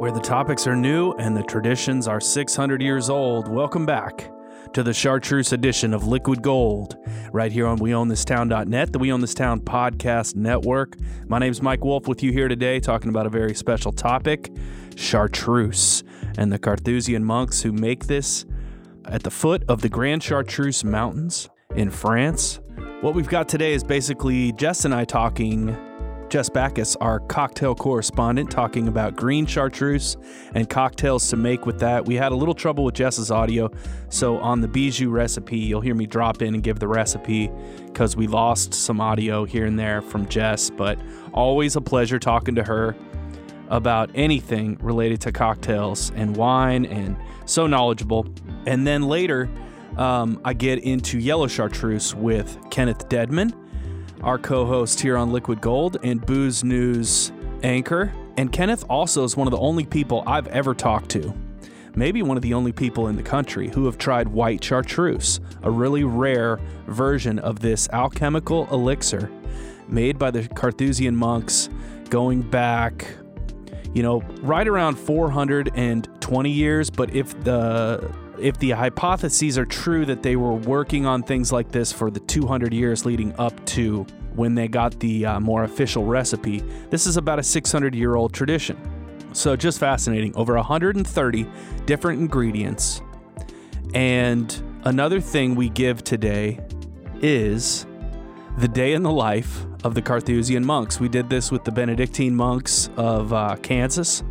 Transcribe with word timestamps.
where 0.00 0.10
the 0.10 0.18
topics 0.18 0.66
are 0.66 0.74
new 0.74 1.12
and 1.18 1.36
the 1.36 1.42
traditions 1.42 2.08
are 2.08 2.22
600 2.22 2.80
years 2.80 3.10
old. 3.10 3.48
Welcome 3.48 3.84
back 3.84 4.32
to 4.72 4.82
the 4.82 4.94
Chartreuse 4.94 5.52
edition 5.52 5.92
of 5.92 6.06
Liquid 6.06 6.40
Gold, 6.40 6.96
right 7.34 7.52
here 7.52 7.66
on 7.66 7.78
WeOwnThisTown.net, 7.80 8.94
the 8.94 8.98
We 8.98 9.12
Own 9.12 9.20
This 9.20 9.34
Town 9.34 9.60
podcast 9.60 10.36
network. 10.36 10.96
My 11.28 11.38
name's 11.38 11.60
Mike 11.60 11.84
Wolf 11.84 12.08
with 12.08 12.22
you 12.22 12.32
here 12.32 12.48
today, 12.48 12.80
talking 12.80 13.10
about 13.10 13.26
a 13.26 13.28
very 13.28 13.54
special 13.54 13.92
topic 13.92 14.50
Chartreuse 14.96 16.02
and 16.38 16.50
the 16.50 16.58
Carthusian 16.58 17.22
monks 17.22 17.60
who 17.60 17.70
make 17.70 18.06
this 18.06 18.46
at 19.04 19.22
the 19.22 19.30
foot 19.30 19.64
of 19.68 19.82
the 19.82 19.90
Grand 19.90 20.22
Chartreuse 20.22 20.82
Mountains 20.82 21.50
in 21.76 21.90
France. 21.90 22.58
What 23.02 23.14
we've 23.14 23.28
got 23.28 23.50
today 23.50 23.74
is 23.74 23.84
basically 23.84 24.52
Jess 24.52 24.86
and 24.86 24.94
I 24.94 25.04
talking 25.04 25.76
Jess 26.30 26.48
Backus, 26.48 26.94
our 27.00 27.18
cocktail 27.18 27.74
correspondent, 27.74 28.52
talking 28.52 28.86
about 28.86 29.16
green 29.16 29.46
chartreuse 29.46 30.16
and 30.54 30.70
cocktails 30.70 31.28
to 31.28 31.36
make 31.36 31.66
with 31.66 31.80
that. 31.80 32.06
We 32.06 32.14
had 32.14 32.30
a 32.30 32.36
little 32.36 32.54
trouble 32.54 32.84
with 32.84 32.94
Jess's 32.94 33.32
audio, 33.32 33.68
so 34.10 34.38
on 34.38 34.60
the 34.60 34.68
bijou 34.68 35.10
recipe, 35.10 35.58
you'll 35.58 35.80
hear 35.80 35.96
me 35.96 36.06
drop 36.06 36.40
in 36.40 36.54
and 36.54 36.62
give 36.62 36.78
the 36.78 36.86
recipe 36.86 37.50
because 37.86 38.16
we 38.16 38.28
lost 38.28 38.74
some 38.74 39.00
audio 39.00 39.44
here 39.44 39.66
and 39.66 39.76
there 39.76 40.00
from 40.00 40.28
Jess, 40.28 40.70
but 40.70 41.00
always 41.34 41.74
a 41.74 41.80
pleasure 41.80 42.20
talking 42.20 42.54
to 42.54 42.62
her 42.62 42.94
about 43.68 44.08
anything 44.14 44.78
related 44.80 45.20
to 45.22 45.32
cocktails 45.32 46.12
and 46.14 46.36
wine 46.36 46.86
and 46.86 47.16
so 47.44 47.66
knowledgeable. 47.66 48.24
And 48.66 48.86
then 48.86 49.02
later, 49.02 49.50
um, 49.96 50.40
I 50.44 50.54
get 50.54 50.78
into 50.84 51.18
yellow 51.18 51.48
chartreuse 51.48 52.14
with 52.14 52.56
Kenneth 52.70 53.08
Deadman 53.08 53.52
our 54.22 54.38
co 54.38 54.66
host 54.66 55.00
here 55.00 55.16
on 55.16 55.32
Liquid 55.32 55.60
Gold 55.60 55.96
and 56.02 56.24
Booze 56.24 56.62
News 56.64 57.32
anchor. 57.62 58.12
And 58.36 58.52
Kenneth 58.52 58.84
also 58.88 59.24
is 59.24 59.36
one 59.36 59.46
of 59.46 59.52
the 59.52 59.58
only 59.58 59.84
people 59.84 60.22
I've 60.26 60.46
ever 60.48 60.74
talked 60.74 61.10
to, 61.10 61.34
maybe 61.94 62.22
one 62.22 62.36
of 62.36 62.42
the 62.42 62.54
only 62.54 62.72
people 62.72 63.08
in 63.08 63.16
the 63.16 63.22
country 63.22 63.68
who 63.68 63.86
have 63.86 63.98
tried 63.98 64.28
white 64.28 64.62
chartreuse, 64.62 65.40
a 65.62 65.70
really 65.70 66.04
rare 66.04 66.58
version 66.86 67.38
of 67.38 67.60
this 67.60 67.88
alchemical 67.92 68.66
elixir 68.72 69.30
made 69.88 70.18
by 70.18 70.30
the 70.30 70.46
Carthusian 70.48 71.16
monks 71.16 71.68
going 72.08 72.42
back, 72.42 73.06
you 73.94 74.02
know, 74.02 74.20
right 74.42 74.66
around 74.66 74.96
420 74.96 76.50
years. 76.50 76.90
But 76.90 77.14
if 77.14 77.38
the 77.44 78.10
if 78.40 78.58
the 78.58 78.70
hypotheses 78.70 79.58
are 79.58 79.66
true 79.66 80.04
that 80.06 80.22
they 80.22 80.36
were 80.36 80.54
working 80.54 81.06
on 81.06 81.22
things 81.22 81.52
like 81.52 81.70
this 81.70 81.92
for 81.92 82.10
the 82.10 82.20
200 82.20 82.72
years 82.72 83.04
leading 83.04 83.34
up 83.38 83.64
to 83.66 84.06
when 84.34 84.54
they 84.54 84.68
got 84.68 84.98
the 85.00 85.26
uh, 85.26 85.40
more 85.40 85.64
official 85.64 86.04
recipe, 86.04 86.60
this 86.90 87.06
is 87.06 87.16
about 87.16 87.38
a 87.38 87.42
600 87.42 87.94
year 87.94 88.14
old 88.14 88.32
tradition. 88.32 88.78
So 89.32 89.56
just 89.56 89.78
fascinating. 89.78 90.34
Over 90.34 90.54
130 90.56 91.46
different 91.86 92.20
ingredients. 92.20 93.00
And 93.94 94.80
another 94.84 95.20
thing 95.20 95.54
we 95.54 95.68
give 95.68 96.02
today 96.02 96.60
is 97.20 97.86
the 98.58 98.68
day 98.68 98.92
in 98.92 99.02
the 99.02 99.12
life 99.12 99.64
of 99.84 99.94
the 99.94 100.02
Carthusian 100.02 100.64
monks. 100.64 101.00
We 101.00 101.08
did 101.08 101.30
this 101.30 101.50
with 101.50 101.64
the 101.64 101.72
Benedictine 101.72 102.34
monks 102.34 102.90
of 102.96 103.32
uh, 103.32 103.56
Kansas. 103.62 104.22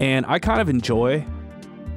And 0.00 0.26
I 0.26 0.38
kind 0.38 0.60
of 0.60 0.68
enjoy 0.68 1.24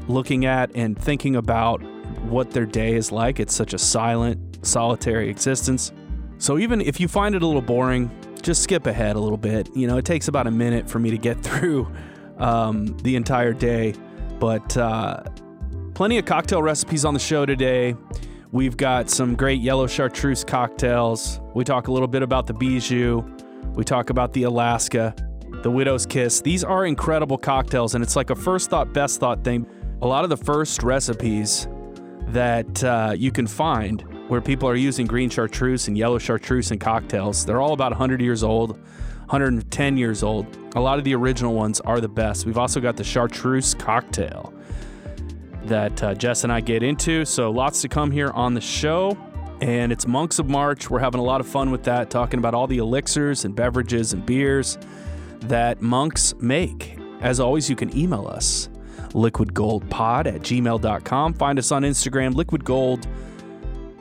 looking 0.08 0.46
at 0.46 0.72
and 0.76 0.98
thinking 0.98 1.36
about 1.36 1.82
what 2.24 2.52
their 2.52 2.66
day 2.66 2.96
is 2.96 3.12
like. 3.12 3.40
It's 3.40 3.54
such 3.54 3.74
a 3.74 3.78
silent, 3.78 4.66
solitary 4.66 5.30
existence. 5.30 5.92
So 6.38 6.58
even 6.58 6.82
if 6.82 7.00
you 7.00 7.08
find 7.08 7.36
it 7.36 7.42
a 7.42 7.46
little 7.46 7.62
boring, 7.62 8.10
just 8.42 8.64
skip 8.64 8.88
ahead 8.88 9.16
a 9.16 9.20
little 9.20 9.38
bit. 9.38 9.70
You 9.76 9.88
know, 9.88 9.98
it 9.98 10.06
takes 10.06 10.28
about 10.28 10.48
a 10.48 10.52
minute 10.52 10.90
for 10.90 11.00
me 11.00 11.12
to 11.12 11.18
get 11.18 11.40
through 11.44 11.92
um, 12.38 12.98
the 13.00 13.16
entire 13.16 13.54
day. 13.54 13.94
But 14.40 14.76
uh, 14.76 15.24
plenty 15.94 16.18
of 16.18 16.26
cocktail 16.26 16.64
recipes 16.64 17.06
on 17.06 17.14
the 17.14 17.20
show 17.20 17.46
today. 17.46 17.96
We've 18.52 18.76
got 18.76 19.10
some 19.10 19.36
great 19.36 19.62
yellow 19.62 19.88
chartreuse 19.88 20.44
cocktails. 20.44 21.40
We 21.54 21.64
talk 21.64 21.88
a 21.88 21.92
little 21.92 22.08
bit 22.08 22.22
about 22.22 22.48
the 22.48 22.54
bijou. 22.54 23.24
We 23.76 23.86
talk 23.86 24.10
about 24.10 24.34
the 24.34 24.44
Alaska, 24.44 25.16
the 25.64 25.72
widow's 25.72 26.06
kiss. 26.06 26.42
These 26.42 26.64
are 26.64 26.86
incredible 26.86 27.38
cocktails, 27.38 27.96
and 27.96 28.04
it's 28.04 28.18
like 28.18 28.30
a 28.30 28.36
first 28.36 28.70
thought, 28.70 28.92
best 28.92 29.22
thought 29.22 29.46
thing 29.46 29.66
a 30.02 30.08
lot 30.08 30.24
of 30.24 30.30
the 30.30 30.38
first 30.38 30.82
recipes 30.82 31.68
that 32.28 32.84
uh, 32.84 33.14
you 33.16 33.32
can 33.32 33.46
find 33.46 34.02
where 34.30 34.42
people 34.42 34.68
are 34.68 34.76
using 34.76 35.06
green 35.06 35.30
chartreuse 35.30 35.88
and 35.88 35.98
yellow 35.98 36.18
chartreuse 36.18 36.72
in 36.72 36.80
cocktails, 36.80 37.46
they're 37.46 37.62
all 37.62 37.74
about 37.74 37.92
100 37.92 38.22
years 38.22 38.44
old, 38.44 38.72
110 39.28 39.98
years 39.98 40.24
old. 40.24 40.58
A 40.76 40.80
lot 40.80 40.98
of 40.98 41.04
the 41.04 41.14
original 41.14 41.54
ones 41.54 41.82
are 41.82 42.00
the 42.00 42.10
best. 42.10 42.46
We've 42.46 42.58
also 42.58 42.80
got 42.80 42.96
the 42.96 43.04
chartreuse 43.04 43.74
cocktail 43.74 44.54
that 45.66 46.02
uh, 46.02 46.16
Jess 46.16 46.44
and 46.44 46.52
I 46.52 46.62
get 46.62 46.82
into. 46.82 47.26
So 47.26 47.52
lots 47.52 47.82
to 47.82 47.90
come 47.90 48.10
here 48.10 48.32
on 48.32 48.54
the 48.54 48.62
show. 48.62 49.18
And 49.62 49.92
it's 49.92 50.08
Monks 50.08 50.40
of 50.40 50.50
March. 50.50 50.90
We're 50.90 51.00
having 51.00 51.20
a 51.20 51.24
lot 51.24 51.40
of 51.40 51.48
fun 51.48 51.70
with 51.70 51.84
that, 51.84 52.10
talking 52.10 52.40
about 52.40 52.56
all 52.56 52.66
the 52.66 52.80
elixirs 52.80 53.46
and 53.46 53.56
beverages 53.56 54.14
and 54.14 54.26
beers 54.26 54.80
that 55.42 55.82
monks 55.82 56.34
make. 56.40 56.98
As 57.20 57.40
always, 57.40 57.70
you 57.70 57.76
can 57.76 57.96
email 57.96 58.26
us 58.28 58.71
liquidgoldpod 59.12 60.28
at 60.28 60.42
gmail.com. 60.42 61.34
Find 61.34 61.60
us 61.60 61.72
on 61.72 61.84
Instagram, 61.84 62.34
liquidgold 62.34 63.08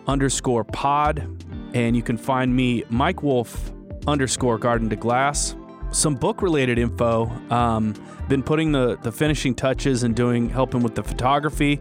underscore 0.07 0.65
pod. 0.65 1.27
And 1.75 1.95
you 1.95 2.03
can 2.03 2.17
find 2.17 2.55
me, 2.55 2.85
Mike 2.91 3.23
Wolf 3.23 3.73
underscore 4.07 4.59
garden 4.59 4.91
to 4.91 4.97
glass. 4.97 5.55
Some 5.93 6.15
book 6.15 6.43
related 6.43 6.79
info. 6.79 7.27
Um, 7.51 7.95
been 8.29 8.43
putting 8.43 8.73
the, 8.73 8.97
the 9.03 9.13
finishing 9.13 9.55
touches 9.55 10.03
and 10.03 10.15
doing, 10.15 10.49
helping 10.49 10.83
with 10.83 10.95
the 10.95 11.03
photography. 11.03 11.81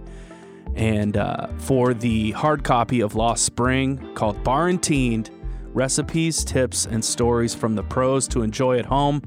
And 0.75 1.17
uh, 1.17 1.47
for 1.57 1.93
the 1.93 2.31
hard 2.31 2.63
copy 2.63 3.01
of 3.01 3.15
Lost 3.15 3.45
Spring 3.45 4.13
called 4.13 4.43
Barentined 4.43 5.29
Recipes, 5.73 6.43
Tips, 6.43 6.85
and 6.85 7.03
Stories 7.03 7.53
from 7.53 7.75
the 7.75 7.83
Pros 7.83 8.27
to 8.29 8.41
Enjoy 8.41 8.77
at 8.79 8.85
Home. 8.85 9.21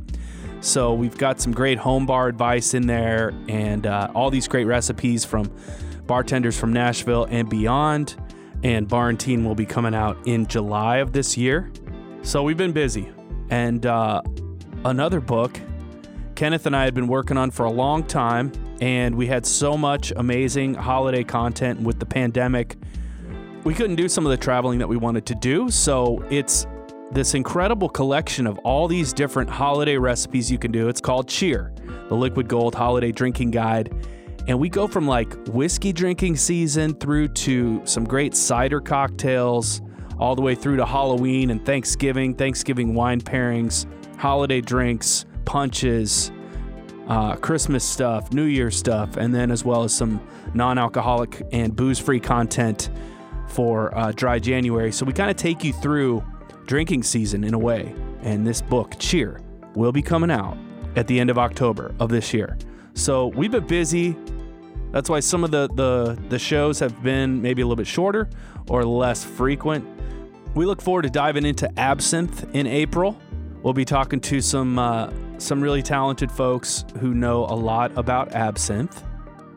So 0.62 0.94
we've 0.94 1.18
got 1.18 1.40
some 1.40 1.52
great 1.52 1.76
home 1.76 2.06
bar 2.06 2.28
advice 2.28 2.72
in 2.72 2.86
there 2.86 3.34
and 3.48 3.86
uh, 3.86 4.12
all 4.14 4.30
these 4.30 4.46
great 4.46 4.66
recipes 4.66 5.24
from 5.24 5.52
bartenders 6.06 6.58
from 6.58 6.72
Nashville 6.72 7.24
and 7.24 7.48
beyond. 7.50 8.16
And 8.62 8.88
Barentine 8.88 9.44
will 9.44 9.56
be 9.56 9.66
coming 9.66 9.92
out 9.92 10.16
in 10.24 10.46
July 10.46 10.98
of 10.98 11.12
this 11.12 11.36
year. 11.36 11.70
So 12.22 12.44
we've 12.44 12.56
been 12.56 12.72
busy. 12.72 13.10
And 13.50 13.84
uh, 13.84 14.22
another 14.84 15.20
book 15.20 15.60
Kenneth 16.36 16.66
and 16.66 16.74
I 16.74 16.84
had 16.84 16.94
been 16.94 17.08
working 17.08 17.36
on 17.36 17.50
for 17.50 17.66
a 17.66 17.70
long 17.70 18.04
time, 18.04 18.50
and 18.80 19.14
we 19.14 19.26
had 19.26 19.46
so 19.46 19.76
much 19.76 20.12
amazing 20.16 20.74
holiday 20.74 21.22
content 21.22 21.80
with 21.80 21.98
the 22.00 22.06
pandemic. 22.06 22.76
We 23.64 23.74
couldn't 23.74 23.96
do 23.96 24.08
some 24.08 24.26
of 24.26 24.30
the 24.30 24.36
traveling 24.36 24.78
that 24.78 24.88
we 24.88 24.96
wanted 24.96 25.26
to 25.26 25.34
do, 25.34 25.70
so 25.70 26.24
it's 26.30 26.66
this 27.12 27.34
incredible 27.34 27.90
collection 27.90 28.46
of 28.46 28.58
all 28.60 28.88
these 28.88 29.12
different 29.12 29.50
holiday 29.50 29.98
recipes 29.98 30.50
you 30.50 30.58
can 30.58 30.72
do. 30.72 30.88
It's 30.88 31.00
called 31.00 31.28
Cheer, 31.28 31.72
the 32.08 32.14
Liquid 32.14 32.48
Gold 32.48 32.74
Holiday 32.74 33.12
Drinking 33.12 33.50
Guide. 33.50 33.94
And 34.48 34.58
we 34.58 34.70
go 34.70 34.88
from 34.88 35.06
like 35.06 35.32
whiskey 35.48 35.92
drinking 35.92 36.36
season 36.36 36.94
through 36.94 37.28
to 37.28 37.82
some 37.84 38.04
great 38.04 38.34
cider 38.34 38.80
cocktails, 38.80 39.82
all 40.18 40.34
the 40.34 40.42
way 40.42 40.54
through 40.54 40.76
to 40.76 40.86
Halloween 40.86 41.50
and 41.50 41.64
Thanksgiving, 41.64 42.34
Thanksgiving 42.34 42.94
wine 42.94 43.20
pairings, 43.20 43.86
holiday 44.18 44.62
drinks, 44.62 45.26
punches, 45.44 46.32
uh, 47.08 47.36
Christmas 47.36 47.84
stuff, 47.84 48.32
New 48.32 48.44
Year 48.44 48.70
stuff, 48.70 49.16
and 49.18 49.34
then 49.34 49.50
as 49.50 49.64
well 49.64 49.84
as 49.84 49.94
some 49.94 50.20
non 50.54 50.78
alcoholic 50.78 51.42
and 51.52 51.76
booze 51.76 51.98
free 51.98 52.20
content 52.20 52.88
for 53.48 53.96
uh, 53.96 54.12
dry 54.12 54.38
January. 54.38 54.92
So 54.92 55.04
we 55.04 55.12
kind 55.12 55.30
of 55.30 55.36
take 55.36 55.62
you 55.62 55.74
through 55.74 56.24
drinking 56.66 57.02
season 57.02 57.44
in 57.44 57.54
a 57.54 57.58
way. 57.58 57.94
And 58.22 58.46
this 58.46 58.60
book, 58.60 58.94
Cheer, 58.98 59.40
will 59.74 59.92
be 59.92 60.02
coming 60.02 60.30
out 60.30 60.56
at 60.96 61.06
the 61.06 61.18
end 61.18 61.30
of 61.30 61.38
October 61.38 61.94
of 61.98 62.10
this 62.10 62.32
year. 62.32 62.56
So 62.94 63.28
we've 63.28 63.50
been 63.50 63.66
busy. 63.66 64.16
That's 64.90 65.08
why 65.08 65.20
some 65.20 65.44
of 65.44 65.50
the, 65.50 65.68
the, 65.74 66.18
the 66.28 66.38
shows 66.38 66.78
have 66.80 67.02
been 67.02 67.40
maybe 67.40 67.62
a 67.62 67.64
little 67.64 67.76
bit 67.76 67.86
shorter 67.86 68.28
or 68.68 68.84
less 68.84 69.24
frequent. 69.24 69.86
We 70.54 70.66
look 70.66 70.82
forward 70.82 71.02
to 71.02 71.10
diving 71.10 71.46
into 71.46 71.70
absinthe 71.78 72.54
in 72.54 72.66
April. 72.66 73.18
We'll 73.62 73.72
be 73.72 73.84
talking 73.84 74.20
to 74.20 74.40
some 74.40 74.78
uh, 74.78 75.10
some 75.38 75.60
really 75.60 75.82
talented 75.82 76.30
folks 76.30 76.84
who 77.00 77.14
know 77.14 77.44
a 77.46 77.54
lot 77.54 77.96
about 77.96 78.32
absinthe. 78.32 79.02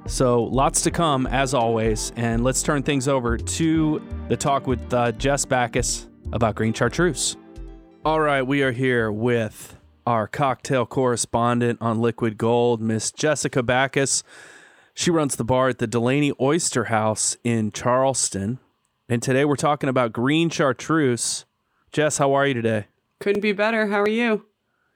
So 0.07 0.43
lots 0.43 0.81
to 0.83 0.91
come 0.91 1.27
as 1.27 1.53
always, 1.53 2.11
and 2.15 2.43
let's 2.43 2.63
turn 2.63 2.83
things 2.83 3.07
over 3.07 3.37
to 3.37 4.01
the 4.29 4.37
talk 4.37 4.67
with 4.67 4.93
uh, 4.93 5.11
Jess 5.13 5.45
Backus 5.45 6.07
about 6.35 6.53
green 6.53 6.73
chartreuse. 6.73 7.37
All 8.03 8.19
right, 8.19 8.43
we 8.43 8.61
are 8.61 8.73
here 8.73 9.11
with 9.11 9.77
our 10.05 10.27
cocktail 10.27 10.85
correspondent 10.85 11.79
on 11.81 11.99
Liquid 11.99 12.37
Gold, 12.37 12.81
Miss 12.81 13.11
Jessica 13.11 13.63
Backus. 13.63 14.21
She 14.93 15.09
runs 15.09 15.37
the 15.37 15.45
bar 15.45 15.69
at 15.69 15.79
the 15.79 15.87
Delaney 15.87 16.33
Oyster 16.39 16.85
House 16.85 17.37
in 17.43 17.71
Charleston. 17.71 18.59
And 19.09 19.23
today 19.23 19.45
we're 19.45 19.55
talking 19.55 19.89
about 19.89 20.13
green 20.13 20.49
chartreuse. 20.49 21.45
Jess, 21.91 22.17
how 22.17 22.33
are 22.33 22.45
you 22.45 22.53
today? 22.53 22.87
Couldn't 23.19 23.41
be 23.41 23.53
better. 23.53 23.87
How 23.87 24.01
are 24.01 24.09
you? 24.09 24.45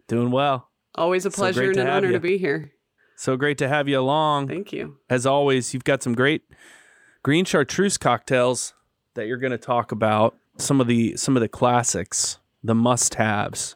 Doing 0.08 0.32
well. 0.32 0.70
Always 0.96 1.26
a 1.26 1.32
pleasure 1.32 1.64
so 1.64 1.70
and 1.70 1.80
an 1.80 1.88
honor 1.88 2.08
you. 2.08 2.14
to 2.14 2.20
be 2.20 2.38
here. 2.38 2.74
So 3.16 3.38
great 3.38 3.58
to 3.60 3.68
have 3.68 3.88
you 3.88 4.00
along. 4.00 4.50
Thank 4.50 4.74
you. 4.74 4.98
As 5.10 5.26
always, 5.26 5.74
you've 5.74 5.84
got 5.84 6.04
some 6.04 6.14
great 6.14 6.44
green 7.24 7.46
chartreuse 7.46 7.98
cocktails 7.98 8.74
that 9.16 9.28
you're 9.28 9.38
going 9.38 9.52
to 9.52 9.58
talk 9.58 9.92
about. 9.92 10.36
Some 10.60 10.82
of 10.82 10.88
the 10.88 11.16
some 11.18 11.36
of 11.38 11.42
the 11.42 11.48
classics, 11.48 12.40
the 12.64 12.76
must-haves. 12.76 13.76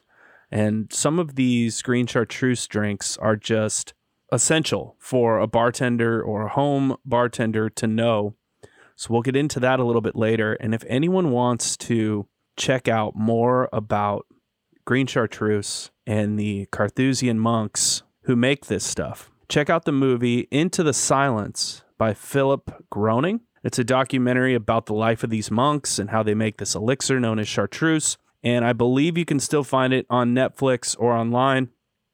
And 0.50 0.92
some 0.92 1.18
of 1.18 1.34
these 1.34 1.82
green 1.82 2.06
chartreuse 2.06 2.66
drinks 2.66 3.16
are 3.18 3.36
just 3.36 3.94
essential 4.30 4.94
for 4.98 5.38
a 5.38 5.46
bartender 5.46 6.22
or 6.22 6.46
a 6.46 6.50
home 6.50 6.96
bartender 7.04 7.68
to 7.70 7.86
know. 7.86 8.36
So 8.96 9.12
we'll 9.12 9.22
get 9.22 9.34
into 9.34 9.58
that 9.60 9.80
a 9.80 9.84
little 9.84 10.00
bit 10.00 10.14
later. 10.14 10.54
And 10.54 10.74
if 10.74 10.84
anyone 10.86 11.30
wants 11.30 11.76
to 11.78 12.28
check 12.56 12.86
out 12.86 13.16
more 13.16 13.68
about 13.72 14.26
green 14.84 15.06
chartreuse 15.06 15.90
and 16.06 16.38
the 16.38 16.66
Carthusian 16.66 17.38
monks 17.38 18.02
who 18.24 18.36
make 18.36 18.66
this 18.66 18.84
stuff, 18.84 19.30
check 19.48 19.68
out 19.68 19.84
the 19.84 19.92
movie 19.92 20.46
Into 20.50 20.82
the 20.82 20.92
Silence 20.92 21.82
by 21.98 22.14
Philip 22.14 22.84
Groening. 22.90 23.40
It's 23.64 23.78
a 23.78 23.84
documentary 23.84 24.54
about 24.54 24.86
the 24.86 24.94
life 24.94 25.24
of 25.24 25.30
these 25.30 25.50
monks 25.50 25.98
and 25.98 26.10
how 26.10 26.22
they 26.22 26.34
make 26.34 26.58
this 26.58 26.74
elixir 26.74 27.18
known 27.18 27.38
as 27.38 27.48
chartreuse. 27.48 28.18
And 28.42 28.62
I 28.62 28.74
believe 28.74 29.16
you 29.16 29.24
can 29.24 29.40
still 29.40 29.64
find 29.64 29.94
it 29.94 30.06
on 30.10 30.34
Netflix 30.34 30.94
or 30.98 31.14
online. 31.14 31.70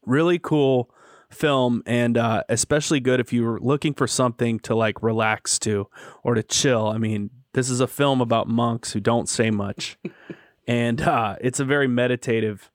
Really 0.07 0.39
cool 0.39 0.89
film, 1.29 1.83
and 1.87 2.17
uh, 2.17 2.45
especially 2.49 3.01
good 3.01 3.21
if 3.21 3.33
you're 3.33 3.59
looking 3.59 3.95
for 3.95 4.07
something 4.07 4.61
to 4.61 4.75
like 4.75 5.03
relax 5.03 5.59
to 5.61 5.89
or 6.23 6.35
to 6.35 6.43
chill. 6.43 6.87
I 6.87 6.99
mean, 6.99 7.31
this 7.53 7.69
is 7.69 7.81
a 7.81 7.87
film 7.87 8.21
about 8.21 8.49
monks 8.49 8.93
who 8.93 9.01
don't 9.01 9.29
say 9.29 9.51
much, 9.51 9.99
and 10.67 11.01
uh, 11.01 11.37
it's 11.41 11.61
a 11.61 11.65
very 11.65 11.89
meditative, 11.89 12.71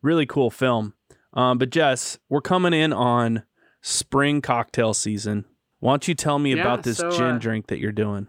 really 0.00 0.26
cool 0.26 0.50
film. 0.50 0.94
Um, 1.32 1.58
but 1.58 1.70
Jess, 1.70 2.18
we're 2.28 2.40
coming 2.40 2.72
in 2.72 2.92
on 2.92 3.44
spring 3.80 4.40
cocktail 4.40 4.94
season. 4.94 5.44
Why 5.82 5.94
don't 5.94 6.06
you 6.06 6.14
tell 6.14 6.38
me 6.38 6.54
Yeah, 6.54 6.60
about 6.60 6.84
this 6.84 6.98
so, 6.98 7.10
gin 7.10 7.26
uh, 7.26 7.38
drink 7.38 7.66
that 7.66 7.80
you're 7.80 7.90
doing 7.90 8.28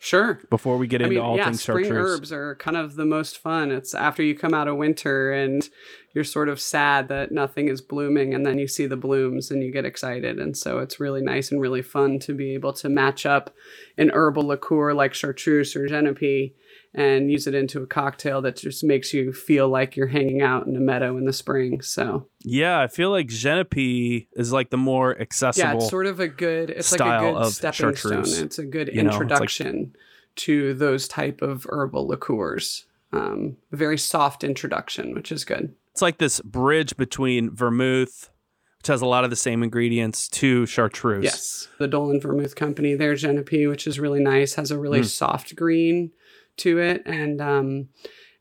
Sure. 0.00 0.40
before 0.48 0.78
we 0.78 0.86
get 0.86 1.02
I 1.02 1.04
into 1.04 1.16
mean, 1.16 1.22
all 1.22 1.36
yeah, 1.36 1.44
things 1.44 1.62
spring 1.62 1.84
chartreuse? 1.84 2.16
herbs 2.18 2.32
are 2.32 2.56
kind 2.56 2.78
of 2.78 2.94
the 2.96 3.04
most 3.04 3.36
fun. 3.36 3.70
It's 3.70 3.94
after 3.94 4.22
you 4.22 4.34
come 4.34 4.54
out 4.54 4.68
of 4.68 4.78
winter 4.78 5.32
and 5.32 5.68
you're 6.14 6.24
sort 6.24 6.48
of 6.48 6.58
sad 6.58 7.08
that 7.08 7.30
nothing 7.30 7.68
is 7.68 7.82
blooming, 7.82 8.32
and 8.32 8.46
then 8.46 8.58
you 8.58 8.66
see 8.66 8.86
the 8.86 8.96
blooms 8.96 9.50
and 9.50 9.62
you 9.62 9.70
get 9.70 9.84
excited. 9.84 10.38
And 10.38 10.56
so 10.56 10.78
it's 10.78 10.98
really 10.98 11.20
nice 11.20 11.52
and 11.52 11.60
really 11.60 11.82
fun 11.82 12.18
to 12.20 12.32
be 12.32 12.54
able 12.54 12.72
to 12.72 12.88
match 12.88 13.26
up 13.26 13.54
an 13.98 14.10
herbal 14.14 14.44
liqueur 14.46 14.94
like 14.94 15.12
chartreuse 15.12 15.76
or 15.76 15.86
genepi 15.86 16.54
and 16.94 17.30
use 17.30 17.46
it 17.46 17.54
into 17.54 17.82
a 17.82 17.86
cocktail 17.86 18.42
that 18.42 18.56
just 18.56 18.84
makes 18.84 19.14
you 19.14 19.32
feel 19.32 19.68
like 19.68 19.96
you're 19.96 20.08
hanging 20.08 20.42
out 20.42 20.66
in 20.66 20.76
a 20.76 20.80
meadow 20.80 21.16
in 21.16 21.24
the 21.24 21.32
spring. 21.32 21.80
So 21.80 22.26
Yeah, 22.40 22.80
I 22.80 22.86
feel 22.86 23.10
like 23.10 23.28
Genepi 23.28 24.26
is 24.34 24.52
like 24.52 24.70
the 24.70 24.76
more 24.76 25.18
accessible. 25.20 25.70
yeah, 25.70 25.76
it's 25.76 25.88
sort 25.88 26.06
of 26.06 26.20
a 26.20 26.28
good. 26.28 26.70
It's 26.70 26.92
like 26.92 26.98
style 26.98 27.28
a 27.28 27.32
good 27.32 27.42
of 27.46 27.52
stepping 27.54 27.96
stone. 27.96 28.24
It's 28.26 28.58
a 28.58 28.64
good 28.66 28.88
You 28.92 29.02
know, 29.02 29.10
like- 29.10 29.22
introduction 29.22 29.96
to 30.36 30.74
those 30.74 31.08
type 31.08 31.40
of 31.42 31.66
herbal 31.70 32.06
liqueurs. 32.08 32.86
Um, 33.12 33.56
very 33.70 33.98
soft 33.98 34.42
introduction, 34.44 35.14
which 35.14 35.30
is 35.30 35.44
good. 35.44 35.74
It's 35.92 36.00
like 36.00 36.16
this 36.18 36.40
bridge 36.40 36.96
between 36.96 37.54
vermouth, 37.54 38.30
which 38.78 38.86
has 38.86 39.02
a 39.02 39.06
lot 39.06 39.24
of 39.24 39.30
the 39.30 39.36
same 39.36 39.62
ingredients, 39.62 40.28
to 40.30 40.64
chartreuse. 40.64 41.22
Yes, 41.24 41.68
the 41.78 41.86
Dolin 41.86 42.22
Vermouth 42.22 42.54
Company, 42.54 42.94
their 42.94 43.12
Genepi, 43.14 43.68
which 43.68 43.86
is 43.86 44.00
really 44.00 44.22
nice, 44.22 44.54
has 44.54 44.70
a 44.70 44.78
really 44.78 45.00
Mm. 45.00 45.04
soft 45.06 45.54
green 45.54 46.10
to 46.58 46.78
it, 46.78 47.02
and 47.06 47.40
um, 47.40 47.88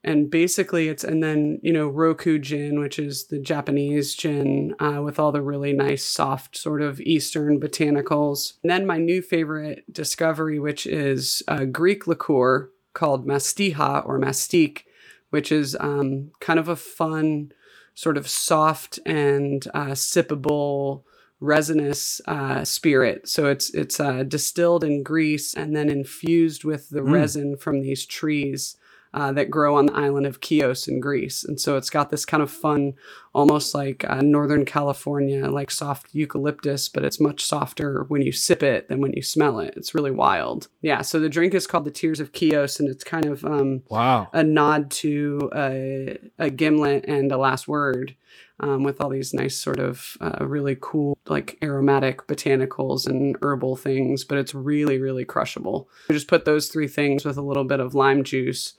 and 0.03 0.29
basically 0.31 0.87
it's 0.87 1.03
and 1.03 1.23
then 1.23 1.59
you 1.61 1.73
know 1.73 1.87
Roku 1.87 2.39
gin, 2.39 2.79
which 2.79 2.97
is 2.97 3.27
the 3.27 3.39
Japanese 3.39 4.15
gin 4.15 4.75
uh, 4.79 5.01
with 5.03 5.19
all 5.19 5.31
the 5.31 5.41
really 5.41 5.73
nice 5.73 6.03
soft 6.03 6.57
sort 6.57 6.81
of 6.81 6.99
Eastern 7.01 7.59
botanicals. 7.59 8.53
And 8.63 8.71
then 8.71 8.85
my 8.85 8.97
new 8.97 9.21
favorite 9.21 9.91
discovery, 9.91 10.59
which 10.59 10.85
is 10.85 11.43
a 11.47 11.65
Greek 11.65 12.07
liqueur 12.07 12.69
called 12.93 13.27
Mastiha 13.27 14.05
or 14.05 14.19
Mastique, 14.19 14.85
which 15.29 15.51
is 15.51 15.77
um, 15.79 16.31
kind 16.39 16.59
of 16.59 16.67
a 16.67 16.75
fun 16.75 17.51
sort 17.93 18.17
of 18.17 18.27
soft 18.27 18.99
and 19.05 19.67
uh, 19.73 19.91
sippable 19.91 21.03
resinous 21.41 22.21
uh, 22.27 22.63
spirit. 22.63 23.27
So 23.27 23.47
it's 23.47 23.73
it's 23.73 23.99
uh, 23.99 24.23
distilled 24.23 24.83
in 24.83 25.03
Greece 25.03 25.53
and 25.53 25.75
then 25.75 25.89
infused 25.89 26.63
with 26.63 26.89
the 26.89 27.01
Mm. 27.01 27.11
resin 27.11 27.57
from 27.57 27.81
these 27.81 28.05
trees 28.05 28.77
uh, 29.13 29.33
that 29.33 29.49
grow 29.51 29.75
on 29.75 29.87
the 29.87 29.93
island 29.93 30.25
of 30.25 30.39
Chios 30.41 30.87
in 30.87 31.01
Greece. 31.01 31.43
And 31.43 31.59
so 31.59 31.75
it's 31.75 31.89
got 31.89 32.11
this 32.11 32.23
kind 32.23 32.41
of 32.41 32.49
fun, 32.49 32.93
almost 33.33 33.75
like 33.75 34.05
uh, 34.09 34.21
Northern 34.21 34.63
California, 34.63 35.49
like 35.49 35.69
soft 35.69 36.07
eucalyptus, 36.13 36.87
but 36.87 37.03
it's 37.03 37.19
much 37.19 37.43
softer 37.43 38.05
when 38.07 38.21
you 38.21 38.31
sip 38.31 38.63
it 38.63 38.87
than 38.87 39.01
when 39.01 39.11
you 39.11 39.21
smell 39.21 39.59
it. 39.59 39.73
It's 39.75 39.93
really 39.93 40.11
wild. 40.11 40.69
Yeah. 40.81 41.01
So 41.01 41.19
the 41.19 41.27
drink 41.27 41.53
is 41.53 41.67
called 41.67 41.83
the 41.83 41.91
Tears 41.91 42.21
of 42.21 42.31
Chios, 42.33 42.79
and 42.79 42.87
it's 42.87 43.03
kind 43.03 43.25
of 43.25 43.43
um, 43.43 43.81
Wow. 43.89 44.29
a 44.31 44.43
nod 44.43 44.89
to 44.91 45.49
a, 45.53 46.17
a 46.39 46.49
gimlet 46.49 47.03
and 47.05 47.33
a 47.33 47.37
last 47.37 47.67
word 47.67 48.15
um, 48.61 48.83
with 48.83 49.01
all 49.01 49.09
these 49.09 49.33
nice 49.33 49.57
sort 49.57 49.79
of 49.79 50.17
uh, 50.21 50.45
really 50.45 50.77
cool 50.79 51.17
like 51.27 51.57
aromatic 51.61 52.25
botanicals 52.27 53.07
and 53.07 53.35
herbal 53.41 53.75
things 53.75 54.23
but 54.23 54.37
it's 54.37 54.55
really 54.55 54.99
really 54.99 55.25
crushable 55.25 55.89
you 56.09 56.15
just 56.15 56.27
put 56.27 56.45
those 56.45 56.69
three 56.69 56.87
things 56.87 57.25
with 57.25 57.37
a 57.37 57.41
little 57.41 57.63
bit 57.63 57.79
of 57.79 57.93
lime 57.93 58.23
juice 58.23 58.73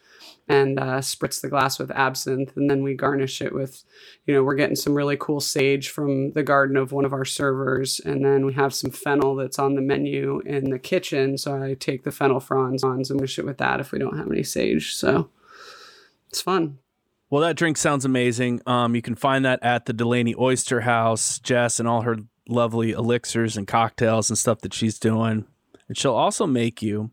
and 0.49 0.79
uh, 0.81 0.99
spritz 0.99 1.41
the 1.41 1.49
glass 1.49 1.79
with 1.79 1.91
absinthe 1.93 2.57
and 2.57 2.69
then 2.69 2.83
we 2.83 2.95
garnish 2.95 3.41
it 3.41 3.55
with 3.55 3.85
you 4.27 4.35
know 4.35 4.43
we're 4.43 4.55
getting 4.55 4.77
some 4.77 4.95
really 4.95 5.17
cool 5.17 5.41
sage 5.41 5.89
from 5.89 6.33
the 6.33 6.43
garden 6.43 6.77
of 6.77 6.93
one 6.93 7.05
of 7.05 7.13
our 7.13 7.25
servers 7.25 8.01
and 8.01 8.25
then 8.25 8.45
we 8.47 8.53
have 8.53 8.75
some 8.75 8.91
fennel 8.91 9.37
that's 9.37 9.59
on 9.59 9.75
the 9.75 9.81
menu 9.81 10.41
in 10.41 10.71
the 10.71 10.79
kitchen 10.79 11.39
so 11.39 11.63
i 11.63 11.75
take 11.75 12.05
the 12.05 12.11
fennel 12.11 12.41
fronds 12.41 12.83
and 12.83 13.19
garnish 13.19 13.39
it 13.39 13.45
with 13.45 13.59
that 13.59 13.81
if 13.81 13.93
we 13.93 13.99
don't 13.99 14.17
have 14.17 14.31
any 14.31 14.43
sage 14.43 14.95
so 14.95 15.29
it's 16.33 16.41
fun. 16.41 16.79
Well, 17.33 17.41
that 17.41 17.57
drink 17.57 17.79
sounds 17.79 18.05
amazing. 18.05 18.61
Um, 18.67 18.95
you 18.95 19.01
can 19.01 19.15
find 19.15 19.47
that 19.47 19.59
at 19.63 19.87
the 19.87 19.95
Delaney 19.95 20.35
Oyster 20.39 20.83
House, 20.83 21.39
Jess, 21.39 21.81
and 21.81 21.89
all 21.89 22.03
her 22.03 22.19
lovely 22.47 22.91
elixirs 22.91 23.57
and 23.57 23.67
cocktails 23.67 24.29
and 24.29 24.37
stuff 24.37 24.61
that 24.61 24.75
she's 24.75 24.99
doing. 24.99 25.47
And 25.89 25.97
she'll 25.97 26.13
also 26.13 26.47
make 26.47 26.83
you 26.83 27.11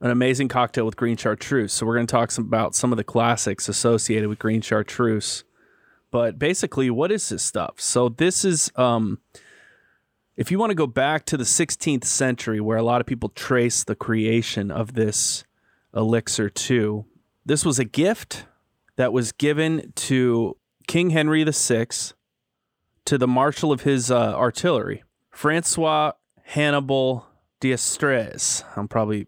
an 0.00 0.10
amazing 0.10 0.48
cocktail 0.48 0.84
with 0.84 0.96
green 0.96 1.16
chartreuse. 1.16 1.72
So 1.72 1.86
we're 1.86 1.94
going 1.94 2.08
to 2.08 2.10
talk 2.10 2.32
some, 2.32 2.46
about 2.46 2.74
some 2.74 2.92
of 2.92 2.96
the 2.96 3.04
classics 3.04 3.68
associated 3.68 4.28
with 4.28 4.40
green 4.40 4.62
chartreuse. 4.62 5.44
But 6.10 6.40
basically, 6.40 6.90
what 6.90 7.12
is 7.12 7.28
this 7.28 7.44
stuff? 7.44 7.74
So 7.80 8.08
this 8.08 8.44
is, 8.44 8.72
um, 8.74 9.20
if 10.36 10.50
you 10.50 10.58
want 10.58 10.70
to 10.70 10.74
go 10.74 10.88
back 10.88 11.24
to 11.26 11.36
the 11.36 11.44
16th 11.44 12.04
century, 12.04 12.60
where 12.60 12.78
a 12.78 12.82
lot 12.82 13.00
of 13.00 13.06
people 13.06 13.28
trace 13.28 13.84
the 13.84 13.94
creation 13.94 14.72
of 14.72 14.94
this 14.94 15.44
elixir 15.94 16.50
to, 16.50 17.04
this 17.46 17.64
was 17.64 17.78
a 17.78 17.84
gift 17.84 18.46
that 18.96 19.12
was 19.12 19.32
given 19.32 19.92
to 19.94 20.56
King 20.86 21.10
Henry 21.10 21.44
VI 21.44 21.86
to 23.04 23.18
the 23.18 23.28
marshal 23.28 23.72
of 23.72 23.82
his 23.82 24.10
uh, 24.10 24.34
artillery, 24.34 25.02
Francois 25.30 26.12
Hannibal 26.44 27.26
d'Estrées. 27.60 28.64
I'm 28.76 28.88
probably 28.88 29.26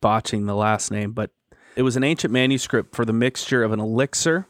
botching 0.00 0.46
the 0.46 0.54
last 0.54 0.90
name, 0.90 1.12
but 1.12 1.30
it 1.76 1.82
was 1.82 1.96
an 1.96 2.04
ancient 2.04 2.32
manuscript 2.32 2.94
for 2.94 3.04
the 3.04 3.12
mixture 3.12 3.62
of 3.62 3.72
an 3.72 3.80
elixir, 3.80 4.46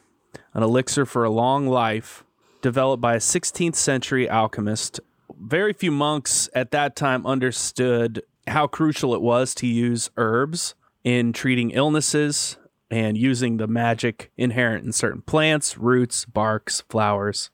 an 0.54 0.62
elixir 0.62 1.07
for 1.07 1.25
a 1.25 1.31
long 1.31 1.69
life, 1.69 2.25
developed 2.62 3.00
by 3.00 3.14
a 3.14 3.19
16th 3.19 3.75
century 3.75 4.28
alchemist. 4.28 5.00
Very 5.40 5.73
few 5.73 5.90
monks 5.90 6.49
at 6.54 6.71
that 6.71 6.97
time 6.97 7.26
understood 7.26 8.23
how 8.47 8.66
crucial 8.66 9.14
it 9.14 9.21
was 9.21 9.54
to 9.57 9.66
use 9.66 10.11
herbs 10.16 10.75
in 11.04 11.33
treating 11.33 11.71
illnesses 11.71 12.57
and 12.92 13.16
using 13.16 13.56
the 13.56 13.66
magic 13.66 14.30
inherent 14.37 14.84
in 14.84 14.92
certain 14.92 15.22
plants, 15.22 15.78
roots, 15.78 16.26
barks, 16.26 16.82
flowers. 16.90 17.49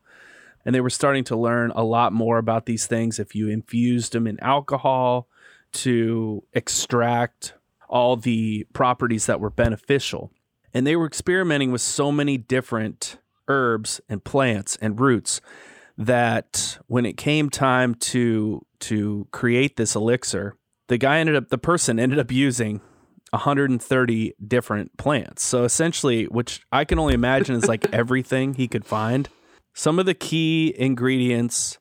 And 0.64 0.74
they 0.74 0.80
were 0.80 0.90
starting 0.90 1.22
to 1.24 1.36
learn 1.36 1.70
a 1.76 1.84
lot 1.84 2.12
more 2.12 2.38
about 2.38 2.66
these 2.66 2.88
things 2.88 3.20
if 3.20 3.36
you 3.36 3.48
infused 3.48 4.12
them 4.12 4.26
in 4.26 4.40
alcohol 4.40 5.28
to 5.74 6.42
extract 6.54 7.54
all 7.88 8.16
the 8.16 8.66
properties 8.72 9.26
that 9.26 9.38
were 9.38 9.48
beneficial. 9.48 10.32
And 10.74 10.84
they 10.84 10.96
were 10.96 11.06
experimenting 11.06 11.70
with 11.70 11.82
so 11.82 12.10
many 12.10 12.36
different 12.36 13.18
herbs 13.46 14.00
and 14.08 14.24
plants 14.24 14.76
and 14.80 14.98
roots 14.98 15.40
that 15.96 16.78
when 16.88 17.06
it 17.06 17.16
came 17.16 17.48
time 17.48 17.94
to 17.94 18.66
to 18.80 19.28
create 19.30 19.76
this 19.76 19.94
elixir, 19.94 20.56
the 20.88 20.98
guy 20.98 21.20
ended 21.20 21.36
up 21.36 21.48
the 21.48 21.58
person 21.58 22.00
ended 22.00 22.18
up 22.18 22.32
using 22.32 22.80
130 23.30 24.34
different 24.46 24.96
plants. 24.96 25.42
So 25.42 25.64
essentially, 25.64 26.24
which 26.24 26.60
I 26.72 26.84
can 26.84 26.98
only 26.98 27.14
imagine 27.14 27.54
is 27.56 27.68
like 27.68 27.92
everything 27.92 28.54
he 28.54 28.68
could 28.68 28.84
find. 28.84 29.28
Some 29.74 29.98
of 29.98 30.06
the 30.06 30.14
key 30.14 30.74
ingredients 30.76 31.78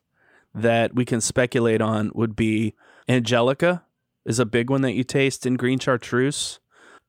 that 0.54 0.94
we 0.94 1.04
can 1.04 1.20
speculate 1.20 1.80
on 1.80 2.10
would 2.14 2.36
be 2.36 2.74
angelica 3.08 3.84
is 4.24 4.38
a 4.38 4.46
big 4.46 4.70
one 4.70 4.82
that 4.82 4.92
you 4.92 5.04
taste 5.04 5.46
in 5.46 5.54
green 5.54 5.78
chartreuse. 5.78 6.60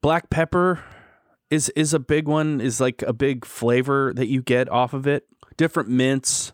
Black 0.02 0.30
pepper 0.30 0.84
is 1.50 1.70
is 1.70 1.94
a 1.94 2.00
big 2.00 2.28
one, 2.28 2.62
is 2.62 2.80
like 2.80 3.02
a 3.04 3.14
big 3.14 3.46
flavor 3.46 4.14
that 4.16 4.28
you 4.28 4.42
get 4.42 4.70
off 4.70 4.94
of 4.94 5.06
it. 5.08 5.26
Different 5.58 5.90
mints 5.90 6.54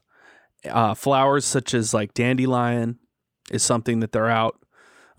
Uh, 0.66 0.96
flowers 0.96 1.46
such 1.46 1.76
as 1.76 1.94
like 1.94 2.16
dandelion 2.16 2.98
is 3.52 3.62
something 3.62 4.00
that 4.00 4.12
they're 4.12 4.32
out 4.32 4.56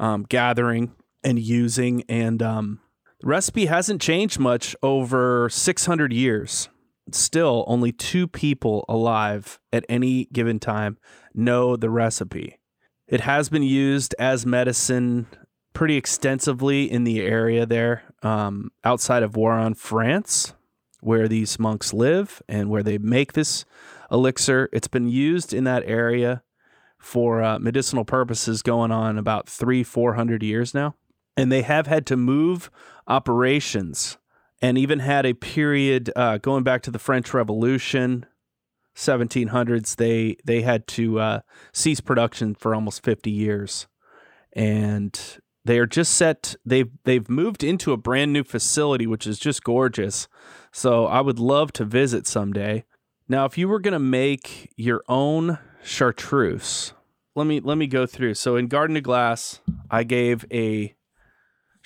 um, 0.00 0.26
gathering 0.28 0.90
and 1.26 1.40
using. 1.40 2.04
And 2.08 2.40
um, 2.40 2.80
the 3.20 3.26
recipe 3.26 3.66
hasn't 3.66 4.00
changed 4.00 4.38
much 4.38 4.76
over 4.82 5.48
600 5.50 6.12
years. 6.12 6.68
Still, 7.10 7.64
only 7.66 7.92
two 7.92 8.26
people 8.26 8.84
alive 8.88 9.58
at 9.72 9.84
any 9.88 10.26
given 10.26 10.58
time 10.58 10.98
know 11.34 11.76
the 11.76 11.90
recipe. 11.90 12.58
It 13.08 13.20
has 13.20 13.48
been 13.48 13.62
used 13.62 14.14
as 14.18 14.46
medicine 14.46 15.26
pretty 15.72 15.96
extensively 15.96 16.90
in 16.90 17.04
the 17.04 17.20
area 17.20 17.66
there 17.66 18.02
um, 18.22 18.70
outside 18.82 19.22
of 19.22 19.32
Voiron, 19.32 19.76
France, 19.76 20.54
where 21.00 21.28
these 21.28 21.58
monks 21.58 21.92
live 21.92 22.42
and 22.48 22.70
where 22.70 22.82
they 22.82 22.98
make 22.98 23.34
this 23.34 23.64
elixir. 24.10 24.68
It's 24.72 24.88
been 24.88 25.08
used 25.08 25.52
in 25.52 25.64
that 25.64 25.84
area 25.86 26.42
for 26.98 27.42
uh, 27.42 27.58
medicinal 27.58 28.04
purposes 28.04 28.62
going 28.62 28.90
on 28.90 29.18
about 29.18 29.48
three, 29.48 29.84
four 29.84 30.14
hundred 30.14 30.42
years 30.42 30.74
now. 30.74 30.94
And 31.36 31.52
they 31.52 31.62
have 31.62 31.86
had 31.86 32.06
to 32.06 32.16
move 32.16 32.70
operations 33.06 34.18
and 34.62 34.78
even 34.78 35.00
had 35.00 35.26
a 35.26 35.34
period 35.34 36.10
uh, 36.16 36.38
going 36.38 36.64
back 36.64 36.82
to 36.82 36.90
the 36.90 36.98
French 36.98 37.34
Revolution, 37.34 38.26
1700s. 38.96 39.96
They 39.96 40.36
they 40.44 40.62
had 40.62 40.86
to 40.88 41.20
uh, 41.20 41.40
cease 41.72 42.00
production 42.00 42.54
for 42.54 42.74
almost 42.74 43.04
50 43.04 43.30
years, 43.30 43.86
and 44.54 45.18
they 45.64 45.78
are 45.78 45.86
just 45.86 46.14
set. 46.14 46.54
They've 46.64 46.90
they've 47.04 47.28
moved 47.28 47.62
into 47.62 47.92
a 47.92 47.96
brand 47.96 48.32
new 48.32 48.44
facility, 48.44 49.06
which 49.06 49.26
is 49.26 49.38
just 49.38 49.62
gorgeous. 49.62 50.28
So 50.72 51.06
I 51.06 51.20
would 51.20 51.38
love 51.38 51.72
to 51.74 51.84
visit 51.84 52.26
someday. 52.26 52.84
Now, 53.28 53.44
if 53.44 53.58
you 53.58 53.68
were 53.68 53.80
going 53.80 53.92
to 53.92 53.98
make 53.98 54.72
your 54.76 55.02
own 55.08 55.58
chartreuse, 55.82 56.94
let 57.34 57.46
me 57.46 57.60
let 57.60 57.76
me 57.76 57.86
go 57.86 58.06
through. 58.06 58.34
So 58.34 58.56
in 58.56 58.68
Garden 58.68 58.94
to 58.94 59.00
Glass, 59.00 59.60
I 59.90 60.04
gave 60.04 60.46
a 60.50 60.95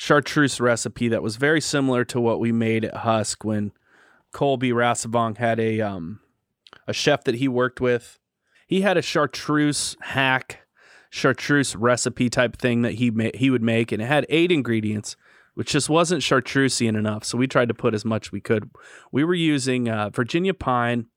chartreuse 0.00 0.58
recipe 0.62 1.08
that 1.08 1.22
was 1.22 1.36
very 1.36 1.60
similar 1.60 2.06
to 2.06 2.18
what 2.18 2.40
we 2.40 2.50
made 2.50 2.86
at 2.86 2.96
Husk 2.96 3.44
when 3.44 3.70
Colby 4.32 4.70
Rassavong 4.70 5.36
had 5.36 5.60
a 5.60 5.82
um 5.82 6.20
a 6.88 6.94
chef 6.94 7.22
that 7.24 7.34
he 7.34 7.48
worked 7.48 7.82
with. 7.82 8.18
He 8.66 8.80
had 8.80 8.96
a 8.96 9.02
chartreuse 9.02 9.98
hack, 10.00 10.60
chartreuse 11.10 11.76
recipe 11.76 12.30
type 12.30 12.56
thing 12.56 12.80
that 12.80 12.94
he 12.94 13.10
ma- 13.10 13.28
he 13.34 13.50
would 13.50 13.62
make, 13.62 13.92
and 13.92 14.00
it 14.00 14.06
had 14.06 14.24
eight 14.30 14.50
ingredients, 14.50 15.16
which 15.52 15.72
just 15.72 15.90
wasn't 15.90 16.22
chartreusian 16.22 16.96
enough. 16.96 17.22
So 17.22 17.36
we 17.36 17.46
tried 17.46 17.68
to 17.68 17.74
put 17.74 17.92
as 17.92 18.06
much 18.06 18.32
we 18.32 18.40
could. 18.40 18.70
We 19.12 19.22
were 19.22 19.34
using 19.34 19.90
uh, 19.90 20.08
Virginia 20.08 20.54
pine 20.54 21.08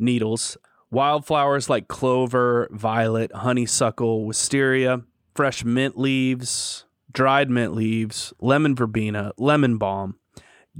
needles, 0.00 0.56
wildflowers 0.90 1.70
like 1.70 1.86
clover, 1.86 2.68
violet, 2.72 3.30
honeysuckle, 3.32 4.24
wisteria, 4.24 5.02
fresh 5.32 5.64
mint 5.64 5.96
leaves, 5.96 6.86
dried 7.12 7.50
mint 7.50 7.74
leaves, 7.74 8.32
lemon 8.40 8.74
verbena, 8.74 9.32
lemon 9.36 9.78
balm, 9.78 10.16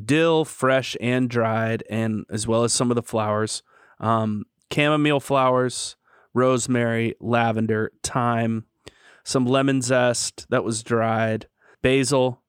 dill, 0.04 0.44
fresh 0.44 0.96
and 1.00 1.28
dried, 1.28 1.82
and 1.90 2.25
as 2.30 2.46
well 2.46 2.64
as 2.64 2.72
some 2.72 2.90
of 2.90 2.94
the 2.94 3.02
flowers, 3.02 3.62
um, 3.99 4.44
chamomile 4.72 5.20
flowers, 5.20 5.96
rosemary, 6.34 7.14
lavender, 7.20 7.92
thyme, 8.02 8.64
some 9.25 9.46
lemon 9.46 9.82
zest 9.82 10.46
that 10.50 10.64
was 10.64 10.82
dried, 10.82 11.46
basil, 11.82 12.42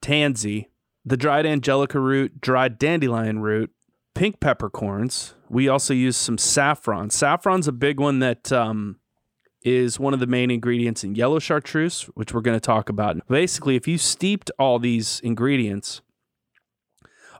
tansy, 0.00 0.70
the 1.04 1.16
dried 1.16 1.46
angelica 1.46 2.00
root, 2.00 2.40
dried 2.40 2.78
dandelion 2.78 3.38
root, 3.40 3.70
pink 4.14 4.40
peppercorns. 4.40 5.34
We 5.48 5.68
also 5.68 5.94
use 5.94 6.16
some 6.16 6.38
saffron. 6.38 7.10
Saffron's 7.10 7.68
a 7.68 7.72
big 7.72 8.00
one 8.00 8.18
that 8.20 8.50
um, 8.50 8.98
is 9.66 9.98
one 9.98 10.14
of 10.14 10.20
the 10.20 10.28
main 10.28 10.48
ingredients 10.48 11.02
in 11.02 11.16
yellow 11.16 11.40
chartreuse, 11.40 12.02
which 12.14 12.32
we're 12.32 12.40
going 12.40 12.56
to 12.56 12.60
talk 12.60 12.88
about. 12.88 13.16
Basically, 13.26 13.74
if 13.74 13.88
you 13.88 13.98
steeped 13.98 14.48
all 14.60 14.78
these 14.78 15.20
ingredients 15.24 16.00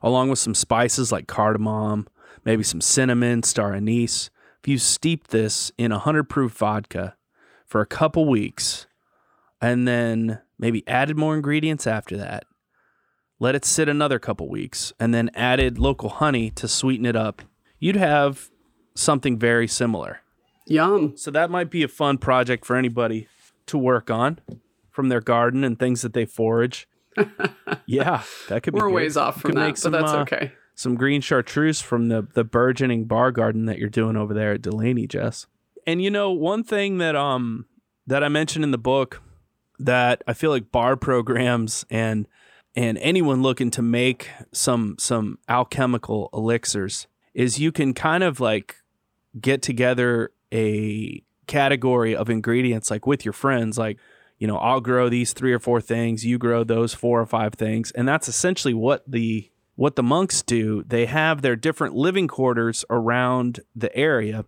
along 0.03 0.29
with 0.29 0.37
some 0.37 0.53
spices 0.53 1.09
like 1.09 1.25
cardamom, 1.25 2.05
maybe 2.43 2.63
some 2.63 2.81
cinnamon, 2.81 3.43
star 3.43 3.73
anise, 3.73 4.29
if 4.61 4.67
you 4.67 4.77
steep 4.77 5.27
this 5.27 5.71
in 5.77 5.91
100 5.91 6.25
proof 6.25 6.51
vodka 6.51 7.15
for 7.65 7.79
a 7.79 7.85
couple 7.85 8.27
weeks 8.27 8.87
and 9.61 9.87
then 9.87 10.41
maybe 10.59 10.85
added 10.85 11.17
more 11.17 11.33
ingredients 11.33 11.87
after 11.87 12.17
that, 12.17 12.43
let 13.39 13.55
it 13.55 13.63
sit 13.63 13.87
another 13.87 14.19
couple 14.19 14.49
weeks, 14.49 14.91
and 14.99 15.13
then 15.13 15.29
added 15.35 15.77
local 15.77 16.09
honey 16.09 16.49
to 16.49 16.67
sweeten 16.67 17.05
it 17.05 17.15
up, 17.15 17.43
you'd 17.79 17.95
have 17.95 18.49
something 18.95 19.37
very 19.37 19.67
similar. 19.67 20.21
Yum. 20.67 21.15
So 21.15 21.31
that 21.31 21.49
might 21.49 21.69
be 21.69 21.83
a 21.83 21.87
fun 21.87 22.17
project 22.17 22.65
for 22.65 22.75
anybody 22.75 23.27
to 23.67 23.77
work 23.77 24.09
on 24.09 24.39
from 24.91 25.09
their 25.09 25.21
garden 25.21 25.63
and 25.63 25.77
things 25.77 26.01
that 26.01 26.13
they 26.13 26.25
forage. 26.25 26.87
yeah, 27.85 28.23
that 28.49 28.63
could 28.63 28.73
be. 28.73 28.79
We're 28.79 28.87
good. 28.87 28.95
ways 28.95 29.17
off 29.17 29.41
from 29.41 29.53
that, 29.53 29.59
make 29.59 29.75
but 29.75 29.79
some, 29.79 29.91
that's 29.91 30.11
uh, 30.11 30.19
okay. 30.19 30.51
Some 30.75 30.95
green 30.95 31.21
chartreuse 31.21 31.81
from 31.81 32.09
the 32.09 32.27
the 32.33 32.43
burgeoning 32.43 33.05
bar 33.05 33.31
garden 33.31 33.65
that 33.65 33.79
you're 33.79 33.89
doing 33.89 34.15
over 34.15 34.33
there 34.33 34.53
at 34.53 34.61
Delaney, 34.61 35.07
Jess. 35.07 35.47
And 35.85 36.01
you 36.01 36.11
know, 36.11 36.31
one 36.31 36.63
thing 36.63 36.99
that 36.99 37.15
um 37.15 37.65
that 38.05 38.23
I 38.23 38.29
mentioned 38.29 38.63
in 38.63 38.71
the 38.71 38.77
book 38.77 39.21
that 39.79 40.23
I 40.27 40.33
feel 40.33 40.51
like 40.51 40.71
bar 40.71 40.95
programs 40.95 41.85
and 41.89 42.27
and 42.75 42.97
anyone 42.99 43.41
looking 43.41 43.71
to 43.71 43.81
make 43.81 44.29
some 44.51 44.95
some 44.99 45.39
alchemical 45.49 46.29
elixirs 46.33 47.07
is 47.33 47.59
you 47.59 47.71
can 47.71 47.93
kind 47.93 48.23
of 48.23 48.39
like 48.39 48.75
get 49.39 49.61
together 49.61 50.31
a 50.53 51.23
category 51.47 52.15
of 52.15 52.29
ingredients 52.29 52.91
like 52.91 53.07
with 53.07 53.23
your 53.23 53.33
friends 53.33 53.77
like 53.77 53.97
you 54.37 54.47
know 54.47 54.57
I'll 54.57 54.81
grow 54.81 55.07
these 55.07 55.31
three 55.31 55.53
or 55.53 55.59
four 55.59 55.79
things 55.79 56.25
you 56.25 56.37
grow 56.37 56.63
those 56.63 56.93
four 56.93 57.21
or 57.21 57.25
five 57.25 57.53
things 57.53 57.91
and 57.91 58.07
that's 58.07 58.27
essentially 58.27 58.73
what 58.73 59.03
the 59.09 59.49
what 59.77 59.95
the 59.95 60.03
monks 60.03 60.41
do. 60.41 60.83
They 60.85 61.05
have 61.05 61.41
their 61.41 61.55
different 61.55 61.95
living 61.95 62.27
quarters 62.27 62.83
around 62.89 63.61
the 63.75 63.95
area 63.95 64.43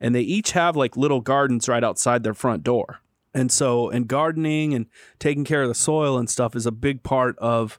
and 0.00 0.14
they 0.14 0.22
each 0.22 0.52
have 0.52 0.74
like 0.74 0.96
little 0.96 1.20
gardens 1.20 1.68
right 1.68 1.84
outside 1.84 2.24
their 2.24 2.34
front 2.34 2.64
door. 2.64 3.00
And 3.32 3.52
so 3.52 3.90
and 3.90 4.08
gardening 4.08 4.74
and 4.74 4.86
taking 5.20 5.44
care 5.44 5.62
of 5.62 5.68
the 5.68 5.74
soil 5.74 6.18
and 6.18 6.28
stuff 6.28 6.56
is 6.56 6.66
a 6.66 6.72
big 6.72 7.02
part 7.02 7.38
of 7.38 7.78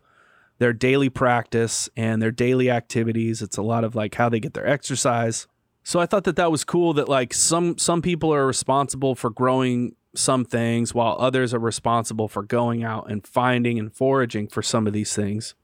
their 0.59 0.73
daily 0.73 1.09
practice 1.09 1.89
and 1.97 2.21
their 2.21 2.31
daily 2.31 2.69
activities. 2.69 3.41
It's 3.41 3.57
a 3.57 3.63
lot 3.63 3.83
of 3.83 3.95
like 3.95 4.15
how 4.15 4.29
they 4.29 4.39
get 4.39 4.53
their 4.53 4.67
exercise 4.67 5.47
so 5.83 6.00
I 6.00 6.05
thought 6.05 6.25
that 6.25 6.35
that 6.35 6.51
was 6.51 6.63
cool 6.63 6.93
that 6.93 7.09
like 7.09 7.33
some 7.33 7.77
some 7.77 8.01
people 8.01 8.33
are 8.33 8.45
responsible 8.45 9.15
for 9.15 9.29
growing 9.29 9.95
some 10.15 10.45
things 10.45 10.93
while 10.93 11.15
others 11.19 11.53
are 11.53 11.59
responsible 11.59 12.27
for 12.27 12.43
going 12.43 12.83
out 12.83 13.09
and 13.09 13.25
finding 13.25 13.79
and 13.79 13.93
foraging 13.93 14.47
for 14.47 14.61
some 14.61 14.88
of 14.88 14.93
these 14.93 15.15
things. 15.15 15.55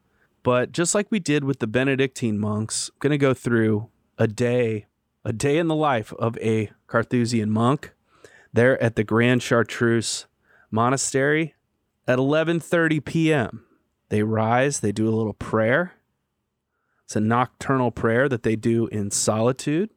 But 0.44 0.72
just 0.72 0.96
like 0.96 1.08
we 1.10 1.20
did 1.20 1.44
with 1.44 1.60
the 1.60 1.68
Benedictine 1.68 2.40
monks, 2.40 2.90
I'm 2.94 3.00
going 3.00 3.12
to 3.12 3.18
go 3.18 3.34
through 3.34 3.90
a 4.18 4.28
day, 4.28 4.88
a 5.26 5.34
day 5.34 5.58
in 5.58 5.68
the 5.68 5.76
life 5.76 6.14
of 6.14 6.38
a 6.38 6.72
Carthusian 6.88 7.52
monk 7.52 7.94
there 8.54 8.82
at 8.82 8.96
the 8.96 9.04
Grand 9.04 9.44
Chartreuse 9.44 10.26
Monastery 10.72 11.56
at 12.08 12.18
11:30 12.18 13.04
p.m. 13.04 13.66
They 14.10 14.24
rise, 14.24 14.80
they 14.80 14.94
do 14.94 15.10
a 15.10 15.12
little 15.12 15.34
prayer. 15.34 15.94
It's 17.04 17.16
a 17.16 17.22
nocturnal 17.22 17.92
prayer 17.92 18.28
that 18.30 18.44
they 18.44 18.56
do 18.56 18.88
in 18.88 19.12
solitude. 19.12 19.90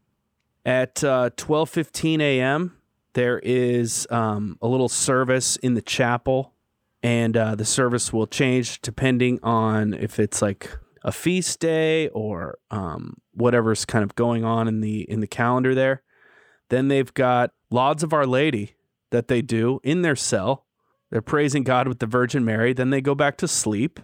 At 0.65 1.03
uh, 1.03 1.31
12:15 1.37 2.21
a.m., 2.21 2.77
there 3.15 3.39
is 3.39 4.07
um, 4.11 4.59
a 4.61 4.69
little 4.69 4.89
service 4.89 5.57
in 5.57 5.75
the 5.75 5.83
chapel, 5.83 6.55
and 7.03 7.37
uh, 7.37 7.55
the 7.55 7.65
service 7.65 8.13
will 8.13 8.27
change 8.27 8.81
depending 8.81 9.41
on 9.43 9.95
if 9.95 10.19
it's 10.19 10.43
like 10.43 10.71
a 11.03 11.13
feast 11.13 11.61
day 11.61 12.09
or 12.09 12.59
um, 12.71 13.15
whatever's 13.33 13.85
kind 13.85 14.05
of 14.05 14.15
going 14.15 14.45
on 14.45 14.69
in 14.69 14.81
the 14.81 15.11
in 15.11 15.21
the 15.21 15.27
calendar 15.27 15.75
there. 15.75 16.03
Then 16.69 16.89
they've 16.89 17.13
got 17.13 17.53
lauds 17.71 18.03
of 18.03 18.13
Our 18.13 18.27
Lady 18.27 18.77
that 19.11 19.29
they 19.29 19.43
do 19.43 19.81
in 19.83 20.03
their 20.03 20.17
cell. 20.17 20.67
They're 21.11 21.23
praising 21.23 21.65
God 21.65 21.89
with 21.89 21.99
the 21.99 22.07
Virgin 22.07 22.45
Mary. 22.45 22.73
Then 22.73 22.91
they 22.91 23.01
go 23.01 23.15
back 23.15 23.37
to 23.39 23.49
sleep. 23.49 23.99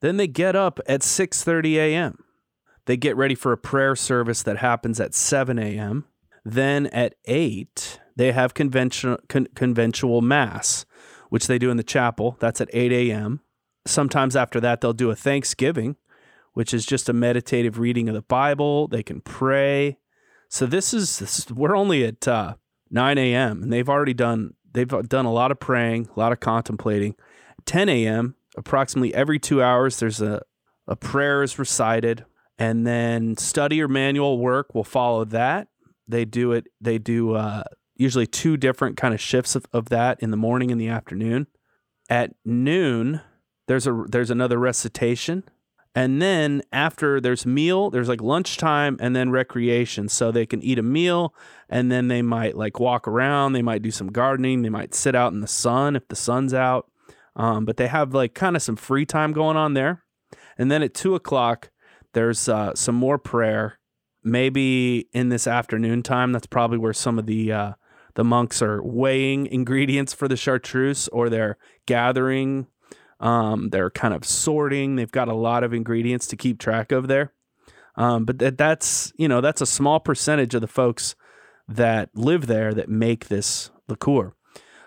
Then 0.00 0.16
they 0.16 0.26
get 0.26 0.56
up 0.56 0.80
at 0.86 1.02
6:30 1.02 1.74
a.m. 1.74 2.24
They 2.86 2.96
get 2.96 3.16
ready 3.16 3.34
for 3.34 3.52
a 3.52 3.58
prayer 3.58 3.94
service 3.96 4.42
that 4.42 4.58
happens 4.58 5.00
at 5.00 5.14
7 5.14 5.58
a.m. 5.58 6.06
Then 6.44 6.86
at 6.86 7.14
8, 7.26 8.00
they 8.16 8.32
have 8.32 8.54
conventional 8.54 9.18
con- 9.28 9.48
conventual 9.54 10.22
mass, 10.22 10.86
which 11.28 11.46
they 11.46 11.58
do 11.58 11.70
in 11.70 11.76
the 11.76 11.82
chapel. 11.82 12.36
That's 12.40 12.60
at 12.60 12.70
8 12.72 12.92
a.m. 12.92 13.40
Sometimes 13.86 14.36
after 14.36 14.60
that, 14.60 14.80
they'll 14.80 14.92
do 14.92 15.10
a 15.10 15.16
Thanksgiving, 15.16 15.96
which 16.54 16.74
is 16.74 16.86
just 16.86 17.08
a 17.08 17.12
meditative 17.12 17.78
reading 17.78 18.08
of 18.08 18.14
the 18.14 18.22
Bible. 18.22 18.88
They 18.88 19.02
can 19.02 19.20
pray. 19.20 19.98
So 20.48 20.66
this 20.66 20.92
is 20.92 21.18
this, 21.18 21.50
we're 21.50 21.76
only 21.76 22.04
at 22.04 22.26
uh, 22.26 22.54
9 22.90 23.18
a.m. 23.18 23.62
and 23.62 23.72
they've 23.72 23.88
already 23.88 24.14
done 24.14 24.54
they've 24.72 24.88
done 24.88 25.24
a 25.24 25.32
lot 25.32 25.50
of 25.50 25.58
praying, 25.58 26.08
a 26.14 26.18
lot 26.18 26.32
of 26.32 26.40
contemplating. 26.40 27.14
10 27.66 27.88
a.m. 27.88 28.36
approximately 28.56 29.14
every 29.14 29.38
two 29.38 29.62
hours, 29.62 29.98
there's 29.98 30.20
a 30.20 30.42
a 30.86 30.96
prayer 30.96 31.44
is 31.44 31.56
recited, 31.58 32.24
and 32.60 32.86
then 32.86 33.36
study 33.38 33.82
or 33.82 33.88
manual 33.88 34.38
work 34.38 34.74
will 34.74 34.84
follow 34.84 35.24
that. 35.24 35.68
They 36.06 36.26
do 36.26 36.52
it. 36.52 36.66
They 36.80 36.98
do 36.98 37.34
uh, 37.34 37.64
usually 37.96 38.26
two 38.26 38.56
different 38.56 38.96
kind 38.98 39.14
of 39.14 39.20
shifts 39.20 39.56
of, 39.56 39.66
of 39.72 39.88
that 39.88 40.20
in 40.20 40.30
the 40.30 40.36
morning 40.36 40.70
and 40.70 40.80
the 40.80 40.88
afternoon. 40.88 41.46
At 42.10 42.34
noon, 42.44 43.22
there's 43.66 43.86
a 43.86 44.04
there's 44.08 44.30
another 44.30 44.58
recitation, 44.58 45.44
and 45.94 46.20
then 46.20 46.62
after 46.70 47.20
there's 47.20 47.46
meal, 47.46 47.88
there's 47.88 48.08
like 48.08 48.20
lunchtime 48.20 48.98
and 49.00 49.16
then 49.16 49.30
recreation. 49.30 50.08
So 50.08 50.30
they 50.30 50.44
can 50.44 50.62
eat 50.62 50.78
a 50.78 50.82
meal 50.82 51.34
and 51.68 51.90
then 51.90 52.08
they 52.08 52.20
might 52.20 52.56
like 52.56 52.78
walk 52.78 53.08
around. 53.08 53.54
They 53.54 53.62
might 53.62 53.82
do 53.82 53.90
some 53.90 54.08
gardening. 54.08 54.62
They 54.62 54.68
might 54.68 54.94
sit 54.94 55.14
out 55.14 55.32
in 55.32 55.40
the 55.40 55.48
sun 55.48 55.96
if 55.96 56.06
the 56.08 56.16
sun's 56.16 56.52
out. 56.52 56.90
Um, 57.36 57.64
but 57.64 57.76
they 57.76 57.86
have 57.86 58.12
like 58.12 58.34
kind 58.34 58.54
of 58.54 58.62
some 58.62 58.76
free 58.76 59.06
time 59.06 59.32
going 59.32 59.56
on 59.56 59.74
there. 59.74 60.04
And 60.58 60.70
then 60.70 60.82
at 60.82 60.94
two 60.94 61.14
o'clock, 61.14 61.69
there's 62.12 62.48
uh, 62.48 62.74
some 62.74 62.94
more 62.94 63.18
prayer. 63.18 63.78
Maybe 64.22 65.08
in 65.12 65.30
this 65.30 65.46
afternoon 65.46 66.02
time, 66.02 66.32
that's 66.32 66.46
probably 66.46 66.78
where 66.78 66.92
some 66.92 67.18
of 67.18 67.26
the 67.26 67.52
uh, 67.52 67.72
the 68.14 68.24
monks 68.24 68.60
are 68.60 68.82
weighing 68.82 69.46
ingredients 69.46 70.12
for 70.12 70.28
the 70.28 70.36
chartreuse, 70.36 71.08
or 71.08 71.30
they're 71.30 71.56
gathering. 71.86 72.66
Um, 73.18 73.70
they're 73.70 73.90
kind 73.90 74.14
of 74.14 74.24
sorting. 74.24 74.96
They've 74.96 75.10
got 75.10 75.28
a 75.28 75.34
lot 75.34 75.62
of 75.64 75.72
ingredients 75.72 76.26
to 76.28 76.36
keep 76.36 76.58
track 76.58 76.92
of 76.92 77.08
there. 77.08 77.32
Um, 77.96 78.24
but 78.24 78.38
that, 78.38 78.58
that's 78.58 79.12
you 79.16 79.28
know 79.28 79.40
that's 79.40 79.60
a 79.60 79.66
small 79.66 80.00
percentage 80.00 80.54
of 80.54 80.60
the 80.60 80.66
folks 80.66 81.14
that 81.68 82.10
live 82.14 82.46
there 82.46 82.74
that 82.74 82.88
make 82.88 83.28
this 83.28 83.70
liqueur. 83.88 84.34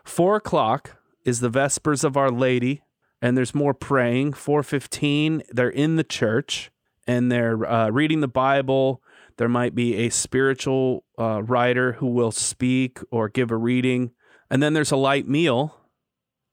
Four 0.03 0.35
o'clock 0.35 0.97
is 1.25 1.39
the 1.39 1.49
Vespers 1.49 2.03
of 2.03 2.17
Our 2.17 2.29
Lady, 2.29 2.83
and 3.21 3.37
there's 3.37 3.55
more 3.55 3.73
praying. 3.73 4.33
Four 4.33 4.63
fifteen, 4.63 5.41
they're 5.49 5.69
in 5.69 5.95
the 5.95 6.03
church 6.03 6.69
and 7.07 7.31
they're 7.31 7.65
uh, 7.69 7.89
reading 7.89 8.21
the 8.21 8.27
Bible. 8.27 9.01
There 9.37 9.49
might 9.49 9.75
be 9.75 9.95
a 9.95 10.09
spiritual 10.09 11.03
uh, 11.17 11.41
writer 11.43 11.93
who 11.93 12.07
will 12.07 12.31
speak 12.31 12.99
or 13.11 13.29
give 13.29 13.51
a 13.51 13.57
reading, 13.57 14.11
and 14.49 14.61
then 14.61 14.73
there's 14.73 14.91
a 14.91 14.97
light 14.97 15.27
meal. 15.27 15.75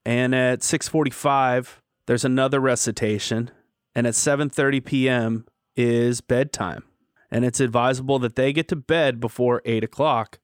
And 0.04 0.35
at 0.35 0.61
6:45, 0.61 1.80
there's 2.07 2.25
another 2.25 2.61
recitation, 2.61 3.50
and 3.95 4.07
at 4.07 4.14
7:30 4.14 4.85
p.m. 4.85 5.47
is 5.76 6.21
bedtime. 6.21 6.85
And 7.30 7.45
it's 7.45 7.61
advisable 7.61 8.19
that 8.21 8.35
they 8.35 8.52
get 8.52 8.66
to 8.69 8.76
bed 8.76 9.21
before 9.21 9.62
eight 9.64 9.85
o'clock 9.85 10.40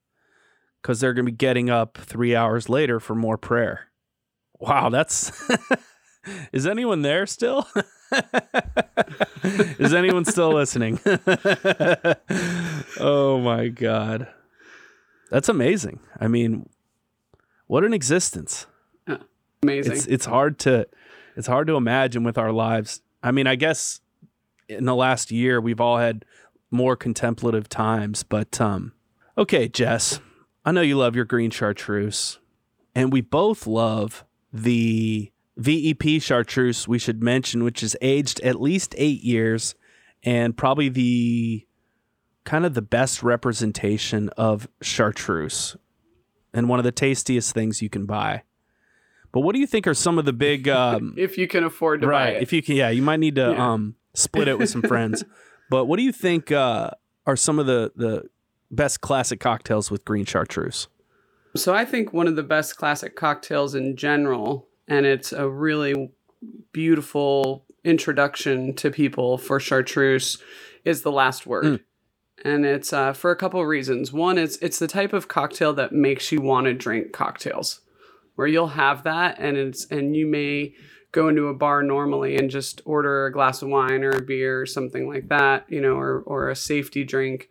because 0.81 1.01
they're 1.01 1.13
going 1.13 1.25
to 1.25 1.31
be 1.31 1.35
getting 1.35 1.69
up 1.69 1.97
three 1.97 2.33
hours 2.33 2.69
later 2.69 2.99
for 2.99 3.13
more 3.13 3.37
prayer. 3.37 3.87
Wow, 4.59 4.89
that's. 4.89 5.31
is 6.53 6.65
anyone 6.65 7.01
there 7.01 7.25
still? 7.25 7.67
Is 9.79 9.93
anyone 9.93 10.25
still 10.25 10.53
listening? 10.53 10.99
oh 12.99 13.39
my 13.39 13.67
god. 13.69 14.27
That's 15.29 15.49
amazing. 15.49 15.99
I 16.19 16.27
mean, 16.27 16.69
what 17.67 17.83
an 17.83 17.93
existence. 17.93 18.67
Amazing. 19.63 19.93
It's 19.93 20.05
it's 20.07 20.25
hard 20.25 20.59
to 20.59 20.87
it's 21.35 21.47
hard 21.47 21.67
to 21.67 21.75
imagine 21.75 22.23
with 22.23 22.37
our 22.37 22.51
lives. 22.51 23.01
I 23.23 23.31
mean, 23.31 23.47
I 23.47 23.55
guess 23.55 24.01
in 24.69 24.85
the 24.85 24.95
last 24.95 25.31
year 25.31 25.59
we've 25.59 25.81
all 25.81 25.97
had 25.97 26.25
more 26.71 26.95
contemplative 26.95 27.69
times, 27.69 28.23
but 28.23 28.59
um 28.61 28.93
okay, 29.37 29.67
Jess. 29.67 30.19
I 30.65 30.71
know 30.71 30.81
you 30.81 30.97
love 30.97 31.15
your 31.15 31.25
green 31.25 31.49
chartreuse, 31.49 32.39
and 32.93 33.11
we 33.11 33.21
both 33.21 33.65
love 33.65 34.25
the 34.51 35.31
VEP 35.57 36.21
chartreuse 36.21 36.87
we 36.87 36.99
should 36.99 37.21
mention, 37.23 37.63
which 37.63 37.81
is 37.83 37.95
aged 38.01 38.39
at 38.41 38.61
least 38.61 38.93
eight 38.97 39.23
years 39.23 39.75
and 40.23 40.55
probably 40.55 40.89
the 40.89 41.65
kind 42.43 42.65
of 42.65 42.73
the 42.73 42.81
best 42.81 43.23
representation 43.23 44.29
of 44.37 44.67
chartreuse 44.81 45.75
and 46.53 46.69
one 46.69 46.79
of 46.79 46.85
the 46.85 46.91
tastiest 46.91 47.53
things 47.53 47.81
you 47.81 47.89
can 47.89 48.05
buy. 48.05 48.43
But 49.31 49.41
what 49.41 49.53
do 49.53 49.59
you 49.59 49.67
think 49.67 49.85
are 49.87 49.93
some 49.93 50.17
of 50.17 50.25
the 50.25 50.33
big 50.33 50.67
um, 50.69 51.13
if 51.17 51.37
you 51.37 51.47
can 51.47 51.63
afford 51.63 52.01
to 52.01 52.07
right, 52.07 52.33
buy 52.33 52.37
it. 52.37 52.43
If 52.43 52.53
you 52.53 52.61
can, 52.63 52.75
yeah, 52.75 52.89
you 52.89 53.01
might 53.01 53.19
need 53.19 53.35
to 53.35 53.51
Yeah. 53.51 53.71
um, 53.73 53.95
split 54.13 54.47
it 54.47 54.57
with 54.57 54.69
some 54.69 54.81
friends. 54.81 55.23
But 55.69 55.83
what 55.83 55.97
do 55.97 56.03
you 56.03 56.13
think 56.13 56.49
uh, 56.49 56.91
are 57.25 57.35
some 57.35 57.59
of 57.59 57.65
the 57.65 57.91
the 57.93 58.23
best 58.71 59.01
classic 59.01 59.41
cocktails 59.41 59.91
with 59.91 60.05
green 60.05 60.23
chartreuse? 60.23 60.87
So 61.57 61.73
I 61.73 61.83
think 61.83 62.13
one 62.13 62.27
of 62.27 62.37
the 62.37 62.43
best 62.43 62.77
classic 62.77 63.17
cocktails 63.17 63.75
in 63.75 63.97
general, 63.97 64.69
and 64.87 65.05
it's 65.05 65.31
a 65.31 65.49
really 65.49 66.11
beautiful 66.71 67.65
introduction 67.83 68.73
to 68.75 68.91
people 68.91 69.37
for 69.37 69.59
chartreuse, 69.59 70.41
is 70.83 71.01
the 71.01 71.11
last 71.11 71.45
word. 71.45 71.65
Mm. 71.65 71.79
And 72.45 72.65
it's 72.65 72.93
uh, 72.93 73.13
for 73.13 73.31
a 73.31 73.35
couple 73.35 73.59
of 73.59 73.67
reasons. 73.67 74.13
One, 74.13 74.37
it's 74.37 74.57
it's 74.57 74.79
the 74.79 74.87
type 74.87 75.11
of 75.11 75.27
cocktail 75.27 75.73
that 75.73 75.91
makes 75.91 76.31
you 76.31 76.39
want 76.39 76.65
to 76.65 76.73
drink 76.73 77.11
cocktails, 77.11 77.81
where 78.35 78.47
you'll 78.47 78.67
have 78.67 79.03
that, 79.03 79.37
and 79.39 79.57
it's 79.57 79.85
and 79.89 80.15
you 80.15 80.27
may 80.27 80.75
go 81.11 81.29
into 81.29 81.47
a 81.47 81.53
bar 81.53 81.81
normally 81.81 82.35
and 82.37 82.51
just 82.51 82.81
order 82.85 83.25
a 83.25 83.31
glass 83.31 83.61
of 83.61 83.69
wine 83.69 84.03
or 84.03 84.11
a 84.11 84.21
beer 84.21 84.61
or 84.61 84.65
something 84.67 85.07
like 85.07 85.29
that, 85.29 85.65
you 85.67 85.81
know, 85.81 85.95
or 85.95 86.21
or 86.21 86.49
a 86.49 86.55
safety 86.55 87.03
drink. 87.03 87.49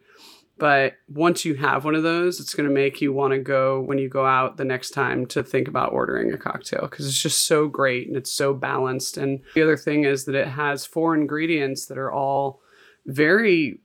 But 0.58 0.94
once 1.08 1.44
you 1.44 1.54
have 1.56 1.84
one 1.84 1.94
of 1.94 2.02
those, 2.02 2.40
it's 2.40 2.54
going 2.54 2.68
to 2.68 2.74
make 2.74 3.02
you 3.02 3.12
want 3.12 3.32
to 3.32 3.38
go 3.38 3.80
when 3.80 3.98
you 3.98 4.08
go 4.08 4.24
out 4.24 4.56
the 4.56 4.64
next 4.64 4.90
time 4.90 5.26
to 5.26 5.42
think 5.42 5.68
about 5.68 5.92
ordering 5.92 6.32
a 6.32 6.38
cocktail 6.38 6.88
because 6.90 7.06
it's 7.06 7.20
just 7.20 7.46
so 7.46 7.68
great 7.68 8.08
and 8.08 8.16
it's 8.16 8.32
so 8.32 8.54
balanced. 8.54 9.18
And 9.18 9.40
the 9.54 9.62
other 9.62 9.76
thing 9.76 10.04
is 10.04 10.24
that 10.24 10.34
it 10.34 10.48
has 10.48 10.86
four 10.86 11.14
ingredients 11.14 11.86
that 11.86 11.98
are 11.98 12.10
all 12.10 12.60
very 13.04 13.80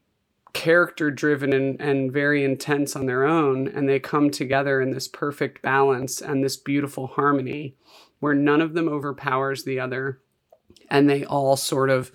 character 0.54 1.12
driven 1.12 1.52
and, 1.52 1.80
and 1.82 2.12
very 2.12 2.44
intense 2.44 2.96
on 2.96 3.06
their 3.06 3.26
own. 3.26 3.68
And 3.68 3.90
they 3.90 4.00
come 4.00 4.30
together 4.30 4.82
in 4.82 4.92
this 4.92 5.10
perfect 5.10 5.62
balance 5.62 6.22
and 6.22 6.42
this 6.42 6.56
beautiful 6.56 7.08
harmony 7.08 7.76
where 8.20 8.34
none 8.34 8.62
of 8.62 8.74
them 8.74 8.88
overpowers 8.88 9.64
the 9.64 9.80
other 9.80 10.22
and 10.90 11.10
they 11.10 11.26
all 11.26 11.58
sort 11.58 11.90
of 11.90 12.12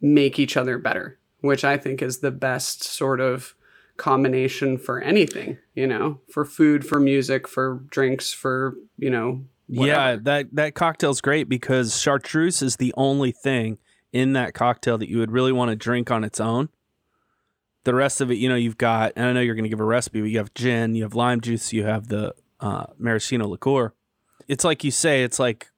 make 0.00 0.38
each 0.38 0.56
other 0.56 0.78
better, 0.78 1.18
which 1.40 1.64
I 1.64 1.76
think 1.76 2.02
is 2.02 2.18
the 2.18 2.30
best 2.30 2.82
sort 2.82 3.20
of 3.20 3.54
combination 4.00 4.78
for 4.78 5.00
anything, 5.00 5.58
you 5.74 5.86
know, 5.86 6.18
for 6.32 6.44
food, 6.44 6.86
for 6.86 6.98
music, 6.98 7.46
for 7.46 7.84
drinks, 7.90 8.32
for, 8.32 8.74
you 8.96 9.10
know, 9.10 9.44
Yeah, 9.68 10.16
that 10.22 10.54
that 10.54 10.74
cocktail's 10.74 11.20
great 11.20 11.48
because 11.48 12.00
chartreuse 12.00 12.62
is 12.62 12.76
the 12.76 12.92
only 12.96 13.30
thing 13.30 13.78
in 14.12 14.32
that 14.32 14.54
cocktail 14.54 14.98
that 14.98 15.08
you 15.08 15.18
would 15.18 15.30
really 15.30 15.52
want 15.52 15.70
to 15.70 15.76
drink 15.76 16.10
on 16.10 16.24
its 16.24 16.40
own. 16.40 16.70
The 17.84 17.94
rest 17.94 18.20
of 18.20 18.30
it, 18.30 18.34
you 18.34 18.48
know, 18.48 18.56
you've 18.56 18.78
got, 18.78 19.12
and 19.16 19.26
I 19.26 19.32
know 19.32 19.40
you're 19.40 19.54
going 19.54 19.64
to 19.64 19.70
give 19.70 19.80
a 19.80 19.84
recipe, 19.84 20.20
but 20.20 20.30
you 20.30 20.38
have 20.38 20.52
gin, 20.54 20.94
you 20.94 21.02
have 21.04 21.14
lime 21.14 21.40
juice, 21.40 21.72
you 21.72 21.84
have 21.84 22.08
the 22.08 22.34
uh, 22.58 22.86
maraschino 22.98 23.46
liqueur. 23.46 23.94
It's 24.48 24.64
like 24.64 24.82
you 24.82 24.90
say, 24.90 25.22
it's 25.22 25.38
like 25.38 25.68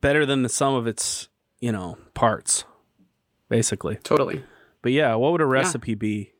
better 0.00 0.24
than 0.24 0.42
the 0.42 0.48
sum 0.48 0.74
of 0.74 0.86
its, 0.86 1.28
you 1.58 1.72
know, 1.72 1.98
parts, 2.14 2.64
basically. 3.48 3.96
Totally. 4.04 4.44
But 4.82 4.92
yeah, 4.92 5.14
what 5.16 5.32
would 5.32 5.40
a 5.40 5.46
recipe 5.46 5.94
be? 5.94 6.32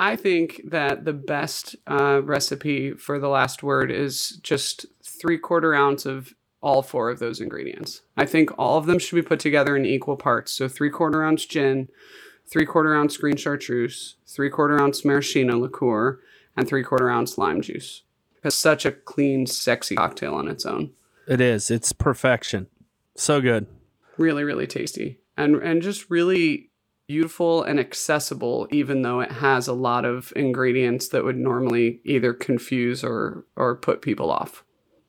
I 0.00 0.16
think 0.16 0.62
that 0.64 1.04
the 1.04 1.12
best 1.12 1.76
uh, 1.86 2.22
recipe 2.24 2.92
for 2.92 3.18
the 3.18 3.28
last 3.28 3.62
word 3.62 3.90
is 3.90 4.38
just 4.42 4.86
three 5.04 5.36
quarter 5.36 5.74
ounce 5.74 6.06
of 6.06 6.32
all 6.62 6.80
four 6.80 7.10
of 7.10 7.18
those 7.18 7.38
ingredients. 7.38 8.00
I 8.16 8.24
think 8.24 8.50
all 8.56 8.78
of 8.78 8.86
them 8.86 8.98
should 8.98 9.16
be 9.16 9.20
put 9.22 9.40
together 9.40 9.76
in 9.76 9.84
equal 9.84 10.16
parts. 10.16 10.52
So 10.52 10.68
three 10.68 10.88
quarter 10.88 11.22
ounce 11.22 11.44
gin, 11.44 11.90
three 12.50 12.64
quarter 12.64 12.96
ounce 12.96 13.18
green 13.18 13.36
chartreuse, 13.36 14.16
three 14.26 14.48
quarter 14.48 14.80
ounce 14.80 15.04
maraschino 15.04 15.58
liqueur, 15.58 16.18
and 16.56 16.66
three 16.66 16.82
quarter 16.82 17.10
ounce 17.10 17.36
lime 17.36 17.60
juice. 17.60 18.02
It's 18.42 18.56
such 18.56 18.86
a 18.86 18.92
clean, 18.92 19.46
sexy 19.46 19.96
cocktail 19.96 20.32
on 20.32 20.48
its 20.48 20.64
own. 20.64 20.92
It 21.28 21.42
is. 21.42 21.70
It's 21.70 21.92
perfection. 21.92 22.68
So 23.16 23.42
good. 23.42 23.66
Really, 24.16 24.44
really 24.44 24.66
tasty. 24.66 25.18
And 25.36 25.56
and 25.56 25.82
just 25.82 26.08
really 26.08 26.69
beautiful 27.10 27.64
and 27.64 27.80
accessible, 27.80 28.68
even 28.70 29.02
though 29.02 29.18
it 29.18 29.32
has 29.32 29.66
a 29.66 29.72
lot 29.72 30.04
of 30.04 30.32
ingredients 30.36 31.08
that 31.08 31.24
would 31.24 31.36
normally 31.36 32.00
either 32.04 32.32
confuse 32.32 33.02
or 33.02 33.44
or 33.56 33.74
put 33.74 34.00
people 34.00 34.30
off. 34.30 34.62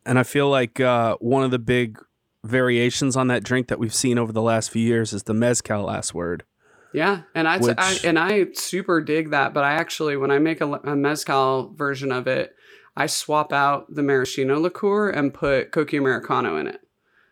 And 0.04 0.18
I 0.18 0.24
feel 0.24 0.50
like 0.50 0.80
uh, 0.80 1.18
one 1.18 1.44
of 1.44 1.52
the 1.52 1.60
big 1.60 2.00
variations 2.44 3.16
on 3.16 3.28
that 3.28 3.44
drink 3.44 3.68
that 3.68 3.78
we've 3.78 3.94
seen 3.94 4.18
over 4.18 4.32
the 4.32 4.42
last 4.42 4.72
few 4.72 4.82
years 4.82 5.14
is 5.14 5.24
the 5.24 5.36
mezcal 5.36 5.84
last 5.84 6.16
word. 6.16 6.44
Yeah, 6.92 7.22
and 7.36 7.48
I, 7.48 7.60
Which- 7.60 7.76
I 7.78 8.00
and 8.04 8.18
I 8.18 8.48
super 8.54 9.00
dig 9.00 9.30
that. 9.30 9.54
But 9.54 9.64
I 9.64 9.74
actually, 9.74 10.18
when 10.18 10.32
I 10.32 10.40
make 10.40 10.60
a, 10.60 10.72
a 10.72 10.96
mezcal 10.96 11.72
version 11.76 12.12
of 12.12 12.26
it, 12.26 12.56
I 12.98 13.06
swap 13.06 13.54
out 13.54 13.94
the 13.94 14.02
maraschino 14.02 14.60
liqueur 14.60 15.12
and 15.12 15.32
put 15.32 15.72
Cocchi 15.72 15.98
Americano 15.98 16.58
in 16.58 16.66
it. 16.66 16.82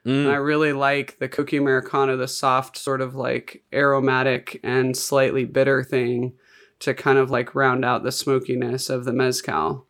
Mm. 0.09 0.25
And 0.25 0.31
I 0.31 0.35
really 0.35 0.73
like 0.73 1.19
the 1.19 1.27
Cocchi 1.29 1.57
Americano, 1.57 2.17
the 2.17 2.27
soft 2.27 2.77
sort 2.77 3.01
of 3.01 3.15
like 3.15 3.63
aromatic 3.73 4.59
and 4.63 4.95
slightly 4.95 5.45
bitter 5.45 5.83
thing 5.83 6.33
to 6.79 6.93
kind 6.93 7.17
of 7.17 7.29
like 7.29 7.53
round 7.55 7.83
out 7.83 8.03
the 8.03 8.11
smokiness 8.11 8.89
of 8.89 9.05
the 9.05 9.13
mezcal. 9.13 9.85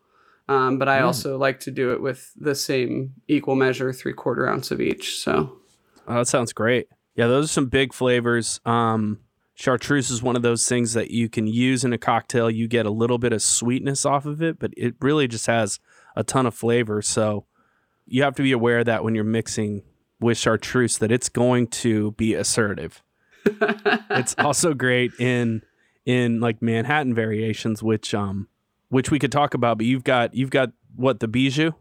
Um, 0.47 0.79
but 0.79 0.89
I 0.89 0.99
Mm. 1.01 1.05
also 1.05 1.37
like 1.37 1.59
to 1.61 1.71
do 1.71 1.91
it 1.93 2.01
with 2.01 2.31
the 2.35 2.55
same 2.55 3.13
equal 3.27 3.55
measure, 3.55 3.93
three 3.93 4.13
quarter 4.13 4.47
ounce 4.49 4.71
of 4.71 4.81
each. 4.81 5.17
So 5.19 5.57
Oh, 6.07 6.15
that 6.15 6.27
sounds 6.27 6.53
great. 6.53 6.87
Yeah, 7.15 7.27
those 7.27 7.45
are 7.45 7.53
some 7.53 7.67
big 7.67 7.93
flavors. 7.93 8.59
Um, 8.65 9.19
Chartreuse 9.53 10.09
is 10.09 10.23
one 10.23 10.35
of 10.35 10.41
those 10.41 10.67
things 10.67 10.93
that 10.93 11.11
you 11.11 11.29
can 11.29 11.45
use 11.45 11.83
in 11.83 11.93
a 11.93 11.97
cocktail. 11.97 12.49
You 12.49 12.67
get 12.67 12.85
a 12.87 12.89
little 12.91 13.17
bit 13.19 13.33
of 13.33 13.41
sweetness 13.43 14.05
off 14.05 14.25
of 14.25 14.41
it, 14.41 14.57
but 14.57 14.71
it 14.75 14.95
really 15.01 15.27
just 15.27 15.45
has 15.47 15.79
a 16.15 16.23
ton 16.23 16.45
of 16.47 16.55
flavor. 16.55 17.01
So 17.03 17.45
you 18.07 18.23
have 18.23 18.35
to 18.37 18.41
be 18.41 18.53
aware 18.53 18.79
of 18.79 18.85
that 18.85 19.03
when 19.03 19.13
you're 19.15 19.23
mixing 19.25 19.83
with 20.19 20.37
chartreuse 20.37 20.97
that 20.99 21.11
it's 21.11 21.29
going 21.29 21.67
to 21.67 22.11
be 22.11 22.33
assertive. 22.33 23.01
it's 23.45 24.35
also 24.37 24.73
great 24.73 25.11
in 25.19 25.61
in 26.05 26.39
like 26.39 26.61
Manhattan 26.61 27.13
variations, 27.13 27.81
which 27.83 28.13
um 28.13 28.47
which 28.89 29.11
we 29.11 29.19
could 29.19 29.31
talk 29.31 29.53
about, 29.53 29.77
but 29.77 29.85
you've 29.85 30.03
got 30.03 30.33
you've 30.33 30.49
got 30.49 30.71
what 30.95 31.19
the 31.19 31.27
bijou? 31.27 31.71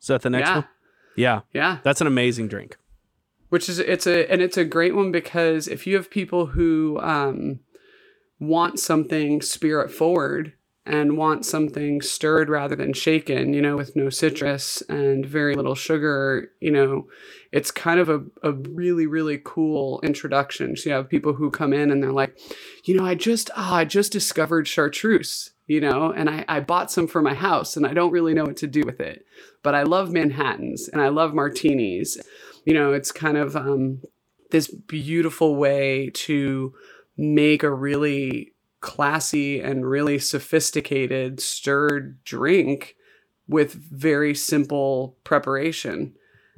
Is 0.00 0.08
that 0.08 0.22
the 0.22 0.30
next 0.30 0.48
Yeah. 0.48 0.54
one? 0.56 0.64
Yeah. 1.16 1.40
Yeah. 1.54 1.78
That's 1.82 2.00
an 2.00 2.06
amazing 2.06 2.48
drink. 2.48 2.76
which 3.48 3.68
is 3.68 3.78
it's 3.78 4.06
a 4.06 4.30
and 4.30 4.42
it's 4.42 4.56
a 4.56 4.64
great 4.64 4.94
one 4.94 5.12
because 5.12 5.68
if 5.68 5.86
you 5.86 5.94
have 5.96 6.10
people 6.10 6.46
who 6.46 6.98
um, 7.00 7.60
want 8.40 8.78
something 8.78 9.40
spirit 9.40 9.90
forward 9.90 10.52
and 10.86 11.16
want 11.16 11.44
something 11.44 12.00
stirred 12.00 12.48
rather 12.48 12.76
than 12.76 12.92
shaken, 12.92 13.52
you 13.52 13.60
know, 13.60 13.76
with 13.76 13.96
no 13.96 14.10
citrus 14.10 14.82
and 14.88 15.26
very 15.26 15.54
little 15.54 15.74
sugar, 15.74 16.50
you 16.60 16.70
know, 16.70 17.08
it's 17.52 17.70
kind 17.70 18.00
of 18.00 18.08
a, 18.08 18.22
a 18.42 18.52
really 18.52 19.06
really 19.06 19.40
cool 19.44 20.00
introduction. 20.02 20.76
So 20.76 20.90
you 20.90 20.96
have 20.96 21.08
people 21.08 21.34
who 21.34 21.50
come 21.50 21.72
in 21.72 21.90
and 21.90 22.02
they're 22.02 22.12
like, 22.12 22.38
you 22.84 22.96
know, 22.96 23.04
I 23.04 23.14
just 23.14 23.50
ah, 23.56 23.76
I 23.76 23.84
just 23.84 24.12
discovered 24.12 24.68
chartreuse. 24.68 25.50
You 25.68 25.80
know, 25.80 26.12
and 26.12 26.30
I, 26.30 26.44
I 26.46 26.60
bought 26.60 26.92
some 26.92 27.08
for 27.08 27.20
my 27.20 27.34
house 27.34 27.76
and 27.76 27.84
I 27.84 27.92
don't 27.92 28.12
really 28.12 28.34
know 28.34 28.44
what 28.44 28.56
to 28.58 28.68
do 28.68 28.84
with 28.86 29.00
it. 29.00 29.26
But 29.64 29.74
I 29.74 29.82
love 29.82 30.12
Manhattans 30.12 30.88
and 30.88 31.02
I 31.02 31.08
love 31.08 31.34
martinis 31.34 32.18
you 32.66 32.74
know 32.74 32.92
it's 32.92 33.10
kind 33.10 33.38
of 33.38 33.56
um, 33.56 34.02
this 34.50 34.68
beautiful 34.68 35.56
way 35.56 36.10
to 36.12 36.74
make 37.16 37.62
a 37.62 37.72
really 37.72 38.52
classy 38.80 39.60
and 39.60 39.86
really 39.86 40.18
sophisticated 40.18 41.40
stirred 41.40 42.22
drink 42.24 42.96
with 43.48 43.72
very 43.72 44.34
simple 44.34 45.16
preparation. 45.24 46.14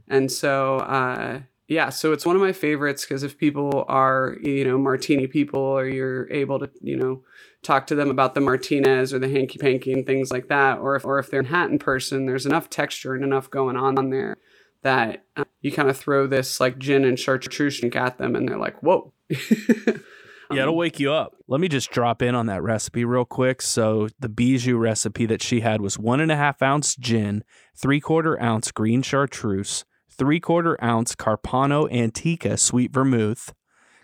And 0.09 0.33
so 0.33 0.79
uh, 0.79 1.41
yeah 1.69 1.91
so 1.91 2.13
it's 2.13 2.27
one 2.27 2.35
of 2.35 2.43
my 2.43 2.53
favorites 2.53 3.05
because 3.05 3.23
if 3.23 3.39
people 3.39 3.85
are 3.89 4.37
you 4.43 4.65
know 4.65 4.79
martini 4.79 5.27
people 5.27 5.61
or 5.61 5.87
you're 5.87 6.29
able 6.31 6.59
to 6.59 6.69
you 6.81 6.97
know 6.97 7.23
talk 7.63 7.87
to 7.87 7.95
them 7.95 8.11
about 8.11 8.35
the 8.35 8.41
martinez 8.41 9.13
or 9.13 9.19
the 9.19 9.29
hanky 9.29 9.59
panky 9.59 9.93
and 9.93 10.07
things 10.07 10.31
like 10.31 10.49
that 10.49 10.79
or 10.79 10.97
if, 10.97 11.05
or 11.05 11.19
if 11.19 11.31
they're 11.31 11.41
a 11.41 11.45
Manhattan 11.45 11.79
person 11.79 12.27
there's 12.27 12.47
enough 12.47 12.69
texture 12.69 13.15
and 13.15 13.23
enough 13.23 13.51
going 13.51 13.77
on 13.77 13.99
on 13.99 14.11
there 14.11 14.37
that 14.83 15.25
uh, 15.37 15.45
you 15.61 15.71
kind 15.71 15.91
of 15.91 15.97
throw 15.97 16.27
this 16.27 16.59
like 16.59 16.79
gin 16.79 17.05
and 17.05 17.19
chartreuse 17.19 17.79
drink 17.79 17.95
at 17.95 18.19
them 18.19 18.35
and 18.35 18.49
they're 18.49 18.59
like 18.59 18.83
whoa 18.83 19.13
Yeah, 20.51 20.63
it'll 20.63 20.77
wake 20.77 20.99
you 20.99 21.13
up. 21.13 21.35
Let 21.47 21.61
me 21.61 21.69
just 21.69 21.91
drop 21.91 22.23
in 22.23 22.35
on 22.35 22.47
that 22.47 22.63
recipe 22.63 23.05
real 23.05 23.25
quick. 23.25 23.61
So, 23.61 24.09
the 24.19 24.29
bijou 24.29 24.79
recipe 24.79 25.27
that 25.27 25.43
she 25.43 25.61
had 25.61 25.81
was 25.81 25.99
one 25.99 26.21
and 26.21 26.33
a 26.33 26.37
half 26.37 26.63
ounce 26.63 26.97
gin, 26.97 27.45
three 27.77 28.01
quarter 28.01 28.41
ounce 28.43 28.73
green 28.73 29.03
chartreuse, 29.03 29.85
three 30.11 30.41
quarter 30.41 30.83
ounce 30.83 31.15
Carpano 31.15 31.91
Antica 31.93 32.57
sweet 32.57 32.93
vermouth, 32.93 33.53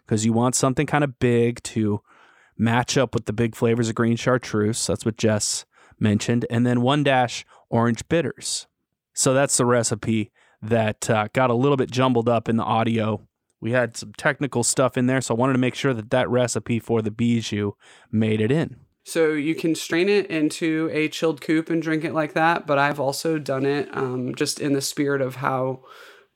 because 0.05 0.27
you 0.27 0.33
want 0.33 0.55
something 0.55 0.87
kind 0.87 1.05
of 1.05 1.19
big 1.19 1.63
to 1.63 2.01
match 2.59 2.99
up 2.99 3.15
with 3.15 3.25
the 3.25 3.33
big 3.33 3.57
flavors 3.57 3.89
of 3.89 3.95
green 3.95 4.17
chartreuse. 4.17 4.87
That's 4.87 5.05
what 5.05 5.17
Jess 5.17 5.65
mentioned. 5.99 6.47
And 6.51 6.67
then 6.67 6.83
one 6.83 7.03
dash 7.03 7.45
orange 7.71 8.07
bitters. 8.09 8.67
So, 9.15 9.33
that's 9.33 9.57
the 9.57 9.67
recipe 9.67 10.31
that 10.61 11.09
uh, 11.09 11.29
got 11.33 11.51
a 11.51 11.55
little 11.55 11.77
bit 11.77 11.91
jumbled 11.91 12.29
up 12.29 12.49
in 12.49 12.57
the 12.57 12.65
audio 12.65 13.27
we 13.65 13.73
had 13.73 13.97
some 13.97 14.13
technical 14.17 14.63
stuff 14.63 14.97
in 14.97 15.07
there, 15.07 15.21
so 15.21 15.35
I 15.35 15.39
wanted 15.39 15.55
to 15.55 15.59
make 15.59 15.75
sure 15.75 15.95
that 15.95 16.11
that 16.11 16.29
recipe 16.29 16.79
for 16.79 17.03
the 17.03 17.11
bijou 17.11 17.73
made 18.13 18.41
it 18.41 18.53
in. 18.53 18.77
so 19.03 19.33
you 19.33 19.55
can 19.55 19.75
strain 19.75 20.09
it 20.09 20.27
into 20.27 20.89
a 20.93 21.09
chilled 21.09 21.41
coupe 21.41 21.71
and 21.71 21.83
drink 21.83 22.05
it 22.05 22.15
like 22.15 22.33
that 22.33 22.67
but 22.67 22.79
i've 22.79 22.99
also 22.99 23.39
done 23.39 23.67
it 23.67 23.87
um, 23.95 24.35
just 24.35 24.61
in 24.61 24.73
the 24.73 24.81
spirit 24.81 25.21
of 25.21 25.37
how 25.37 25.83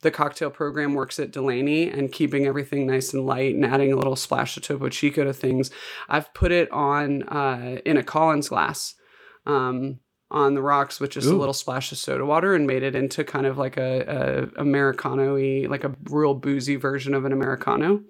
the 0.01 0.11
cocktail 0.11 0.51
program 0.51 0.95
works 0.95 1.19
at 1.19 1.33
Delaney 1.33 1.91
and 1.91 2.13
keeping 2.13 2.47
everything 2.47 2.87
nice 2.87 3.13
and 3.13 3.27
light 3.27 3.55
and 3.55 3.65
adding 3.65 3.93
a 3.93 3.97
little 3.97 4.15
splash 4.15 4.57
of 4.57 4.63
Topo 4.63 4.89
Chico 4.89 5.25
to 5.25 5.33
things. 5.33 5.73
I've 6.09 6.33
put 6.35 6.53
it 6.53 6.71
on 6.71 7.25
uh, 7.25 7.81
in 7.85 7.97
a 7.97 8.05
Collins 8.05 8.49
glass 8.49 8.95
um, 9.45 9.99
on 10.31 10.55
the 10.55 10.63
rocks 10.63 11.01
with 11.01 11.11
just 11.11 11.27
a 11.27 11.35
little 11.35 11.55
splash 11.55 11.91
of 11.91 11.97
soda 11.97 12.25
water 12.25 12.55
and 12.55 12.67
made 12.67 12.83
it 12.83 12.95
into 12.95 13.25
kind 13.25 13.47
of 13.47 13.57
like 13.57 13.79
a, 13.79 14.51
a 14.57 14.61
Americano-y, 14.61 15.67
like 15.69 15.85
a 15.85 15.95
real 16.11 16.35
boozy 16.35 16.77
version 16.77 17.15
of 17.15 17.25
an 17.25 17.33
Americano. 17.33 18.03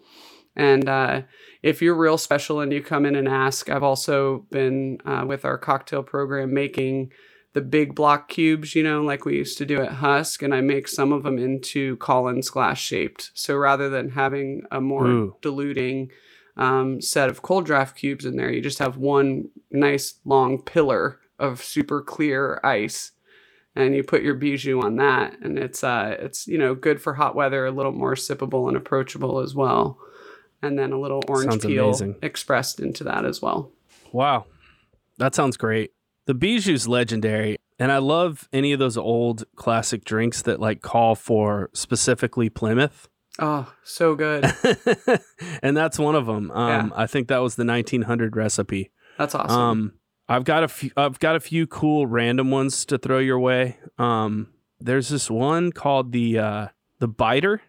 And 0.57 0.89
uh, 0.89 1.23
if 1.63 1.81
you're 1.81 1.95
real 1.95 2.19
special 2.19 2.61
and 2.61 2.73
you 2.73 2.83
come 2.83 3.07
in 3.07 3.15
and 3.15 3.29
ask, 3.29 3.71
I've 3.71 3.85
also 3.85 4.47
been 4.51 4.99
uh, 5.05 5.25
with 5.27 5.45
our 5.45 5.57
cocktail 5.57 6.03
program 6.03 6.53
making 6.53 7.13
the 7.53 7.61
big 7.61 7.95
block 7.95 8.29
cubes, 8.29 8.75
you 8.75 8.83
know, 8.83 9.03
like 9.03 9.25
we 9.25 9.37
used 9.37 9.59
to 9.59 9.67
do 9.67 9.81
at 9.81 9.93
Husk, 9.93 10.43
and 10.43 10.53
I 10.53 10.61
make 10.61 10.89
some 10.89 11.13
of 11.13 11.23
them 11.23 11.39
into 11.39 11.97
Collins 11.99 12.51
glass 12.51 12.79
shaped. 12.79 13.31
So 13.35 13.57
rather 13.57 13.89
than 13.89 14.11
having 14.11 14.63
a 14.73 14.81
more 14.81 15.07
Ooh. 15.07 15.37
diluting 15.41 16.11
um, 16.57 17.01
set 17.01 17.29
of 17.29 17.43
cold 17.43 17.65
draft 17.65 17.97
cubes 17.97 18.25
in 18.25 18.37
there, 18.37 18.51
you 18.51 18.61
just 18.61 18.81
have 18.81 18.97
one 18.97 19.51
nice 19.71 20.19
long 20.25 20.61
pillar 20.61 21.21
of 21.39 21.63
super 21.63 22.03
clear 22.03 22.61
ice. 22.65 23.13
And 23.77 23.95
you 23.95 24.03
put 24.03 24.23
your 24.23 24.35
bijou 24.35 24.81
on 24.81 24.97
that, 24.97 25.39
and 25.41 25.57
it's 25.57 25.85
uh, 25.85 26.17
it's 26.19 26.49
you 26.49 26.59
know 26.59 26.75
good 26.75 27.01
for 27.01 27.15
hot 27.15 27.37
weather, 27.37 27.65
a 27.65 27.71
little 27.71 27.93
more 27.93 28.15
sippable 28.15 28.67
and 28.67 28.77
approachable 28.77 29.39
as 29.39 29.55
well, 29.55 30.01
and 30.63 30.77
then 30.77 30.91
a 30.91 30.99
little 30.99 31.23
orange 31.29 31.53
Sounds 31.53 31.65
peel 31.65 31.85
amazing. 31.91 32.17
expressed 32.21 32.81
into 32.81 33.05
that 33.05 33.25
as 33.25 33.41
well. 33.41 33.71
Wow, 34.11 34.47
that 35.19 35.37
sounds 35.37 35.57
great. 35.57 35.93
The 36.25 36.35
bijou's 36.35 36.89
legendary, 36.89 37.59
and 37.79 37.93
I 37.93 37.99
love 37.99 38.49
any 38.53 38.73
of 38.73 38.81
those 38.81 38.97
old 38.97 39.45
classic 39.55 40.05
drinks 40.05 40.43
that 40.43 40.59
like 40.59 40.83
call 40.83 41.15
for 41.15 41.71
specifically 41.73 42.51
Plymouth. 42.51 43.09
Oh, 43.39 43.73
so 43.85 44.17
good. 44.17 44.45
and 45.63 45.77
that's 45.77 46.01
one 46.01 46.17
of 46.17 46.27
them. 46.27 46.51
Um, 46.51 46.93
I 46.97 47.07
think 47.07 47.29
that 47.29 47.39
was 47.39 47.55
the 47.55 47.65
1900 47.65 48.35
recipe. 48.35 48.91
That's 49.17 49.37
awesome. 49.37 49.57
Um, 49.61 49.93
I've 50.29 50.45
got 50.45 50.63
a 50.65 50.69
few. 50.69 50.91
I've 50.97 51.19
got 51.19 51.37
a 51.37 51.41
few 51.41 51.67
cool 51.67 52.07
random 52.07 52.51
ones 52.51 52.85
to 52.87 52.99
throw 52.99 53.19
your 53.19 53.39
way. 53.39 53.79
Um, 53.99 54.49
there's 54.81 55.09
this 55.09 55.31
one 55.31 55.73
called 55.73 56.13
the 56.13 56.39
uh, 56.39 56.67
the 56.99 57.09
biter, 57.09 57.63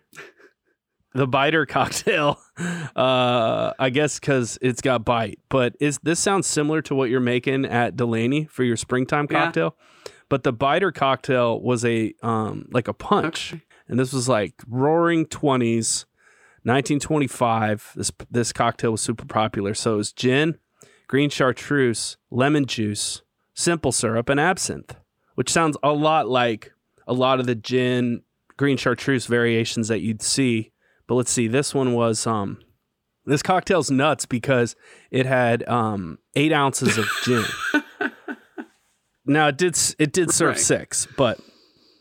the 1.13 1.27
biter 1.27 1.65
cocktail. 1.65 2.39
Uh, 2.93 3.71
I 3.79 3.89
guess 3.89 4.19
because 4.19 4.57
it's 4.61 4.81
got 4.81 5.05
bite. 5.05 5.39
But 5.47 5.77
is 5.79 5.97
this 6.03 6.19
sounds 6.19 6.45
similar 6.45 6.81
to 6.81 6.93
what 6.95 7.09
you're 7.09 7.21
making 7.21 7.63
at 7.63 7.95
Delaney 7.95 8.47
for 8.51 8.65
your 8.65 8.75
springtime 8.75 9.27
cocktail? 9.29 9.77
Yeah. 9.77 10.11
But 10.27 10.43
the 10.43 10.51
biter 10.51 10.91
cocktail 10.91 11.61
was 11.61 11.85
a 11.85 12.13
um 12.21 12.67
like 12.73 12.89
a 12.89 12.93
punch, 12.93 13.53
Okay. 13.53 13.63
and 13.87 13.97
this 13.97 14.11
was 14.11 14.27
like 14.27 14.55
Roaring 14.67 15.25
Twenties, 15.27 16.05
1925. 16.63 17.93
This 17.95 18.11
this 18.29 18.51
cocktail 18.51 18.91
was 18.91 19.01
super 19.01 19.25
popular. 19.25 19.73
So 19.73 19.93
it 19.93 19.97
was 19.97 20.11
gin, 20.11 20.57
green 21.09 21.29
chartreuse, 21.29 22.17
lemon 22.29 22.65
juice, 22.65 23.23
simple 23.55 23.91
syrup, 23.91 24.29
and 24.29 24.39
absinthe, 24.39 24.95
which 25.33 25.49
sounds 25.51 25.75
a 25.81 25.91
lot 25.91 26.29
like 26.29 26.71
a 27.07 27.13
lot 27.13 27.39
of 27.39 27.47
the 27.47 27.55
gin, 27.55 28.21
green 28.57 28.77
chartreuse 28.77 29.25
variations 29.25 29.87
that 29.87 30.01
you'd 30.01 30.21
see. 30.21 30.71
But 31.07 31.15
let's 31.15 31.31
see, 31.31 31.47
this 31.47 31.73
one 31.73 31.93
was 31.93 32.27
um, 32.27 32.59
this 33.25 33.41
cocktail's 33.41 33.89
nuts 33.89 34.27
because 34.27 34.75
it 35.09 35.25
had 35.25 35.67
um 35.67 36.19
eight 36.35 36.53
ounces 36.53 36.97
of 36.99 37.05
gin. 37.23 37.43
now 39.25 39.47
it 39.47 39.57
did 39.57 39.77
it 39.97 40.13
did 40.13 40.31
serve 40.31 40.49
Right. 40.49 40.59
six, 40.59 41.07
but 41.17 41.39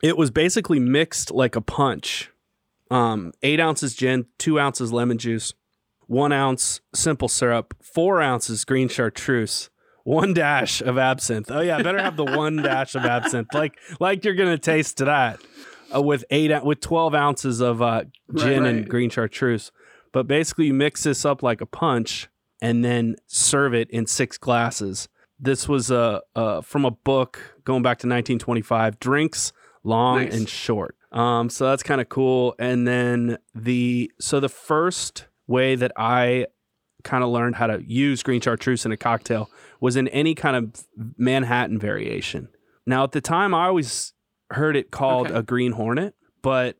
it 0.03 0.17
was 0.19 0.31
basically 0.31 0.79
mixed 0.79 1.31
like 1.31 1.57
a 1.57 1.61
punch. 1.63 2.31
Um, 2.91 3.33
eight 3.43 3.61
ounces 3.61 3.95
gin, 3.95 4.27
two 4.39 4.61
ounces 4.61 4.93
lemon 4.93 5.19
juice, 5.19 5.53
one 6.09 6.33
ounce 6.33 6.81
simple 6.95 7.29
syrup, 7.29 7.75
four 7.81 8.21
ounces 8.21 8.65
green 8.65 8.89
chartreuse, 8.89 9.71
one 10.05 10.35
dash 10.35 10.81
of 10.81 10.99
absinthe. 10.99 11.51
Oh 11.51 11.61
yeah, 11.61 11.81
better 11.83 12.03
have 12.03 12.17
the 12.17 12.25
one 12.25 12.57
dash 12.63 12.97
of 12.97 13.05
absinthe, 13.05 13.55
like 13.55 13.79
like 14.01 14.25
you're 14.25 14.35
gonna 14.35 14.59
taste 14.59 14.97
that 14.99 15.39
uh, 15.95 16.03
with 16.03 16.25
eight 16.31 16.51
with 16.65 16.81
twelve 16.81 17.15
ounces 17.15 17.61
of 17.61 17.81
uh, 17.81 18.05
gin 18.35 18.63
Right, 18.65 18.71
and 18.75 18.89
green 18.89 19.11
chartreuse. 19.11 19.71
But 20.13 20.27
basically, 20.27 20.67
you 20.67 20.75
mix 20.75 21.05
this 21.05 21.25
up 21.25 21.43
like 21.43 21.61
a 21.61 21.67
punch 21.67 22.29
and 22.61 22.85
then 22.85 23.17
serve 23.27 23.75
it 23.75 23.89
in 23.91 24.07
six 24.07 24.39
glasses. 24.39 25.09
This 25.39 25.69
was 25.69 25.91
uh, 25.93 26.21
uh, 26.35 26.63
from 26.63 26.85
a 26.85 26.91
book 26.91 27.57
going 27.65 27.83
back 27.83 27.99
to 27.99 28.07
1925. 28.09 28.99
Drinks 28.99 29.53
long 29.85 30.25
Nice. 30.25 30.35
and 30.35 30.49
short. 30.49 30.97
Um, 31.13 31.49
so 31.51 31.67
that's 31.69 31.83
kind 31.83 32.01
of 32.01 32.09
cool. 32.09 32.55
And 32.59 32.89
then 32.89 33.39
the 33.55 34.11
so 34.19 34.41
the 34.41 34.49
first 34.49 35.27
way 35.49 35.75
that 35.75 35.91
I 35.97 36.47
kind 37.03 37.25
of 37.25 37.31
learned 37.31 37.57
how 37.57 37.67
to 37.67 37.83
use 37.85 38.23
green 38.23 38.41
chartreuse 38.41 38.87
in 38.87 38.93
a 38.93 38.97
cocktail 38.97 39.51
was 39.81 39.97
in 39.97 40.07
any 40.09 40.35
kind 40.37 40.57
of 40.57 40.85
Manhattan 41.17 41.79
variation. 41.79 42.49
Now 42.87 43.03
at 43.05 43.13
the 43.13 43.21
time 43.21 43.55
I 43.55 43.67
always 43.67 44.13
heard 44.51 44.77
it 44.77 44.91
called 44.93 45.27
Okay. 45.29 45.37
a 45.39 45.43
green 45.43 45.73
hornet, 45.73 46.15
but 46.43 46.77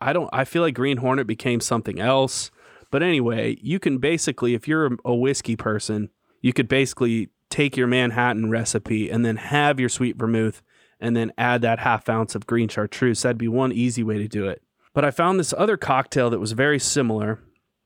I 0.00 0.12
don't 0.12 0.30
I 0.32 0.44
feel 0.44 0.62
like 0.62 0.74
green 0.74 0.96
hornet 0.96 1.26
became 1.26 1.60
something 1.60 2.00
else. 2.00 2.50
But 2.90 3.02
anyway, 3.04 3.56
you 3.62 3.78
can 3.78 3.98
basically, 3.98 4.54
if 4.54 4.66
you're 4.66 4.96
a 5.04 5.14
whiskey 5.14 5.54
person, 5.54 6.08
you 6.42 6.52
could 6.52 6.66
basically 6.66 7.28
take 7.48 7.76
your 7.76 7.86
Manhattan 7.86 8.50
recipe 8.50 9.10
and 9.10 9.24
then 9.24 9.36
have 9.36 9.78
your 9.78 9.88
sweet 9.88 10.16
vermouth 10.16 10.60
and 10.98 11.16
then 11.16 11.32
add 11.38 11.62
that 11.62 11.78
half 11.80 12.08
ounce 12.08 12.34
of 12.34 12.46
green 12.46 12.68
chartreuse. 12.68 13.22
That'd 13.22 13.38
be 13.38 13.46
one 13.48 13.72
easy 13.72 14.02
way 14.02 14.18
to 14.18 14.26
do 14.28 14.48
it. 14.48 14.62
But 14.92 15.04
I 15.04 15.10
found 15.12 15.38
this 15.38 15.54
other 15.56 15.76
cocktail 15.76 16.30
that 16.30 16.40
was 16.40 16.52
very 16.52 16.78
similar. 16.80 17.38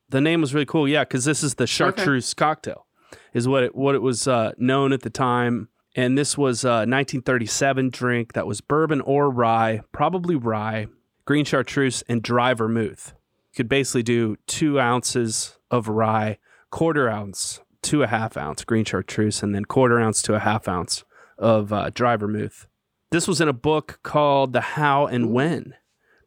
The 0.09 0.21
name 0.21 0.41
was 0.41 0.53
really 0.53 0.65
cool. 0.65 0.87
Yeah, 0.87 1.03
because 1.03 1.25
this 1.25 1.43
is 1.43 1.55
the 1.55 1.67
chartreuse 1.67 2.33
okay. 2.33 2.45
cocktail, 2.45 2.85
is 3.33 3.47
what 3.47 3.63
it 3.63 3.75
what 3.75 3.95
it 3.95 4.01
was 4.01 4.27
uh, 4.27 4.51
known 4.57 4.93
at 4.93 5.01
the 5.01 5.09
time. 5.09 5.69
And 5.95 6.17
this 6.17 6.37
was 6.37 6.65
a 6.65 6.83
1937 6.83 7.89
drink 7.89 8.33
that 8.33 8.45
was 8.45 8.59
bourbon 8.59 8.99
or 9.01 9.29
rye, 9.29 9.81
probably 9.93 10.35
rye, 10.35 10.87
green 11.23 11.45
chartreuse, 11.45 12.03
and 12.09 12.21
dry 12.21 12.53
vermouth. 12.53 13.13
You 13.51 13.57
could 13.57 13.69
basically 13.69 14.03
do 14.03 14.35
two 14.45 14.77
ounces 14.77 15.57
of 15.71 15.87
rye, 15.87 16.37
quarter 16.69 17.09
ounce 17.09 17.61
to 17.83 18.03
a 18.03 18.07
half 18.07 18.35
ounce 18.35 18.65
green 18.65 18.83
chartreuse, 18.83 19.41
and 19.41 19.55
then 19.55 19.63
quarter 19.63 19.99
ounce 19.99 20.21
to 20.23 20.35
a 20.35 20.39
half 20.39 20.67
ounce 20.67 21.05
of 21.37 21.71
uh, 21.71 21.91
dry 21.93 22.17
vermouth. 22.17 22.67
This 23.11 23.27
was 23.27 23.39
in 23.39 23.47
a 23.47 23.53
book 23.53 23.99
called 24.03 24.51
The 24.51 24.61
How 24.61 25.05
and 25.05 25.31
When 25.31 25.75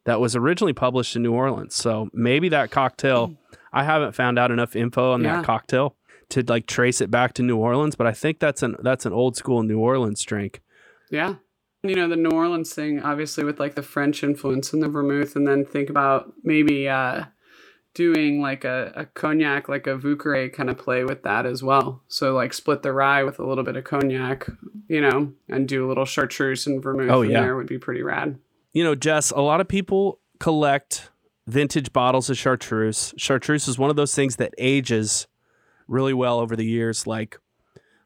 that 0.05 0.19
was 0.19 0.35
originally 0.35 0.73
published 0.73 1.15
in 1.15 1.21
New 1.21 1.33
Orleans. 1.33 1.75
So 1.75 2.09
maybe 2.13 2.49
that 2.49 2.71
cocktail, 2.71 3.35
I 3.71 3.83
haven't 3.83 4.15
found 4.15 4.39
out 4.39 4.51
enough 4.51 4.75
info 4.75 5.13
on 5.13 5.23
yeah. 5.23 5.37
that 5.37 5.45
cocktail 5.45 5.95
to 6.29 6.43
like 6.43 6.67
trace 6.67 7.01
it 7.01 7.11
back 7.11 7.33
to 7.33 7.43
New 7.43 7.57
Orleans, 7.57 7.95
but 7.95 8.07
I 8.07 8.11
think 8.11 8.39
that's 8.39 8.63
an 8.63 8.75
that's 8.81 9.05
an 9.05 9.13
old 9.13 9.35
school 9.35 9.63
New 9.63 9.79
Orleans 9.79 10.21
drink. 10.23 10.61
Yeah. 11.11 11.35
You 11.81 11.95
know, 11.95 12.07
the 12.07 12.17
New 12.17 12.31
Orleans 12.31 12.73
thing, 12.73 13.01
obviously 13.01 13.43
with 13.43 13.59
like 13.59 13.75
the 13.75 13.83
French 13.83 14.23
influence 14.23 14.73
and 14.73 14.83
the 14.83 14.89
vermouth, 14.89 15.35
and 15.35 15.47
then 15.47 15.65
think 15.65 15.89
about 15.89 16.33
maybe 16.43 16.87
uh 16.87 17.25
doing 17.93 18.41
like 18.41 18.63
a, 18.63 18.91
a 18.95 19.05
cognac, 19.05 19.67
like 19.67 19.87
a 19.87 19.97
Vieux 19.97 20.15
kind 20.15 20.69
of 20.69 20.77
play 20.77 21.03
with 21.03 21.23
that 21.23 21.45
as 21.45 21.63
well. 21.63 22.03
So 22.07 22.33
like 22.33 22.53
split 22.53 22.83
the 22.83 22.93
rye 22.93 23.23
with 23.23 23.39
a 23.39 23.45
little 23.45 23.63
bit 23.63 23.75
of 23.75 23.83
cognac, 23.83 24.47
you 24.87 25.01
know, 25.01 25.33
and 25.47 25.67
do 25.67 25.85
a 25.85 25.89
little 25.89 26.05
chartreuse 26.05 26.67
and 26.67 26.81
vermouth 26.81 27.09
oh, 27.09 27.21
yeah. 27.23 27.41
there 27.41 27.55
would 27.55 27.67
be 27.67 27.79
pretty 27.79 28.03
rad. 28.03 28.37
You 28.73 28.83
know, 28.83 28.95
Jess, 28.95 29.31
a 29.31 29.41
lot 29.41 29.61
of 29.61 29.67
people 29.67 30.19
collect 30.39 31.09
vintage 31.49 31.91
bottles 31.91 32.29
of 32.29 32.37
chartreuse. 32.37 33.13
Chartreuse 33.17 33.67
is 33.67 33.77
one 33.77 33.89
of 33.89 33.95
those 33.95 34.13
things 34.15 34.37
that 34.37 34.53
ages 34.57 35.27
really 35.87 36.13
well 36.13 36.39
over 36.39 36.55
the 36.55 36.65
years. 36.65 37.07
Like 37.07 37.37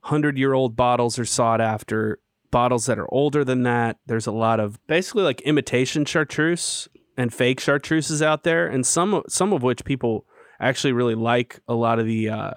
100 0.02 0.38
year 0.38 0.54
old 0.54 0.76
bottles 0.76 1.20
are 1.20 1.26
sought 1.26 1.62
after. 1.62 2.20
Bottles 2.52 2.86
that 2.86 3.00
are 3.00 3.12
older 3.12 3.44
than 3.44 3.64
that. 3.64 3.98
There's 4.06 4.28
a 4.28 4.32
lot 4.32 4.60
of 4.60 4.80
basically 4.86 5.24
like 5.24 5.42
imitation 5.42 6.06
chartreuse 6.06 6.88
and 7.18 7.34
fake 7.34 7.60
chartreuses 7.60 8.22
out 8.22 8.44
there, 8.44 8.68
and 8.68 8.86
some 8.86 9.24
some 9.28 9.54
of 9.54 9.64
which 9.64 9.84
people 9.84 10.28
actually 10.60 10.94
really 10.94 11.16
like 11.16 11.62
a 11.68 11.74
lot 11.74 11.98
of 11.98 12.06
the 12.06 12.30
uh, 12.30 12.52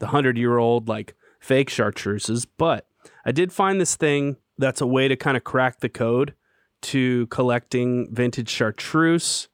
the 0.00 0.08
hundred 0.08 0.36
year 0.36 0.58
old 0.58 0.86
like 0.86 1.14
fake 1.40 1.70
chartreuses. 1.70 2.46
But 2.58 2.86
I 3.24 3.32
did 3.32 3.50
find 3.50 3.80
this 3.80 3.96
thing 3.96 4.36
that's 4.58 4.82
a 4.82 4.86
way 4.86 5.08
to 5.08 5.16
kind 5.16 5.36
of 5.36 5.44
crack 5.44 5.80
the 5.80 5.88
code 5.88 6.34
to 6.82 7.26
collecting 7.28 8.14
vintage 8.14 8.50
chartreuse. 8.50 9.48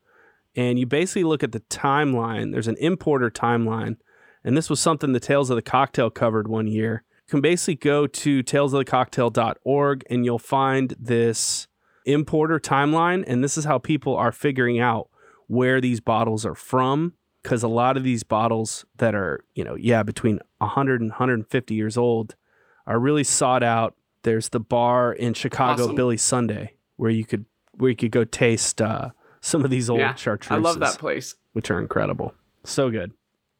And 0.57 0.79
you 0.79 0.87
basically 0.87 1.25
look 1.25 1.43
at 1.43 1.53
the 1.53 1.61
timeline. 1.61 2.53
There's 2.53 2.69
an 2.69 2.77
importer 2.79 3.31
timeline. 3.31 3.97
And 4.45 4.57
this 4.57 4.71
was 4.71 4.81
something 4.81 5.13
the 5.13 5.21
Tales 5.21 5.51
of 5.51 5.57
the 5.57 5.63
Cocktail 5.63 6.11
covered 6.11 6.49
one 6.49 6.67
year. 6.67 7.05
You 7.27 7.31
can 7.31 7.41
basically 7.41 7.77
go 7.77 8.07
to 8.07 8.43
talesofthecocktail.org 8.43 10.05
and 10.11 10.25
you'll 10.25 10.39
find 10.39 10.95
this 10.99 11.67
importer 12.05 12.61
timeline. 12.61 13.25
And 13.27 13.43
this 13.43 13.57
is 13.57 13.65
how 13.65 13.79
people 13.79 14.15
are 14.17 14.33
figuring 14.33 14.79
out 14.79 15.09
where 15.47 15.81
these 15.81 16.01
bottles 16.01 16.45
are 16.45 16.55
from. 16.55 17.15
Because 17.43 17.63
a 17.63 17.69
lot 17.69 17.99
of 17.99 18.05
these 18.05 18.23
bottles 18.23 18.87
that 18.97 19.15
are, 19.15 19.45
you 19.55 19.65
know, 19.65 19.75
yeah, 19.75 20.03
between 20.03 20.41
100 20.59 21.03
and 21.03 21.11
150 21.11 21.75
years 21.75 21.99
old 21.99 22.37
are 22.87 22.99
really 22.99 23.25
sought 23.25 23.63
out. 23.63 23.95
There's 24.23 24.49
the 24.49 24.61
bar 24.61 25.13
in 25.13 25.35
Chicago, 25.35 25.85
awesome. 25.85 25.97
Billy 25.97 26.17
Sunday, 26.17 26.75
where 26.97 27.11
you 27.11 27.27
could 27.27 27.45
where 27.73 27.91
you 27.91 27.97
could 27.97 28.13
go 28.13 28.25
taste 28.25 28.81
uh, 28.81 29.11
some 29.45 29.63
of 29.63 29.71
these 29.71 29.91
old 29.91 30.01
yeah, 30.01 30.15
chartreuses. 30.15 30.51
I 30.53 30.57
love 30.57 30.81
that 30.81 30.99
place, 30.99 31.35
which 31.53 31.71
are 31.71 31.79
incredible, 31.79 32.35
so 32.65 32.91
good. 32.91 33.13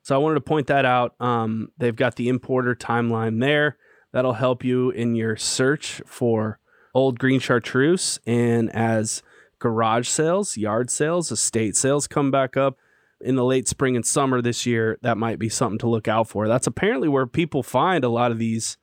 So 0.03 0.15
I 0.15 0.19
wanted 0.19 0.37
to 0.37 0.41
point 0.41 0.67
that 0.69 0.87
out. 0.87 1.15
Um, 1.21 1.73
they've 1.77 1.95
got 1.95 2.17
the 2.17 2.29
importer 2.29 2.75
timeline 2.75 3.41
there. 3.41 3.77
That'll 4.13 4.35
help 4.35 4.65
you 4.65 4.91
in 4.91 5.15
your 5.15 5.37
search 5.37 6.01
for 6.07 6.59
old 6.95 7.19
green 7.19 7.39
chartreuse. 7.39 8.19
And 8.27 8.75
as 8.75 9.23
garage 9.59 10.09
sales, 10.09 10.57
yard 10.57 10.91
sales, 10.91 11.31
estate 11.31 11.77
sales 11.77 12.07
come 12.07 12.31
back 12.31 12.57
up 12.57 12.79
in 13.21 13.37
the 13.37 13.45
late 13.45 13.69
spring 13.69 13.95
and 13.95 14.07
summer 14.07 14.41
this 14.41 14.65
year, 14.65 14.99
that 15.03 15.19
might 15.19 15.39
be 15.39 15.49
something 15.49 15.79
to 15.79 15.89
look 15.89 16.09
out 16.09 16.29
for. 16.29 16.49
That's 16.49 16.67
apparently 16.67 17.09
where 17.09 17.27
people 17.27 17.63
find 17.63 18.05
a 18.05 18.09
lot 18.09 18.31
of 18.31 18.39
these 18.39 18.79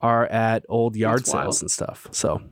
are 0.00 0.26
at 0.26 0.64
old 0.68 0.96
yard 0.96 1.26
sales 1.26 1.62
and 1.62 1.70
stuff. 1.70 2.08
So 2.10 2.42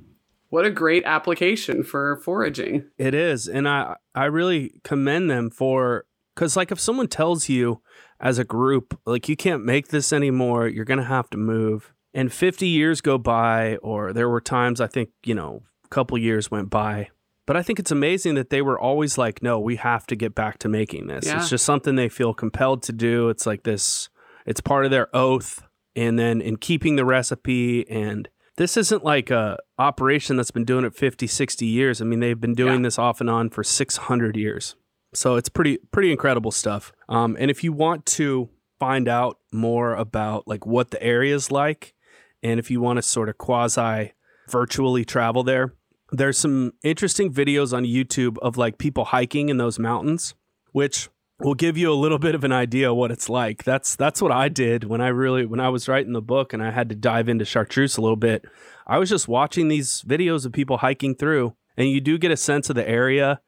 what 0.53 0.67
a 0.67 0.71
great 0.71 1.03
application 1.07 1.83
for 1.83 2.19
foraging. 2.19 2.85
It 2.99 3.15
is. 3.15 3.49
And 3.49 3.67
I, 3.67 3.97
I 4.15 4.27
really 4.27 4.83
commend 4.85 5.31
them 5.31 5.49
for, 5.49 6.05
because, 6.35 6.59
like, 6.59 6.71
if 6.71 6.79
someone 6.79 7.09
tells 7.09 7.49
you 7.49 7.81
as 8.21 8.39
a 8.39 8.45
group, 8.45 9.01
like, 9.07 9.31
you 9.31 9.35
can't 9.35 9.65
make 9.65 9.89
this 9.89 10.13
anymore, 10.13 10.69
you're 10.69 10.85
going 10.85 11.01
to 11.01 11.05
have 11.05 11.31
to 11.31 11.39
move. 11.39 11.95
And 12.13 12.31
50 12.31 12.67
years 12.67 13.01
go 13.01 13.17
by, 13.17 13.77
or 13.77 14.13
there 14.13 14.29
were 14.29 14.43
times 14.43 14.79
I 14.79 14.89
think, 14.89 15.09
you 15.25 15.35
know, 15.35 15.63
a 15.87 15.89
couple 15.89 16.19
years 16.19 16.51
went 16.51 16.69
by. 16.69 17.09
But 17.47 17.57
I 17.57 17.63
think 17.63 17.79
it's 17.79 17.91
amazing 17.91 18.35
that 18.35 18.51
they 18.51 18.61
were 18.61 18.79
always 18.79 19.17
like, 19.17 19.43
no, 19.43 19.59
we 19.59 19.77
have 19.77 20.07
to 20.09 20.17
get 20.17 20.35
back 20.35 20.59
to 20.59 20.69
making 20.69 21.07
this. 21.07 21.25
Yeah. 21.25 21.39
It's 21.39 21.49
just 21.49 21.65
something 21.65 21.95
they 21.95 22.11
feel 22.11 22.35
compelled 22.35 22.83
to 22.83 22.93
do. 22.93 23.31
It's 23.31 23.47
like 23.47 23.63
this, 23.63 24.11
it's 24.45 24.61
part 24.61 24.85
of 24.85 24.91
their 24.91 25.09
oath. 25.17 25.63
And 25.97 26.19
then 26.19 26.43
in 26.43 26.59
keeping 26.59 26.97
the 26.97 27.07
recipe 27.07 27.89
and 27.89 28.29
this 28.57 28.77
isn't 28.77 29.05
like 29.05 29.31
a 29.31 29.59
operation 29.79 30.37
that's 30.37 30.51
been 30.51 30.65
doing 30.65 30.85
it 30.85 30.95
50 30.95 31.27
60 31.27 31.67
years. 31.67 32.01
I 32.01 32.05
mean 32.05 32.21
they've 32.21 32.41
been 32.41 32.55
doing 32.55 32.81
yeah. 32.81 32.83
this 32.85 32.99
off 32.99 33.21
and 33.21 33.31
on 33.31 33.51
for 33.51 33.65
600 33.65 34.37
years. 34.37 34.77
So 35.15 35.37
it's 35.37 35.49
pretty 35.49 35.79
pretty 35.91 36.11
incredible 36.11 36.51
stuff. 36.51 36.93
Um, 37.09 37.37
and 37.39 37.51
if 37.51 37.63
you 37.65 37.73
want 37.73 38.07
to 38.07 38.49
find 38.83 39.07
out 39.07 39.39
more 39.53 39.95
about 39.95 40.49
like 40.49 40.67
what 40.67 40.91
the 40.91 41.01
area 41.01 41.33
is 41.33 41.53
like 41.53 41.95
and 42.43 42.59
if 42.59 42.69
you 42.69 42.81
want 42.81 42.97
to 42.97 43.03
sort 43.03 43.29
of 43.29 43.39
quasi 43.39 44.13
virtually 44.49 45.05
travel 45.05 45.45
there 45.45 45.73
there's 46.11 46.37
some 46.37 46.73
interesting 46.83 47.33
videos 47.33 47.73
on 47.73 47.85
youtube 47.85 48.37
of 48.39 48.57
like 48.57 48.79
people 48.79 49.05
hiking 49.05 49.49
in 49.51 49.57
those 49.57 49.79
mountains 49.79 50.35
which 50.73 51.09
will 51.43 51.55
give 51.55 51.77
you 51.77 51.93
a 51.93 51.95
little 51.95 52.19
bit 52.19 52.35
of 52.35 52.45
an 52.45 52.53
idea 52.53 52.95
what 52.95 53.11
it's 53.11 53.29
like. 53.29 53.65
That's 53.65 53.97
that's 53.97 54.23
what 54.23 54.33
I 54.33 54.49
did 54.49 54.85
when 54.85 55.01
I 55.01 55.09
really 55.09 55.45
when 55.45 55.61
I 55.61 55.69
was 55.69 55.89
writing 55.89 56.13
the 56.13 56.23
book 56.23 56.53
and 56.53 56.63
I 56.63 56.71
had 56.71 56.89
to 56.89 56.95
dive 56.95 57.29
into 57.29 57.45
chartreuse 57.45 57.97
a 57.97 58.01
little 58.01 58.17
bit. 58.17 58.45
I 58.87 58.99
was 58.99 59.09
just 59.09 59.29
watching 59.29 59.69
these 59.69 60.03
videos 60.03 60.47
of 60.47 60.53
people 60.53 60.79
hiking 60.79 61.15
through 61.15 61.55
and 61.77 61.89
you 61.89 62.01
do 62.01 62.19
get 62.19 62.31
a 62.31 62.37
sense 62.37 62.71
of 62.71 62.77
the 62.77 62.89
area 62.89 63.41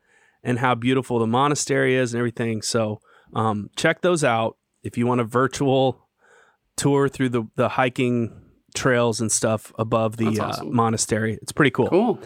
and 0.43 0.59
how 0.59 0.75
beautiful 0.75 1.19
the 1.19 1.27
monastery 1.27 1.95
is 1.95 2.13
and 2.13 2.19
everything. 2.19 2.63
So 2.63 3.01
um, 3.35 3.71
check 3.77 4.03
those 4.03 4.25
out 4.25 4.57
if 4.83 4.99
you 4.99 5.07
want 5.07 5.21
a 5.21 5.25
virtual 5.25 6.09
tour 6.77 7.09
through 7.09 7.31
the 7.31 7.45
the 7.57 7.71
hiking 7.71 8.41
trails 8.75 9.21
and 9.21 9.31
stuff 9.31 9.73
above 9.79 10.17
the 10.17 10.41
uh, 10.41 10.49
awesome. 10.49 10.69
uh, 10.69 10.71
monastery. 10.71 11.39
It's 11.41 11.53
pretty 11.53 11.71
cool. 11.71 11.89
Cool. 11.89 12.19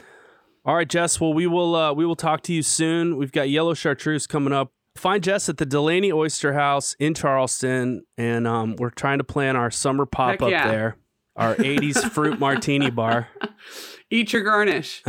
All 0.64 0.74
right, 0.74 0.88
Jess. 0.88 1.20
Well, 1.20 1.32
we 1.32 1.46
will 1.46 1.74
uh, 1.74 1.92
we 1.92 2.04
will 2.04 2.16
talk 2.16 2.42
to 2.44 2.52
you 2.52 2.62
soon. 2.62 3.16
We've 3.16 3.32
got 3.32 3.48
yellow 3.48 3.74
chartreuse 3.74 4.26
coming 4.26 4.52
up 4.52 4.72
find 4.98 5.22
Jess 5.22 5.48
at 5.48 5.56
the 5.56 5.64
Delaney 5.64 6.12
Oyster 6.12 6.52
House 6.52 6.94
in 6.98 7.14
Charleston, 7.14 8.02
and 8.18 8.46
um, 8.46 8.76
we're 8.78 8.90
trying 8.90 9.18
to 9.18 9.24
plan 9.24 9.56
our 9.56 9.70
summer 9.70 10.04
pop 10.04 10.42
up 10.42 10.50
yeah. 10.50 10.68
there, 10.70 10.96
our 11.36 11.54
'80s 11.54 12.10
fruit 12.12 12.38
martini 12.38 12.90
bar. 12.90 13.28
Eat 14.10 14.32
your 14.32 14.42
garnish. 14.42 15.02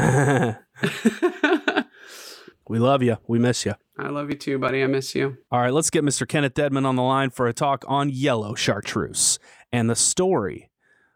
we 2.68 2.80
love 2.80 3.02
you. 3.02 3.18
We 3.28 3.40
miss 3.40 3.66
you. 3.66 3.76
I 3.98 4.10
love 4.10 4.30
you 4.30 4.36
too, 4.36 4.60
buddy. 4.60 4.84
I 4.84 4.88
miss 4.88 5.16
you. 5.16 5.38
All 5.52 5.62
right, 5.62 5.74
let's 5.74 5.90
get 5.90 6.04
Mr. 6.04 6.28
Kenneth 6.28 6.54
Deadman 6.54 6.86
on 6.86 6.96
the 6.96 7.04
line 7.04 7.30
for 7.30 7.48
a 7.48 7.54
talk 7.54 7.86
on 7.88 8.10
yellow 8.10 8.56
chartreuse 8.56 9.40
and 9.72 9.90
the 9.90 9.96
story 9.96 10.70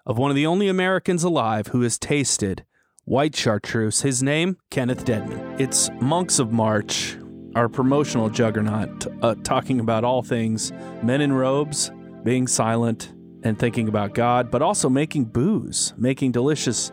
of 0.06 0.18
one 0.18 0.32
of 0.32 0.36
the 0.36 0.46
only 0.46 0.68
Americans 0.68 1.24
alive 1.24 1.68
who 1.68 1.82
has 1.82 1.98
tasted 1.98 2.66
white 3.06 3.36
chartreuse. 3.36 4.02
His 4.02 4.24
name, 4.24 4.58
Kenneth 4.70 5.04
Deadman. 5.06 5.60
It's 5.60 5.90
Monks 6.00 6.40
of 6.40 6.52
March 6.52 7.18
our 7.56 7.70
promotional 7.70 8.30
juggernaut, 8.30 9.08
uh, 9.22 9.36
talking 9.44 9.80
about 9.80 10.04
all 10.04 10.24
things 10.24 10.72
men 11.02 11.22
in 11.22 11.34
robes, 11.34 11.92
being 12.24 12.48
silent, 12.48 13.14
and 13.44 13.60
thinking 13.60 13.88
about 13.88 14.14
God, 14.14 14.50
but 14.50 14.62
also 14.62 14.90
making 14.90 15.26
booze, 15.26 15.94
making 15.98 16.32
delicious 16.32 16.92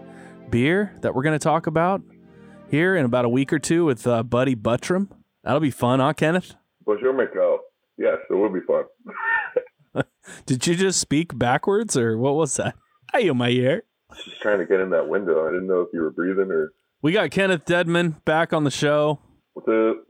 beer 0.50 0.94
that 1.00 1.14
we're 1.14 1.22
going 1.22 1.38
to 1.38 1.42
talk 1.42 1.66
about 1.66 2.02
here 2.70 2.96
in 2.96 3.04
about 3.04 3.24
a 3.24 3.28
week 3.28 3.52
or 3.52 3.58
two 3.58 3.84
with 3.84 4.06
uh, 4.06 4.22
Buddy 4.22 4.56
Buttram. 4.56 5.08
That'll 5.44 5.60
be 5.60 5.70
fun, 5.70 6.00
huh, 6.00 6.12
Kenneth? 6.12 6.54
Well, 6.84 6.98
sure, 7.00 7.12
make 7.12 7.28
Yes, 7.96 8.16
it 8.30 8.34
will 8.34 8.48
be 8.48 8.60
fun. 8.60 10.04
Did 10.46 10.66
you 10.66 10.74
just 10.74 11.00
speak 11.00 11.36
backwards, 11.38 11.96
or 11.96 12.16
what 12.16 12.34
was 12.34 12.56
that? 12.56 12.74
Hey, 13.12 13.28
in 13.28 13.36
my 13.36 13.50
ear. 13.50 13.84
Just 14.24 14.40
trying 14.40 14.58
to 14.58 14.66
get 14.66 14.80
in 14.80 14.90
that 14.90 15.08
window. 15.08 15.46
I 15.46 15.50
didn't 15.50 15.66
know 15.66 15.82
if 15.82 15.88
you 15.92 16.00
were 16.00 16.10
breathing 16.10 16.50
or. 16.50 16.72
We 17.02 17.12
got 17.12 17.30
Kenneth 17.30 17.64
Deadman 17.64 18.16
back 18.24 18.52
on 18.52 18.64
the 18.64 18.70
show. 18.70 19.20
What's 19.54 19.68
up? 19.68 20.04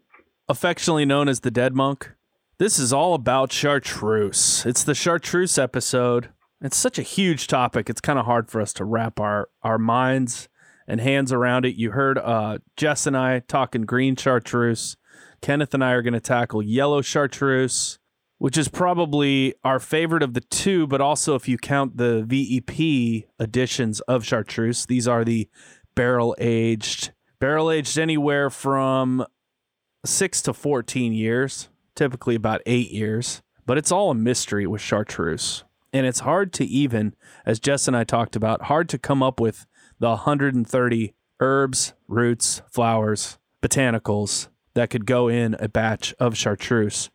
Affectionately 0.50 1.04
known 1.04 1.28
as 1.28 1.40
the 1.40 1.50
Dead 1.50 1.76
Monk. 1.76 2.10
This 2.58 2.80
is 2.80 2.92
all 2.92 3.14
about 3.14 3.52
chartreuse. 3.52 4.66
It's 4.66 4.82
the 4.82 4.96
chartreuse 4.96 5.56
episode. 5.56 6.30
It's 6.60 6.76
such 6.76 6.98
a 6.98 7.02
huge 7.02 7.46
topic. 7.46 7.88
It's 7.88 8.00
kind 8.00 8.18
of 8.18 8.24
hard 8.26 8.50
for 8.50 8.60
us 8.60 8.72
to 8.74 8.84
wrap 8.84 9.20
our, 9.20 9.48
our 9.62 9.78
minds 9.78 10.48
and 10.88 11.00
hands 11.00 11.32
around 11.32 11.66
it. 11.66 11.76
You 11.76 11.92
heard 11.92 12.18
uh, 12.18 12.58
Jess 12.76 13.06
and 13.06 13.16
I 13.16 13.38
talking 13.46 13.82
green 13.82 14.16
chartreuse. 14.16 14.96
Kenneth 15.40 15.72
and 15.72 15.84
I 15.84 15.92
are 15.92 16.02
going 16.02 16.14
to 16.14 16.20
tackle 16.20 16.62
yellow 16.62 17.00
chartreuse, 17.00 18.00
which 18.38 18.58
is 18.58 18.66
probably 18.66 19.54
our 19.62 19.78
favorite 19.78 20.24
of 20.24 20.34
the 20.34 20.40
two, 20.40 20.88
but 20.88 21.00
also 21.00 21.36
if 21.36 21.48
you 21.48 21.58
count 21.58 21.96
the 21.96 22.24
VEP 22.24 23.28
editions 23.40 24.00
of 24.00 24.24
chartreuse, 24.24 24.84
these 24.84 25.06
are 25.06 25.24
the 25.24 25.48
barrel 25.94 26.34
aged, 26.40 27.12
barrel 27.38 27.70
aged 27.70 27.98
anywhere 27.98 28.50
from 28.50 29.24
six 30.04 30.42
to 30.42 30.52
14 30.52 31.12
years, 31.12 31.68
typically 31.94 32.34
about 32.34 32.62
eight 32.66 32.90
years. 32.90 33.42
But 33.66 33.78
it's 33.78 33.92
all 33.92 34.10
a 34.10 34.14
mystery 34.14 34.66
with 34.66 34.80
chartreuse. 34.80 35.64
And 35.92 36.06
it's 36.06 36.20
hard 36.20 36.52
to 36.54 36.64
even, 36.64 37.14
as 37.44 37.60
Jess 37.60 37.88
and 37.88 37.96
I 37.96 38.04
talked 38.04 38.36
about, 38.36 38.62
hard 38.62 38.88
to 38.90 38.98
come 38.98 39.22
up 39.22 39.40
with 39.40 39.66
the 39.98 40.08
130 40.08 41.14
herbs, 41.40 41.94
roots, 42.08 42.62
flowers, 42.70 43.38
botanicals 43.62 44.48
that 44.74 44.90
could 44.90 45.06
go 45.06 45.28
in 45.28 45.56
a 45.58 45.68
batch 45.68 46.14
of 46.18 46.36
chartreuse. 46.36 47.10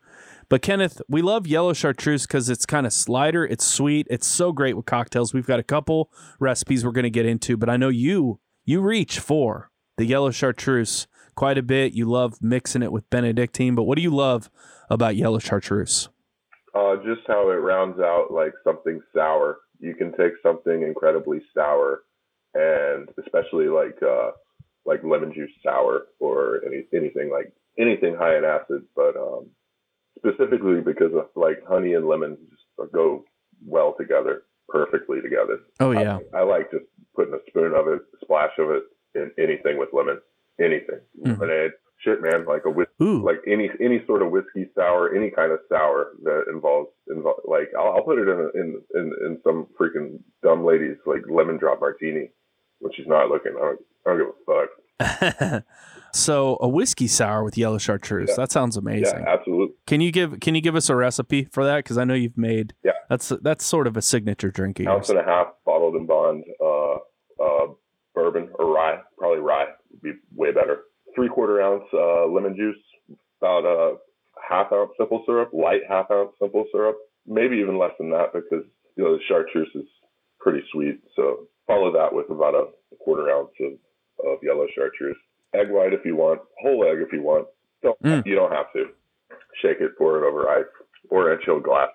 But 0.49 0.61
Kenneth, 0.61 1.01
we 1.07 1.21
love 1.21 1.47
yellow 1.47 1.73
chartreuse 1.73 2.27
because 2.27 2.49
it's 2.49 2.65
kind 2.65 2.85
of 2.85 2.93
slider. 2.93 3.45
It's 3.45 3.65
sweet. 3.65 4.05
It's 4.09 4.27
so 4.27 4.51
great 4.51 4.77
with 4.77 4.85
cocktails. 4.85 5.33
We've 5.33 5.47
got 5.47 5.59
a 5.59 5.63
couple 5.63 6.11
recipes 6.39 6.85
we're 6.85 6.91
going 6.91 7.03
to 7.03 7.09
get 7.09 7.25
into, 7.25 7.57
but 7.57 7.69
I 7.69 7.77
know 7.77 7.89
you 7.89 8.39
you 8.63 8.81
reach 8.81 9.19
for 9.19 9.71
the 9.97 10.05
yellow 10.05 10.31
chartreuse 10.31 11.07
quite 11.35 11.57
a 11.57 11.63
bit. 11.63 11.93
You 11.93 12.05
love 12.05 12.41
mixing 12.41 12.83
it 12.83 12.91
with 12.91 13.09
Benedictine, 13.09 13.75
but 13.75 13.83
what 13.83 13.97
do 13.97 14.01
you 14.01 14.15
love 14.15 14.49
about 14.89 15.15
yellow 15.15 15.39
chartreuse? 15.39 16.09
Uh, 16.73 16.97
just 16.97 17.21
how 17.27 17.49
it 17.49 17.55
rounds 17.55 17.99
out 17.99 18.27
like 18.31 18.53
something 18.63 19.01
sour. 19.13 19.59
You 19.79 19.95
can 19.95 20.11
take 20.11 20.33
something 20.43 20.83
incredibly 20.83 21.41
sour, 21.53 22.03
and 22.53 23.09
especially 23.23 23.67
like 23.67 23.97
uh, 24.01 24.31
like 24.85 25.03
lemon 25.03 25.33
juice 25.33 25.51
sour 25.63 26.07
or 26.19 26.61
any 26.65 26.85
anything 26.93 27.31
like 27.31 27.51
anything 27.77 28.15
high 28.15 28.37
in 28.37 28.45
acid, 28.45 28.83
but 28.95 29.15
um, 29.15 29.47
specifically 30.17 30.81
because 30.81 31.13
of 31.13 31.27
like 31.35 31.63
honey 31.67 31.93
and 31.93 32.07
lemon 32.07 32.37
just 32.49 32.91
go 32.91 33.23
well 33.65 33.95
together, 33.97 34.43
perfectly 34.67 35.21
together. 35.21 35.59
Oh 35.79 35.91
yeah, 35.91 36.19
I, 36.33 36.39
I 36.39 36.43
like 36.43 36.71
just 36.71 36.85
putting 37.15 37.33
a 37.33 37.39
spoon 37.47 37.73
of 37.73 37.87
it, 37.87 38.01
splash 38.21 38.51
of 38.59 38.69
it 38.71 38.83
in 39.15 39.31
anything 39.37 39.77
with 39.77 39.89
lemon, 39.93 40.19
anything, 40.59 40.99
mm-hmm. 41.19 41.31
lemonade. 41.31 41.71
Shit, 42.03 42.21
man, 42.21 42.45
like 42.45 42.63
a 42.65 42.69
whiskey, 42.69 42.93
like 42.99 43.41
any 43.47 43.69
any 43.81 44.03
sort 44.05 44.21
of 44.21 44.29
whiskey 44.29 44.69
sour, 44.75 45.15
any 45.15 45.31
kind 45.31 45.51
of 45.51 45.59
sour 45.69 46.11
that 46.23 46.43
involves 46.53 46.89
involve, 47.07 47.37
like 47.45 47.69
I'll, 47.77 47.93
I'll 47.93 48.03
put 48.03 48.19
it 48.19 48.27
in, 48.27 48.37
a, 48.37 48.61
in 48.61 48.81
in 48.93 49.13
in 49.25 49.39
some 49.43 49.67
freaking 49.79 50.19
dumb 50.43 50.65
lady's 50.65 50.97
like 51.05 51.21
lemon 51.31 51.57
drop 51.57 51.79
martini 51.79 52.29
when 52.79 52.91
she's 52.93 53.07
not 53.07 53.29
looking. 53.29 53.53
I 53.57 53.61
don't, 53.61 53.79
I 54.05 54.09
don't 54.09 54.17
give 54.19 54.27
a 54.27 54.45
fuck. 54.45 55.63
so 56.13 56.57
a 56.61 56.67
whiskey 56.67 57.07
sour 57.07 57.43
with 57.43 57.57
yellow 57.57 57.77
chartreuse. 57.77 58.29
Yeah. 58.29 58.35
That 58.37 58.51
sounds 58.51 58.77
amazing. 58.77 59.21
Yeah, 59.21 59.33
absolutely. 59.33 59.75
Can 59.87 60.01
you 60.01 60.11
give 60.11 60.39
Can 60.39 60.53
you 60.53 60.61
give 60.61 60.75
us 60.75 60.89
a 60.89 60.95
recipe 60.95 61.45
for 61.45 61.65
that? 61.65 61.77
Because 61.77 61.97
I 61.97 62.03
know 62.03 62.13
you've 62.13 62.37
made. 62.37 62.73
Yeah. 62.83 62.91
That's 63.09 63.31
that's 63.41 63.65
sort 63.65 63.87
of 63.87 63.97
a 63.97 64.01
signature 64.01 64.51
drink. 64.51 64.79
Ounce 64.85 65.09
and 65.09 65.19
a 65.19 65.23
half 65.23 65.47
bottled 65.65 65.95
in 65.95 66.05
bond 66.05 66.43
uh, 66.63 66.95
uh, 67.43 67.67
bourbon 68.13 68.49
or 68.57 68.73
rye, 68.73 68.99
probably 69.17 69.39
rye 69.39 69.65
be 70.01 70.13
way 70.35 70.51
better. 70.51 70.81
Three 71.15 71.29
quarter 71.29 71.61
ounce 71.61 71.85
uh, 71.93 72.25
lemon 72.27 72.55
juice, 72.55 73.17
about 73.41 73.65
a 73.65 73.95
half 74.47 74.71
ounce 74.71 74.91
simple 74.97 75.23
syrup, 75.25 75.51
light 75.53 75.81
half 75.87 76.11
ounce 76.11 76.31
simple 76.41 76.65
syrup, 76.71 76.97
maybe 77.25 77.57
even 77.57 77.77
less 77.77 77.91
than 77.99 78.09
that 78.11 78.33
because 78.33 78.65
you 78.95 79.03
know 79.03 79.13
the 79.13 79.23
chartreuse 79.27 79.69
is 79.75 79.85
pretty 80.39 80.63
sweet. 80.71 80.99
So 81.15 81.47
follow 81.67 81.91
that 81.93 82.13
with 82.13 82.29
about 82.29 82.55
a 82.55 82.67
quarter 83.03 83.29
ounce 83.29 83.51
of, 83.61 83.73
of 84.25 84.39
yellow 84.43 84.65
chartreuse. 84.75 85.17
Egg 85.53 85.67
white 85.69 85.93
if 85.93 86.05
you 86.05 86.15
want, 86.15 86.41
whole 86.61 86.83
egg 86.83 86.99
if 86.99 87.13
you 87.13 87.21
want. 87.21 87.47
Don't, 87.81 88.01
mm. 88.01 88.25
You 88.25 88.35
don't 88.35 88.51
have 88.51 88.71
to. 88.73 88.85
Shake 89.61 89.77
it, 89.79 89.97
pour 89.97 90.17
it 90.17 90.27
over 90.27 90.49
ice 90.49 90.65
or 91.09 91.31
in 91.31 91.39
a 91.39 91.45
chilled 91.45 91.63
glass. 91.63 91.89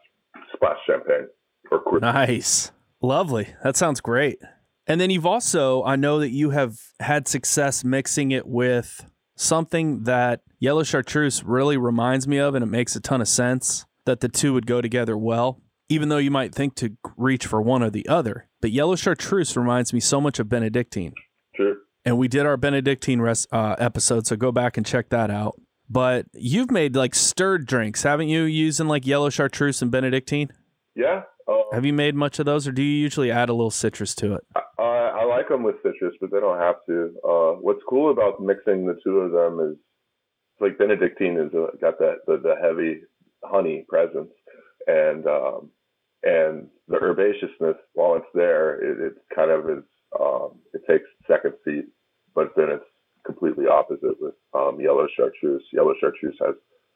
Splash 0.54 0.78
champagne 0.86 1.28
or 1.70 1.82
Nice. 2.00 2.72
Lovely. 3.02 3.48
That 3.62 3.76
sounds 3.76 4.00
great. 4.00 4.38
And 4.86 5.00
then 5.00 5.10
you've 5.10 5.26
also, 5.26 5.84
I 5.84 5.96
know 5.96 6.18
that 6.18 6.30
you 6.30 6.50
have 6.50 6.78
had 6.98 7.28
success 7.28 7.84
mixing 7.84 8.32
it 8.32 8.46
with 8.46 9.08
something 9.36 10.04
that 10.04 10.40
yellow 10.58 10.82
chartreuse 10.82 11.44
really 11.44 11.76
reminds 11.76 12.26
me 12.26 12.38
of, 12.38 12.54
and 12.54 12.62
it 12.62 12.68
makes 12.68 12.96
a 12.96 13.00
ton 13.00 13.20
of 13.20 13.28
sense 13.28 13.86
that 14.04 14.20
the 14.20 14.28
two 14.28 14.52
would 14.52 14.66
go 14.66 14.80
together 14.80 15.16
well, 15.16 15.60
even 15.88 16.08
though 16.08 16.18
you 16.18 16.30
might 16.30 16.54
think 16.54 16.74
to 16.76 16.96
reach 17.16 17.46
for 17.46 17.62
one 17.62 17.82
or 17.82 17.90
the 17.90 18.08
other. 18.08 18.48
But 18.60 18.72
yellow 18.72 18.96
chartreuse 18.96 19.56
reminds 19.56 19.92
me 19.92 20.00
so 20.00 20.20
much 20.20 20.38
of 20.38 20.48
Benedictine. 20.48 21.14
Sure. 21.54 21.76
And 22.04 22.18
we 22.18 22.28
did 22.28 22.46
our 22.46 22.56
Benedictine 22.56 23.20
res- 23.20 23.46
uh, 23.52 23.76
episode, 23.78 24.26
so 24.26 24.36
go 24.36 24.50
back 24.50 24.76
and 24.76 24.84
check 24.84 25.10
that 25.10 25.30
out. 25.30 25.60
But 25.88 26.26
you've 26.34 26.70
made 26.70 26.94
like 26.94 27.14
stirred 27.14 27.66
drinks, 27.66 28.02
haven't 28.02 28.28
you, 28.28 28.42
using 28.42 28.88
like 28.88 29.06
yellow 29.06 29.28
chartreuse 29.28 29.82
and 29.82 29.90
Benedictine? 29.90 30.50
Yeah. 30.94 31.22
Uh, 31.48 31.62
have 31.72 31.84
you 31.84 31.92
made 31.92 32.14
much 32.14 32.38
of 32.38 32.46
those, 32.46 32.68
or 32.68 32.72
do 32.72 32.82
you 32.82 32.96
usually 32.96 33.30
add 33.30 33.48
a 33.48 33.52
little 33.52 33.70
citrus 33.70 34.14
to 34.16 34.34
it? 34.34 34.44
I 34.54 34.60
them 35.50 35.62
with 35.62 35.76
citrus, 35.82 36.14
but 36.20 36.30
they 36.30 36.40
don't 36.40 36.58
have 36.58 36.76
to. 36.86 37.14
Uh, 37.24 37.52
what's 37.60 37.82
cool 37.88 38.10
about 38.10 38.42
mixing 38.42 38.86
the 38.86 38.98
two 39.04 39.18
of 39.18 39.32
them 39.32 39.72
is 39.72 39.76
like 40.60 40.78
Benedictine 40.78 41.36
has 41.36 41.52
uh, 41.54 41.76
got 41.80 41.98
that 41.98 42.18
the, 42.26 42.38
the 42.38 42.54
heavy 42.62 43.02
honey 43.44 43.84
presence, 43.88 44.30
and 44.86 45.26
um, 45.26 45.70
and 46.22 46.68
the 46.88 46.96
herbaceousness 46.96 47.76
while 47.94 48.16
it's 48.16 48.26
there, 48.34 48.80
it, 48.82 49.06
it 49.06 49.14
kind 49.34 49.50
of 49.50 49.68
is 49.70 49.84
um, 50.18 50.52
it 50.74 50.82
takes 50.88 51.06
second 51.26 51.54
seat, 51.64 51.86
but 52.34 52.52
then 52.56 52.68
it's 52.70 52.84
completely 53.24 53.66
opposite 53.66 54.20
with 54.20 54.34
um, 54.54 54.78
yellow 54.80 55.06
chartreuse. 55.16 55.62
Yellow 55.72 55.94
chartreuse 56.00 56.36
has 56.44 56.54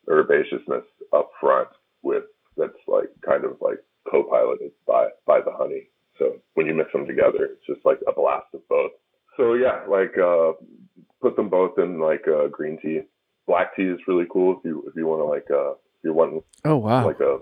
herbaceousness 0.08 0.84
up 1.12 1.30
front 1.40 1.68
with 2.02 2.24
that's 2.56 2.72
like 2.86 3.08
kind 3.26 3.44
of 3.44 3.56
like 3.60 3.78
co-piloted 4.10 4.72
by 4.86 5.08
by 5.26 5.40
the 5.40 5.52
honey. 5.52 5.88
So 6.18 6.36
when 6.54 6.66
you 6.66 6.74
mix 6.74 6.92
them 6.92 7.06
together, 7.06 7.44
it's 7.52 7.66
just 7.66 7.84
like 7.84 7.98
a 8.06 8.12
blast 8.12 8.46
of 8.54 8.66
both. 8.68 8.92
So 9.36 9.54
yeah, 9.54 9.84
like 9.88 10.16
uh, 10.18 10.52
put 11.20 11.36
them 11.36 11.48
both 11.48 11.78
in 11.78 12.00
like 12.00 12.26
uh, 12.28 12.48
green 12.48 12.78
tea. 12.80 13.02
Black 13.46 13.74
tea 13.76 13.84
is 13.84 13.98
really 14.06 14.26
cool 14.30 14.58
if 14.58 14.64
you 14.64 14.84
if 14.86 14.94
you 14.96 15.06
want 15.06 15.20
to 15.20 15.24
like 15.24 15.46
uh, 15.50 15.72
if 15.72 16.04
you're 16.04 16.14
wanting 16.14 16.42
oh 16.64 16.76
wow 16.76 17.06
like 17.06 17.20
a 17.20 17.38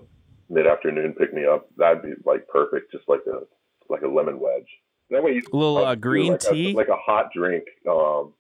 mid 0.49 0.67
afternoon 0.67 1.15
pick 1.19 1.33
me 1.35 1.45
up. 1.47 1.69
That'd 1.77 2.03
be 2.03 2.13
like 2.25 2.47
perfect, 2.49 2.93
just 2.93 3.09
like 3.09 3.23
a 3.27 3.41
like 3.89 4.03
a 4.03 4.09
lemon 4.09 4.41
wedge. 4.41 4.69
That 5.11 5.23
way, 5.23 5.33
you 5.33 5.43
a 5.53 5.57
little 5.57 5.79
uh, 5.79 5.95
green 5.95 6.33
like 6.33 6.41
tea, 6.41 6.73
a, 6.73 6.77
like 6.77 6.89
a 6.89 6.97
hot 6.97 7.31
drink. 7.35 7.65
Um, 7.89 8.33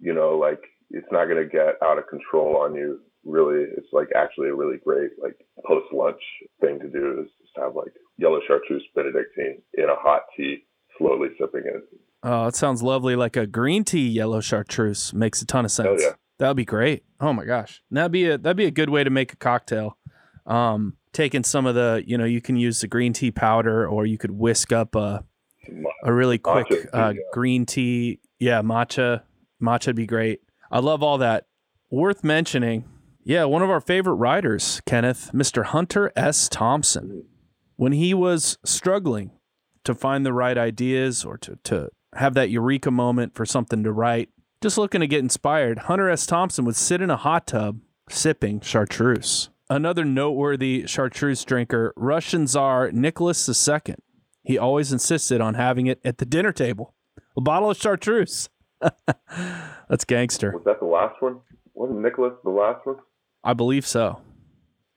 you 0.00 0.12
know, 0.12 0.36
like 0.36 0.62
it's 0.90 1.06
not 1.10 1.26
gonna 1.26 1.44
get 1.44 1.76
out 1.82 1.98
of 1.98 2.08
control 2.08 2.56
on 2.56 2.74
you. 2.74 3.00
Really, 3.24 3.64
it's 3.76 3.92
like 3.92 4.08
actually 4.16 4.48
a 4.48 4.54
really 4.54 4.78
great 4.78 5.10
like 5.22 5.36
post 5.66 5.86
lunch 5.92 6.20
thing 6.60 6.78
to 6.80 6.88
do 6.88 7.20
is 7.20 7.30
just 7.40 7.56
have 7.56 7.74
like 7.74 7.92
yellow 8.18 8.40
chartreuse 8.46 8.84
Benedictine 8.94 9.62
in 9.74 9.84
a 9.84 9.96
hot 9.96 10.22
tea, 10.36 10.64
slowly 10.98 11.28
sipping 11.38 11.62
it. 11.64 11.82
Oh, 12.22 12.46
it 12.46 12.56
sounds 12.56 12.82
lovely. 12.82 13.16
Like 13.16 13.36
a 13.36 13.46
green 13.46 13.84
tea 13.84 14.08
yellow 14.08 14.40
chartreuse 14.40 15.12
makes 15.12 15.42
a 15.42 15.46
ton 15.46 15.64
of 15.64 15.70
sense. 15.70 15.88
Oh, 15.88 15.96
yeah. 15.98 16.14
That 16.38 16.48
would 16.48 16.56
be 16.56 16.64
great. 16.64 17.04
Oh 17.20 17.32
my 17.32 17.44
gosh, 17.44 17.82
that'd 17.90 18.12
be 18.12 18.28
a 18.28 18.36
that'd 18.36 18.56
be 18.56 18.66
a 18.66 18.70
good 18.70 18.90
way 18.90 19.04
to 19.04 19.10
make 19.10 19.32
a 19.32 19.36
cocktail. 19.36 19.96
Um, 20.44 20.96
taking 21.12 21.44
some 21.44 21.64
of 21.64 21.74
the, 21.74 22.04
you 22.06 22.18
know, 22.18 22.26
you 22.26 22.42
can 22.42 22.56
use 22.56 22.80
the 22.80 22.88
green 22.88 23.14
tea 23.14 23.30
powder, 23.30 23.88
or 23.88 24.04
you 24.04 24.18
could 24.18 24.32
whisk 24.32 24.70
up 24.70 24.94
a 24.94 25.24
a 26.04 26.12
really 26.12 26.38
quick 26.38 26.66
uh, 26.92 27.14
yeah. 27.16 27.22
green 27.32 27.64
tea. 27.64 28.20
Yeah, 28.38 28.60
matcha. 28.62 29.22
Matcha'd 29.62 29.96
be 29.96 30.06
great. 30.06 30.40
I 30.70 30.80
love 30.80 31.02
all 31.02 31.18
that. 31.18 31.46
Worth 31.90 32.22
mentioning. 32.22 32.84
Yeah, 33.24 33.44
one 33.44 33.62
of 33.62 33.70
our 33.70 33.80
favorite 33.80 34.14
writers, 34.14 34.80
Kenneth, 34.86 35.30
Mr. 35.32 35.64
Hunter 35.64 36.12
S. 36.14 36.48
Thompson 36.48 37.24
when 37.76 37.92
he 37.92 38.14
was 38.14 38.58
struggling 38.64 39.30
to 39.84 39.94
find 39.94 40.26
the 40.26 40.32
right 40.32 40.58
ideas 40.58 41.24
or 41.24 41.38
to, 41.38 41.58
to 41.64 41.90
have 42.14 42.34
that 42.34 42.50
eureka 42.50 42.90
moment 42.90 43.34
for 43.34 43.46
something 43.46 43.84
to 43.84 43.92
write, 43.92 44.30
just 44.62 44.78
looking 44.78 45.00
to 45.00 45.06
get 45.06 45.20
inspired, 45.20 45.80
Hunter 45.80 46.08
S. 46.08 46.26
Thompson 46.26 46.64
would 46.64 46.76
sit 46.76 47.00
in 47.00 47.10
a 47.10 47.16
hot 47.16 47.46
tub 47.46 47.80
sipping 48.08 48.60
chartreuse. 48.60 49.50
Another 49.68 50.04
noteworthy 50.04 50.84
chartreuse 50.86 51.44
drinker, 51.44 51.92
Russian 51.96 52.46
Tsar 52.46 52.90
Nicholas 52.92 53.68
II. 53.68 53.96
He 54.42 54.56
always 54.56 54.92
insisted 54.92 55.40
on 55.40 55.54
having 55.54 55.86
it 55.86 56.00
at 56.04 56.18
the 56.18 56.24
dinner 56.24 56.52
table. 56.52 56.94
A 57.36 57.40
bottle 57.40 57.70
of 57.70 57.76
chartreuse. 57.76 58.48
That's 59.88 60.04
gangster. 60.04 60.52
Was 60.52 60.64
that 60.64 60.78
the 60.80 60.86
last 60.86 61.20
one? 61.20 61.40
Wasn't 61.74 62.00
Nicholas 62.00 62.32
the 62.44 62.50
last 62.50 62.86
one? 62.86 62.96
I 63.42 63.52
believe 63.54 63.86
so. 63.86 64.20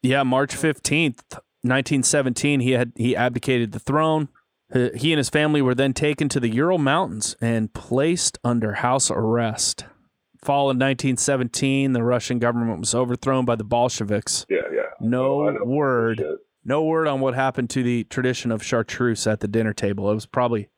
Yeah, 0.01 0.23
March 0.23 0.55
15th, 0.55 1.39
1917, 1.61 2.61
he 2.61 2.71
had 2.71 2.93
he 2.95 3.15
abdicated 3.15 3.71
the 3.71 3.79
throne. 3.79 4.29
He 4.71 5.11
and 5.11 5.17
his 5.17 5.29
family 5.29 5.61
were 5.61 5.73
then 5.73 5.93
taken 5.93 6.29
to 6.29 6.39
the 6.39 6.49
Ural 6.49 6.77
Mountains 6.77 7.35
and 7.41 7.73
placed 7.73 8.37
under 8.43 8.73
house 8.73 9.09
arrest. 9.09 9.85
Fall 10.43 10.69
in 10.69 10.77
1917, 10.77 11.93
the 11.93 12.03
Russian 12.03 12.39
government 12.39 12.79
was 12.79 12.93
overthrown 12.95 13.45
by 13.45 13.55
the 13.55 13.63
Bolsheviks. 13.63 14.45
Yeah, 14.47 14.59
yeah. 14.71 14.83
no 15.01 15.49
I 15.49 15.63
word, 15.63 16.23
no 16.63 16.83
word 16.83 17.07
on 17.07 17.19
what 17.19 17.33
happened 17.33 17.69
to 17.71 17.83
the 17.83 18.05
tradition 18.05 18.51
of 18.51 18.63
chartreuse 18.63 19.27
at 19.27 19.41
the 19.41 19.47
dinner 19.47 19.73
table. 19.73 20.09
It 20.11 20.15
was 20.15 20.25
probably 20.25 20.69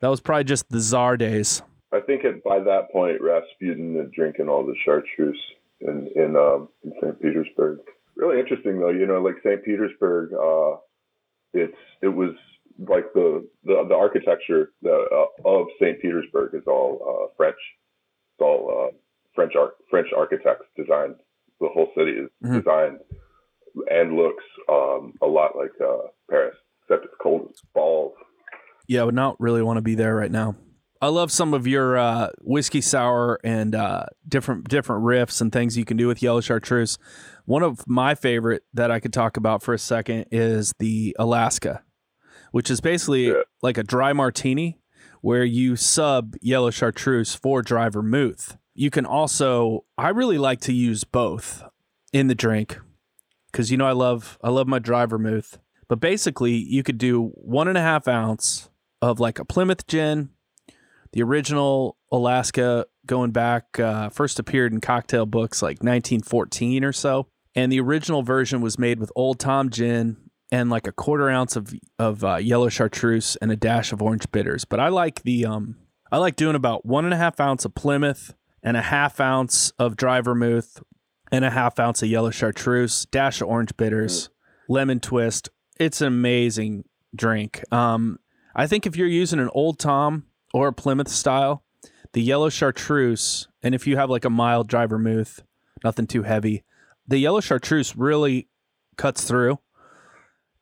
that 0.00 0.08
was 0.08 0.20
probably 0.20 0.44
just 0.44 0.68
the 0.68 0.80
czar 0.80 1.16
days. 1.16 1.62
I 1.92 2.00
think 2.00 2.24
it, 2.24 2.44
by 2.44 2.58
that 2.60 2.92
point, 2.92 3.20
Rasputin 3.20 3.96
had 3.96 4.12
drinking 4.12 4.48
all 4.48 4.64
the 4.64 4.74
chartreuse 4.84 5.40
in 5.80 6.08
in, 6.14 6.36
um, 6.36 6.68
in 6.84 6.92
St. 7.00 7.20
Petersburg. 7.20 7.78
Really 8.16 8.40
interesting, 8.40 8.78
though. 8.80 8.90
You 8.90 9.06
know, 9.06 9.20
like 9.22 9.36
St. 9.44 9.62
Petersburg, 9.64 10.32
uh, 10.32 10.78
it's 11.52 11.76
it 12.02 12.08
was 12.08 12.30
like 12.78 13.12
the 13.14 13.46
the, 13.64 13.84
the 13.88 13.94
architecture 13.94 14.72
that, 14.82 15.06
uh, 15.12 15.48
of 15.48 15.66
St. 15.80 16.00
Petersburg 16.00 16.54
is 16.54 16.62
all 16.66 17.00
uh, 17.30 17.34
French. 17.36 17.56
It's 18.34 18.40
all 18.40 18.88
uh, 18.88 18.96
French 19.34 19.52
art 19.54 19.76
French 19.90 20.08
architects 20.16 20.66
designed. 20.76 21.16
The 21.60 21.68
whole 21.68 21.90
city 21.96 22.12
is 22.12 22.30
Mhm. 22.44 22.58
designed 22.64 22.98
and 23.90 24.16
looks 24.16 24.44
um, 24.70 25.12
a 25.22 25.26
lot 25.26 25.56
like 25.56 25.72
uh, 25.82 26.08
Paris, 26.30 26.56
except 26.82 27.04
it's 27.04 27.14
cold 27.20 27.48
as 27.50 27.60
balls. 27.74 28.14
Yeah, 28.88 29.02
I 29.02 29.04
would 29.04 29.14
not 29.14 29.38
really 29.40 29.62
want 29.62 29.76
to 29.78 29.82
be 29.82 29.94
there 29.94 30.14
right 30.14 30.30
now. 30.30 30.54
I 31.02 31.08
love 31.08 31.30
some 31.30 31.52
of 31.54 31.66
your 31.66 31.96
uh, 31.98 32.28
whiskey 32.40 32.80
sour 32.80 33.38
and 33.44 33.74
uh, 33.74 34.06
different 34.28 34.68
different 34.68 35.04
riffs 35.04 35.40
and 35.40 35.52
things 35.52 35.76
you 35.76 35.84
can 35.84 35.96
do 35.96 36.06
with 36.08 36.22
yellow 36.22 36.40
chartreuse. 36.40 36.98
One 37.44 37.62
of 37.62 37.86
my 37.86 38.14
favorite 38.14 38.62
that 38.74 38.90
I 38.90 38.98
could 39.00 39.12
talk 39.12 39.36
about 39.36 39.62
for 39.62 39.74
a 39.74 39.78
second 39.78 40.26
is 40.30 40.72
the 40.78 41.14
Alaska, 41.18 41.82
which 42.52 42.70
is 42.70 42.80
basically 42.80 43.28
Yeah. 43.28 43.42
like 43.62 43.78
a 43.78 43.82
dry 43.82 44.12
martini 44.12 44.78
where 45.20 45.44
you 45.44 45.76
sub 45.76 46.34
yellow 46.40 46.70
chartreuse 46.70 47.34
for 47.34 47.62
dry 47.62 47.88
vermouth. 47.88 48.56
You 48.74 48.90
can 48.90 49.06
also, 49.06 49.84
I 49.96 50.10
really 50.10 50.38
like 50.38 50.60
to 50.62 50.72
use 50.72 51.04
both 51.04 51.62
in 52.12 52.26
the 52.28 52.34
drink 52.34 52.78
because 53.50 53.70
you 53.70 53.76
know 53.76 53.86
I 53.86 53.92
love 53.92 54.38
I 54.42 54.50
love 54.50 54.66
my 54.66 54.78
dry 54.78 55.06
vermouth. 55.06 55.58
But 55.88 56.00
basically, 56.00 56.52
you 56.54 56.82
could 56.82 56.98
do 56.98 57.30
one 57.34 57.68
and 57.68 57.78
a 57.78 57.80
half 57.80 58.08
ounce 58.08 58.70
of 59.00 59.20
like 59.20 59.38
a 59.38 59.44
Plymouth 59.44 59.86
gin, 59.86 60.30
the 61.16 61.22
original 61.22 61.96
Alaska 62.12 62.84
going 63.06 63.30
back 63.30 63.80
uh, 63.80 64.10
first 64.10 64.38
appeared 64.38 64.74
in 64.74 64.82
cocktail 64.82 65.24
books 65.24 65.62
like 65.62 65.76
1914 65.76 66.84
or 66.84 66.92
so, 66.92 67.26
and 67.54 67.72
the 67.72 67.80
original 67.80 68.22
version 68.22 68.60
was 68.60 68.78
made 68.78 69.00
with 69.00 69.10
Old 69.16 69.40
Tom 69.40 69.70
gin 69.70 70.18
and 70.52 70.68
like 70.68 70.86
a 70.86 70.92
quarter 70.92 71.30
ounce 71.30 71.56
of 71.56 71.72
of 71.98 72.22
uh, 72.22 72.36
yellow 72.36 72.68
chartreuse 72.68 73.34
and 73.36 73.50
a 73.50 73.56
dash 73.56 73.92
of 73.92 74.02
orange 74.02 74.30
bitters. 74.30 74.66
But 74.66 74.78
I 74.78 74.88
like 74.88 75.22
the 75.22 75.46
um 75.46 75.76
I 76.12 76.18
like 76.18 76.36
doing 76.36 76.54
about 76.54 76.84
one 76.84 77.06
and 77.06 77.14
a 77.14 77.16
half 77.16 77.40
ounce 77.40 77.64
of 77.64 77.74
Plymouth 77.74 78.34
and 78.62 78.76
a 78.76 78.82
half 78.82 79.18
ounce 79.18 79.70
of 79.78 79.96
dry 79.96 80.20
vermouth 80.20 80.82
and 81.32 81.46
a 81.46 81.50
half 81.50 81.78
ounce 81.78 82.02
of 82.02 82.10
yellow 82.10 82.30
chartreuse, 82.30 83.06
dash 83.06 83.40
of 83.40 83.48
orange 83.48 83.74
bitters, 83.78 84.28
lemon 84.68 85.00
twist. 85.00 85.48
It's 85.80 86.02
an 86.02 86.08
amazing 86.08 86.84
drink. 87.14 87.62
Um, 87.72 88.18
I 88.54 88.66
think 88.66 88.84
if 88.84 88.96
you're 88.96 89.08
using 89.08 89.40
an 89.40 89.48
Old 89.54 89.78
Tom 89.78 90.26
or 90.56 90.72
Plymouth 90.72 91.08
style, 91.08 91.62
the 92.12 92.22
yellow 92.22 92.48
chartreuse, 92.48 93.46
and 93.62 93.74
if 93.74 93.86
you 93.86 93.96
have 93.96 94.08
like 94.08 94.24
a 94.24 94.30
mild 94.30 94.68
dry 94.68 94.86
vermouth, 94.86 95.42
nothing 95.84 96.06
too 96.06 96.22
heavy, 96.22 96.64
the 97.06 97.18
yellow 97.18 97.40
chartreuse 97.40 97.94
really 97.94 98.48
cuts 98.96 99.24
through, 99.24 99.58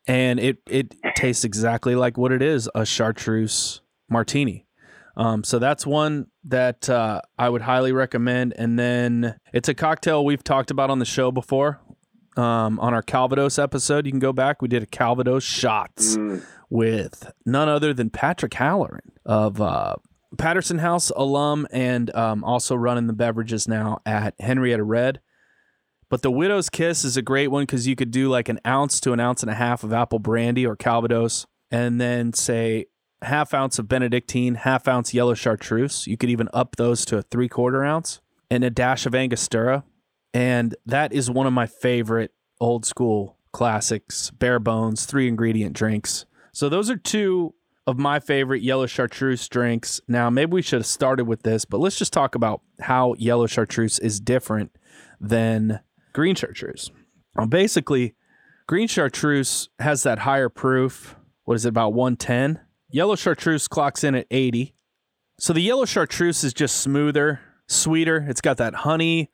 and 0.05 0.39
it 0.39 0.57
it 0.69 0.93
tastes 1.15 1.45
exactly 1.45 1.95
like 1.95 2.17
what 2.17 2.31
it 2.31 2.41
is 2.41 2.69
a 2.75 2.85
chartreuse 2.85 3.81
martini. 4.09 4.65
Um, 5.17 5.45
so 5.45 5.59
that's 5.59 5.87
one 5.87 6.27
that 6.43 6.89
uh, 6.89 7.21
I 7.39 7.47
would 7.47 7.61
highly 7.61 7.93
recommend. 7.93 8.53
And 8.57 8.77
then 8.77 9.39
it's 9.53 9.69
a 9.69 9.73
cocktail 9.73 10.25
we've 10.25 10.43
talked 10.43 10.71
about 10.71 10.89
on 10.89 10.99
the 10.99 11.05
show 11.05 11.31
before. 11.31 11.79
Um, 12.35 12.81
on 12.81 12.93
our 12.93 13.01
Calvados 13.01 13.57
episode, 13.57 14.05
you 14.05 14.11
can 14.11 14.19
go 14.19 14.33
back. 14.33 14.61
We 14.61 14.67
did 14.67 14.83
a 14.83 14.85
Calvados 14.85 15.45
shots 15.45 16.17
Mm. 16.17 16.43
With 16.75 17.31
none 17.45 17.69
other 17.69 17.93
than 17.93 18.09
Patrick 18.09 18.53
Halloran 18.53 19.13
of 19.25 19.61
uh, 19.61 19.95
Patterson 20.37 20.79
House 20.79 21.09
alum 21.15 21.67
and 21.71 22.13
um, 22.15 22.43
also 22.43 22.75
running 22.75 23.07
the 23.07 23.13
beverages 23.13 23.67
now 23.67 23.99
at 24.05 24.35
Henrietta 24.39 24.83
Red. 24.83 25.21
But 26.09 26.21
the 26.21 26.31
Widow's 26.31 26.69
Kiss 26.69 27.03
is 27.03 27.17
a 27.17 27.21
great 27.21 27.47
one 27.47 27.63
because 27.63 27.87
you 27.87 27.95
could 27.95 28.11
do 28.11 28.29
like 28.29 28.49
an 28.49 28.59
ounce 28.67 28.99
to 29.01 29.13
an 29.13 29.19
ounce 29.19 29.41
and 29.41 29.49
a 29.49 29.55
half 29.55 29.83
of 29.83 29.91
apple 29.93 30.19
brandy 30.19 30.65
or 30.65 30.75
Calvados, 30.75 31.47
and 31.71 31.99
then 31.99 32.33
say 32.33 32.85
half 33.21 33.53
ounce 33.53 33.79
of 33.79 33.87
Benedictine, 33.87 34.55
half 34.55 34.87
ounce 34.87 35.13
yellow 35.13 35.33
chartreuse. 35.33 36.05
You 36.05 36.17
could 36.17 36.29
even 36.29 36.49
up 36.53 36.75
those 36.75 37.05
to 37.05 37.17
a 37.17 37.21
three 37.23 37.49
quarter 37.49 37.83
ounce 37.83 38.21
and 38.51 38.63
a 38.63 38.69
dash 38.69 39.05
of 39.05 39.15
Angostura. 39.15 39.83
And 40.33 40.75
that 40.85 41.13
is 41.13 41.31
one 41.31 41.47
of 41.47 41.53
my 41.53 41.65
favorite 41.65 42.33
old 42.59 42.85
school 42.85 43.37
classics, 43.51 44.31
bare 44.31 44.59
bones, 44.59 45.05
three 45.05 45.27
ingredient 45.27 45.73
drinks. 45.73 46.25
So 46.55 46.69
those 46.69 46.89
are 46.89 46.95
two 46.95 47.53
of 47.85 47.99
my 47.99 48.21
favorite 48.21 48.63
yellow 48.63 48.85
chartreuse 48.85 49.45
drinks. 49.49 49.99
Now, 50.07 50.29
maybe 50.29 50.53
we 50.53 50.61
should 50.61 50.79
have 50.79 50.85
started 50.85 51.25
with 51.25 51.43
this, 51.43 51.65
but 51.65 51.81
let's 51.81 51.97
just 51.97 52.13
talk 52.13 52.33
about 52.33 52.61
how 52.79 53.13
yellow 53.15 53.45
chartreuse 53.45 53.99
is 53.99 54.21
different 54.21 54.71
than 55.19 55.81
green 56.13 56.33
chartreuse. 56.33 56.91
Well, 57.35 57.47
basically, 57.47 58.15
green 58.67 58.87
chartreuse 58.87 59.67
has 59.79 60.03
that 60.03 60.19
higher 60.19 60.47
proof. 60.47 61.17
What 61.43 61.55
is 61.55 61.65
it, 61.65 61.69
about 61.69 61.93
110? 61.93 62.61
Yellow 62.89 63.17
chartreuse 63.17 63.67
clocks 63.67 64.05
in 64.05 64.15
at 64.15 64.25
80. 64.31 64.73
So 65.37 65.51
the 65.51 65.59
yellow 65.59 65.83
chartreuse 65.83 66.45
is 66.45 66.53
just 66.53 66.77
smoother, 66.77 67.41
sweeter. 67.67 68.25
It's 68.29 68.39
got 68.39 68.55
that 68.57 68.75
honey 68.75 69.29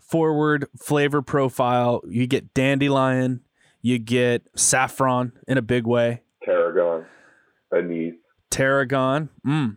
forward 0.00 0.66
flavor 0.76 1.22
profile. 1.22 2.02
You 2.08 2.26
get 2.26 2.54
dandelion, 2.54 3.42
you 3.82 4.00
get 4.00 4.48
saffron 4.56 5.30
in 5.46 5.58
a 5.58 5.62
big 5.62 5.86
way, 5.86 6.22
Tarragon, 6.76 7.06
anise. 7.74 8.14
tarragon. 8.50 9.28
Mm. 9.46 9.76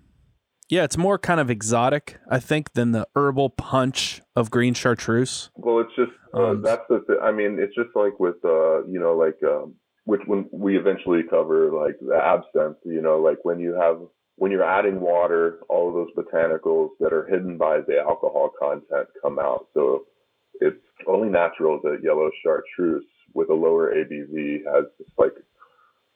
Yeah, 0.69 0.83
it's 0.83 0.97
more 0.97 1.17
kind 1.17 1.39
of 1.39 1.49
exotic, 1.49 2.19
I 2.29 2.39
think, 2.39 2.73
than 2.73 2.91
the 2.91 3.07
herbal 3.15 3.49
punch 3.51 4.21
of 4.35 4.51
green 4.51 4.75
chartreuse. 4.75 5.49
Well, 5.55 5.79
it's 5.79 5.95
just 5.95 6.11
uh, 6.33 6.51
Um, 6.51 6.61
that's 6.61 6.83
the. 6.89 6.99
Th- 7.07 7.19
I 7.23 7.31
mean, 7.31 7.57
it's 7.59 7.73
just 7.75 7.89
like 7.95 8.19
with 8.19 8.35
uh, 8.45 8.85
you 8.85 8.99
know, 8.99 9.15
like 9.15 9.37
um, 9.43 9.73
which 10.05 10.21
when 10.27 10.47
we 10.51 10.77
eventually 10.77 11.23
cover 11.27 11.71
like 11.71 11.95
the 11.99 12.15
absinthe. 12.15 12.77
You 12.85 13.01
know, 13.01 13.17
like 13.17 13.39
when 13.43 13.59
you 13.59 13.73
have 13.73 13.97
when 14.35 14.51
you're 14.51 14.63
adding 14.63 15.01
water, 15.01 15.59
all 15.69 15.89
of 15.89 15.95
those 15.95 16.13
botanicals 16.15 16.89
that 16.99 17.13
are 17.13 17.25
hidden 17.25 17.57
by 17.57 17.79
the 17.87 17.97
alcohol 17.99 18.51
content 18.61 19.07
come 19.23 19.39
out. 19.39 19.65
So 19.73 20.03
it's 20.61 20.77
only 21.07 21.29
natural 21.29 21.79
that 21.83 22.01
yellow 22.03 22.29
chartreuse 22.43 23.03
with 23.33 23.49
a 23.49 23.53
lower 23.55 23.91
ABV 23.93 24.65
has 24.71 24.85
like 25.17 25.33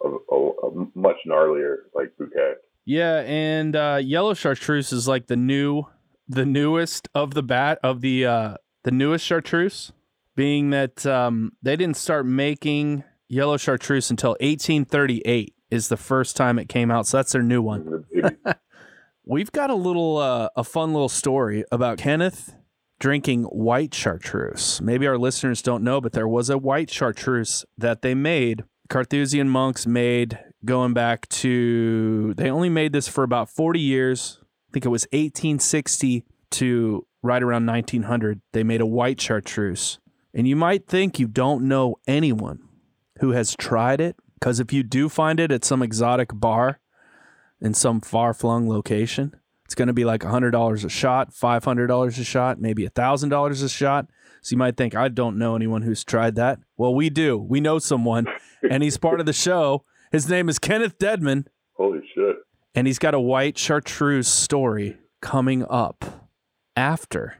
a, 0.01 0.07
a, 0.07 0.35
a 0.35 0.87
much 0.95 1.17
gnarlier 1.27 1.77
like 1.93 2.15
bouquet. 2.17 2.53
Yeah, 2.85 3.21
and 3.25 3.75
uh, 3.75 3.99
yellow 4.01 4.33
chartreuse 4.33 4.91
is 4.91 5.07
like 5.07 5.27
the 5.27 5.37
new, 5.37 5.83
the 6.27 6.45
newest 6.45 7.07
of 7.15 7.33
the 7.33 7.43
bat 7.43 7.79
of 7.83 8.01
the 8.01 8.25
uh, 8.25 8.55
the 8.83 8.91
newest 8.91 9.25
chartreuse, 9.25 9.91
being 10.35 10.71
that 10.71 11.05
um, 11.05 11.53
they 11.61 11.75
didn't 11.75 11.97
start 11.97 12.25
making 12.25 13.03
yellow 13.29 13.57
chartreuse 13.57 14.09
until 14.09 14.31
1838 14.31 15.53
is 15.71 15.87
the 15.87 15.97
first 15.97 16.37
time 16.37 16.59
it 16.59 16.69
came 16.69 16.91
out. 16.91 17.07
So 17.07 17.17
that's 17.17 17.31
their 17.31 17.41
new 17.41 17.61
one. 17.61 18.05
We've 19.25 19.51
got 19.51 19.69
a 19.69 19.75
little, 19.75 20.17
uh, 20.17 20.49
a 20.55 20.63
fun 20.63 20.91
little 20.91 21.09
story 21.09 21.63
about 21.71 21.97
Kenneth 21.97 22.53
drinking 22.99 23.43
white 23.43 23.93
chartreuse. 23.93 24.81
Maybe 24.81 25.07
our 25.07 25.17
listeners 25.17 25.61
don't 25.61 25.83
know, 25.83 25.99
but 25.99 26.11
there 26.11 26.27
was 26.27 26.49
a 26.49 26.57
white 26.57 26.89
chartreuse 26.89 27.65
that 27.77 28.01
they 28.01 28.13
made. 28.13 28.63
Carthusian 28.89 29.49
monks 29.49 29.86
made 29.88 30.39
going 30.65 30.93
back 30.93 31.27
to, 31.29 32.34
they 32.36 32.49
only 32.49 32.69
made 32.69 32.93
this 32.93 33.07
for 33.07 33.23
about 33.23 33.49
40 33.49 33.79
years. 33.79 34.39
I 34.69 34.73
think 34.73 34.86
it 34.86 34.89
was 34.89 35.05
1860 35.11 36.25
to 36.51 37.07
right 37.21 37.41
around 37.41 37.65
1900. 37.65 38.41
They 38.51 38.63
made 38.63 38.81
a 38.81 38.86
white 38.86 39.19
chartreuse. 39.19 39.99
And 40.34 40.47
you 40.47 40.55
might 40.55 40.88
think 40.88 41.19
you 41.19 41.27
don't 41.27 41.67
know 41.67 41.95
anyone 42.07 42.67
who 43.19 43.31
has 43.31 43.55
tried 43.55 44.01
it, 44.01 44.15
because 44.39 44.59
if 44.59 44.73
you 44.73 44.84
do 44.84 45.09
find 45.09 45.39
it 45.39 45.51
at 45.51 45.63
some 45.63 45.81
exotic 45.81 46.29
bar, 46.34 46.79
in 47.63 47.73
some 47.73 48.01
far 48.01 48.34
flung 48.34 48.67
location. 48.69 49.34
It's 49.65 49.73
going 49.73 49.88
to 49.88 49.93
be 49.93 50.03
like 50.03 50.21
$100 50.21 50.86
a 50.86 50.89
shot, 50.89 51.31
$500 51.31 52.19
a 52.19 52.23
shot, 52.23 52.59
maybe 52.59 52.84
$1,000 52.88 53.63
a 53.63 53.69
shot. 53.69 54.07
So 54.43 54.53
you 54.53 54.57
might 54.57 54.77
think, 54.77 54.93
I 54.93 55.07
don't 55.07 55.37
know 55.37 55.55
anyone 55.55 55.81
who's 55.81 56.03
tried 56.03 56.35
that. 56.35 56.59
Well, 56.77 56.93
we 56.93 57.09
do. 57.09 57.37
We 57.37 57.61
know 57.61 57.79
someone, 57.79 58.27
and 58.69 58.83
he's 58.83 58.97
part 58.97 59.19
of 59.21 59.25
the 59.25 59.33
show. 59.33 59.85
His 60.11 60.29
name 60.29 60.49
is 60.49 60.59
Kenneth 60.59 60.97
Deadman, 60.99 61.47
Holy 61.75 62.01
shit! 62.13 62.35
and 62.75 62.85
he's 62.85 62.99
got 62.99 63.15
a 63.15 63.19
white 63.19 63.57
chartreuse 63.57 64.27
story 64.27 64.97
coming 65.21 65.65
up 65.69 66.29
after 66.75 67.37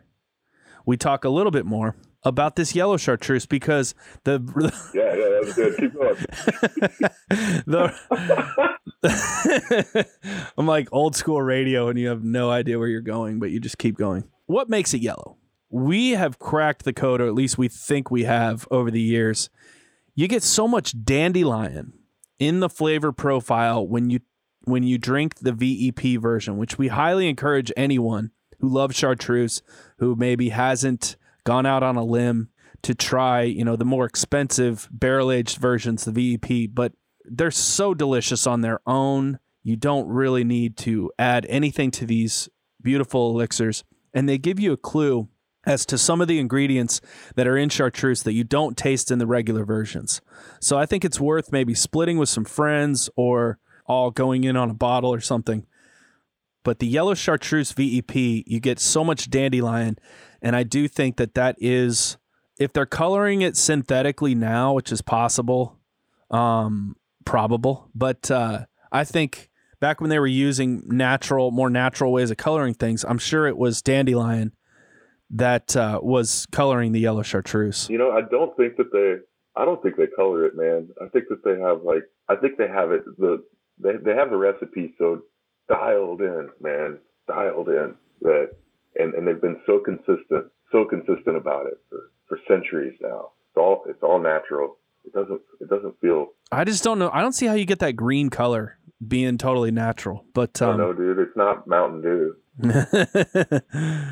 we 0.86 0.97
talk 0.97 1.26
a 1.26 1.30
little 1.30 1.51
bit 1.51 1.66
more 1.66 1.95
about 2.24 2.56
this 2.56 2.74
yellow 2.74 2.97
chartreuse 2.97 3.45
because 3.45 3.93
the 4.24 4.39
Yeah, 4.93 5.04
yeah, 5.04 5.30
that 5.30 5.41
was 5.43 5.54
good. 5.54 5.78
Keep 5.78 5.93
going. 5.93 6.16
the 9.04 10.08
I'm 10.58 10.66
like 10.68 10.88
old 10.91 11.16
school 11.16 11.41
radio 11.41 11.89
and 11.89 11.99
you 11.99 12.08
have 12.08 12.24
no 12.24 12.49
idea 12.49 12.80
where 12.80 12.88
you're 12.88 13.01
going, 13.01 13.39
but 13.39 13.51
you 13.51 13.60
just 13.60 13.78
keep 13.78 13.97
going. 13.97 14.24
What 14.45 14.70
makes 14.70 14.93
it 14.93 15.01
yellow? 15.01 15.38
We 15.74 16.12
have 16.12 16.38
cracked 16.38 16.86
the 16.86 16.94
code, 16.94 17.20
or 17.20 17.26
at 17.26 17.34
least 17.34 17.58
we 17.58 17.68
think 17.68 18.12
we 18.12 18.26
have 18.26 18.68
over 18.70 18.92
the 18.92 19.02
years. 19.02 19.50
You 20.14 20.28
get 20.28 20.44
so 20.44 20.68
much 20.68 20.94
dandelion 21.04 21.94
in 22.38 22.60
the 22.60 22.70
flavor 22.70 23.12
profile 23.12 23.86
when 23.88 24.12
you 24.12 24.20
when 24.66 24.84
you 24.84 25.00
drink 25.00 25.40
the 25.40 25.52
VEP 25.52 26.22
version, 26.22 26.58
which 26.58 26.78
we 26.78 26.90
highly 26.90 27.28
encourage 27.28 27.72
anyone 27.76 28.30
who 28.60 28.70
loves 28.70 28.96
chartreuse, 28.96 29.64
who 29.98 30.16
maybe 30.16 30.50
hasn't 30.50 31.18
gone 31.44 31.66
out 31.66 31.82
on 31.82 31.96
a 31.98 32.04
limb 32.04 32.50
to 32.84 32.94
try, 32.94 33.42
you 33.42 33.66
know, 33.66 33.76
the 33.76 33.84
more 33.84 34.06
expensive 34.06 34.88
barrel 34.92 35.32
aged 35.32 35.58
versions, 35.58 36.06
the 36.06 36.38
VEP, 36.38 36.70
but 36.72 36.94
they're 37.26 37.52
so 37.52 37.96
delicious 37.96 38.46
on 38.46 38.62
their 38.62 38.80
own. 38.86 39.40
You 39.64 39.76
don't 39.76 40.08
really 40.08 40.44
need 40.44 40.78
to 40.78 41.12
add 41.18 41.48
anything 41.50 41.90
to 41.92 42.06
these 42.06 42.48
beautiful 42.82 43.32
elixirs. 43.32 43.84
And 44.14 44.30
they 44.30 44.38
give 44.38 44.60
you 44.60 44.72
a 44.72 44.78
clue 44.78 45.30
as 45.66 45.86
to 45.86 45.97
some 45.97 46.22
of 46.22 46.28
the 46.28 46.39
ingredients 46.39 47.01
that 47.36 47.47
are 47.47 47.57
in 47.57 47.70
chartreuse 47.70 48.24
that 48.24 48.34
you 48.34 48.43
don't 48.43 48.78
taste 48.78 49.11
in 49.11 49.20
the 49.20 49.28
regular 49.28 49.64
versions. 49.64 50.22
So 50.59 50.78
I 50.78 50.86
think 50.86 51.05
it's 51.05 51.20
worth 51.20 51.51
maybe 51.51 51.74
splitting 51.74 52.18
with 52.18 52.30
some 52.30 52.45
friends 52.45 53.09
or 53.16 53.59
all 53.86 54.11
going 54.11 54.43
in 54.43 54.57
on 54.57 54.70
a 54.70 54.74
bottle 54.74 55.14
or 55.14 55.22
something. 55.22 55.66
But 56.64 56.80
the 56.80 56.88
yellow 56.88 57.14
chartreuse 57.14 57.74
VEP, 57.74 58.16
you 58.16 58.59
get 58.59 58.80
so 58.80 59.03
much 59.03 59.30
dandelion. 59.30 59.97
And 60.41 60.55
I 60.55 60.64
do 60.64 60.88
think 60.88 61.18
that 61.18 61.34
that 61.34 61.55
is, 61.59 62.18
if 62.57 62.72
they're 62.72 62.86
coloring 62.86 63.41
it 63.41 63.57
synthetically 63.57 64.36
now, 64.36 64.74
which 64.74 64.91
is 64.91 65.01
possible, 65.01 65.78
um, 66.32 66.95
probable, 67.26 67.89
but 67.93 68.32
uh, 68.32 68.66
I 68.91 69.03
think 69.03 69.49
back 69.80 69.99
when 69.99 70.09
they 70.09 70.20
were 70.20 70.28
using 70.28 70.84
natural, 70.86 71.51
more 71.51 71.70
natural 71.70 72.11
ways 72.11 72.32
of 72.32 72.38
coloring 72.38 72.74
things, 72.74 73.03
I'm 73.03 73.18
sure 73.18 73.47
it 73.47 73.57
was 73.57 73.82
dandelion 73.82 74.53
that 75.34 75.76
uh, 75.76 76.00
was 76.02 76.46
coloring 76.52 76.92
the 76.92 77.00
yellow 77.00 77.24
chartreuse. 77.24 77.90
You 77.90 77.98
know, 77.98 78.12
I 78.12 78.22
don't 78.22 78.56
think 78.56 78.78
that 78.78 78.92
they. 78.92 79.16
I 79.56 79.66
don't 79.66 79.82
think 79.84 79.98
they 79.98 80.08
color 80.08 80.46
it, 80.46 80.56
man. 80.56 80.90
I 81.02 81.10
think 81.10 81.26
that 81.30 81.44
they 81.44 81.60
have 81.60 81.84
like. 81.84 82.04
I 82.30 82.36
think 82.36 82.58
they 82.58 82.68
have 82.68 82.92
it. 82.92 83.04
The 83.18 83.44
they 83.80 83.94
they 84.04 84.16
have 84.16 84.30
the 84.30 84.38
recipe 84.38 84.94
so 84.98 85.22
dialed 85.68 86.22
in, 86.22 86.50
man, 86.62 87.00
dialed 87.28 87.70
in 87.70 87.96
that, 88.22 88.52
and 88.96 89.14
and 89.14 89.28
they've 89.28 89.42
been 89.42 89.60
so 89.66 89.80
consistent, 89.80 90.52
so 90.72 90.86
consistent 90.86 91.36
about 91.36 91.66
it 91.66 91.80
for 91.90 92.12
for 92.28 92.40
centuries 92.48 92.98
now. 93.02 93.32
It's 93.50 93.58
all 93.58 93.84
it's 93.88 94.04
all 94.04 94.20
natural. 94.20 94.78
It 95.06 95.14
doesn't 95.14 95.42
it 95.60 95.70
doesn't 95.70 96.00
feel. 96.00 96.28
I 96.52 96.64
just 96.64 96.84
don't 96.84 97.00
know. 97.00 97.10
I 97.12 97.22
don't 97.22 97.34
see 97.34 97.48
how 97.48 97.54
you 97.54 97.66
get 97.66 97.80
that 97.80 97.94
green 97.94 98.30
color 98.30 98.78
being 99.06 99.38
totally 99.38 99.72
natural. 99.72 100.26
But 100.34 100.62
um, 100.62 100.78
no, 100.78 100.94
dude, 100.94 101.20
it's 101.20 101.36
not 101.36 101.68
Mountain 101.68 102.02
Dew. 102.02 102.36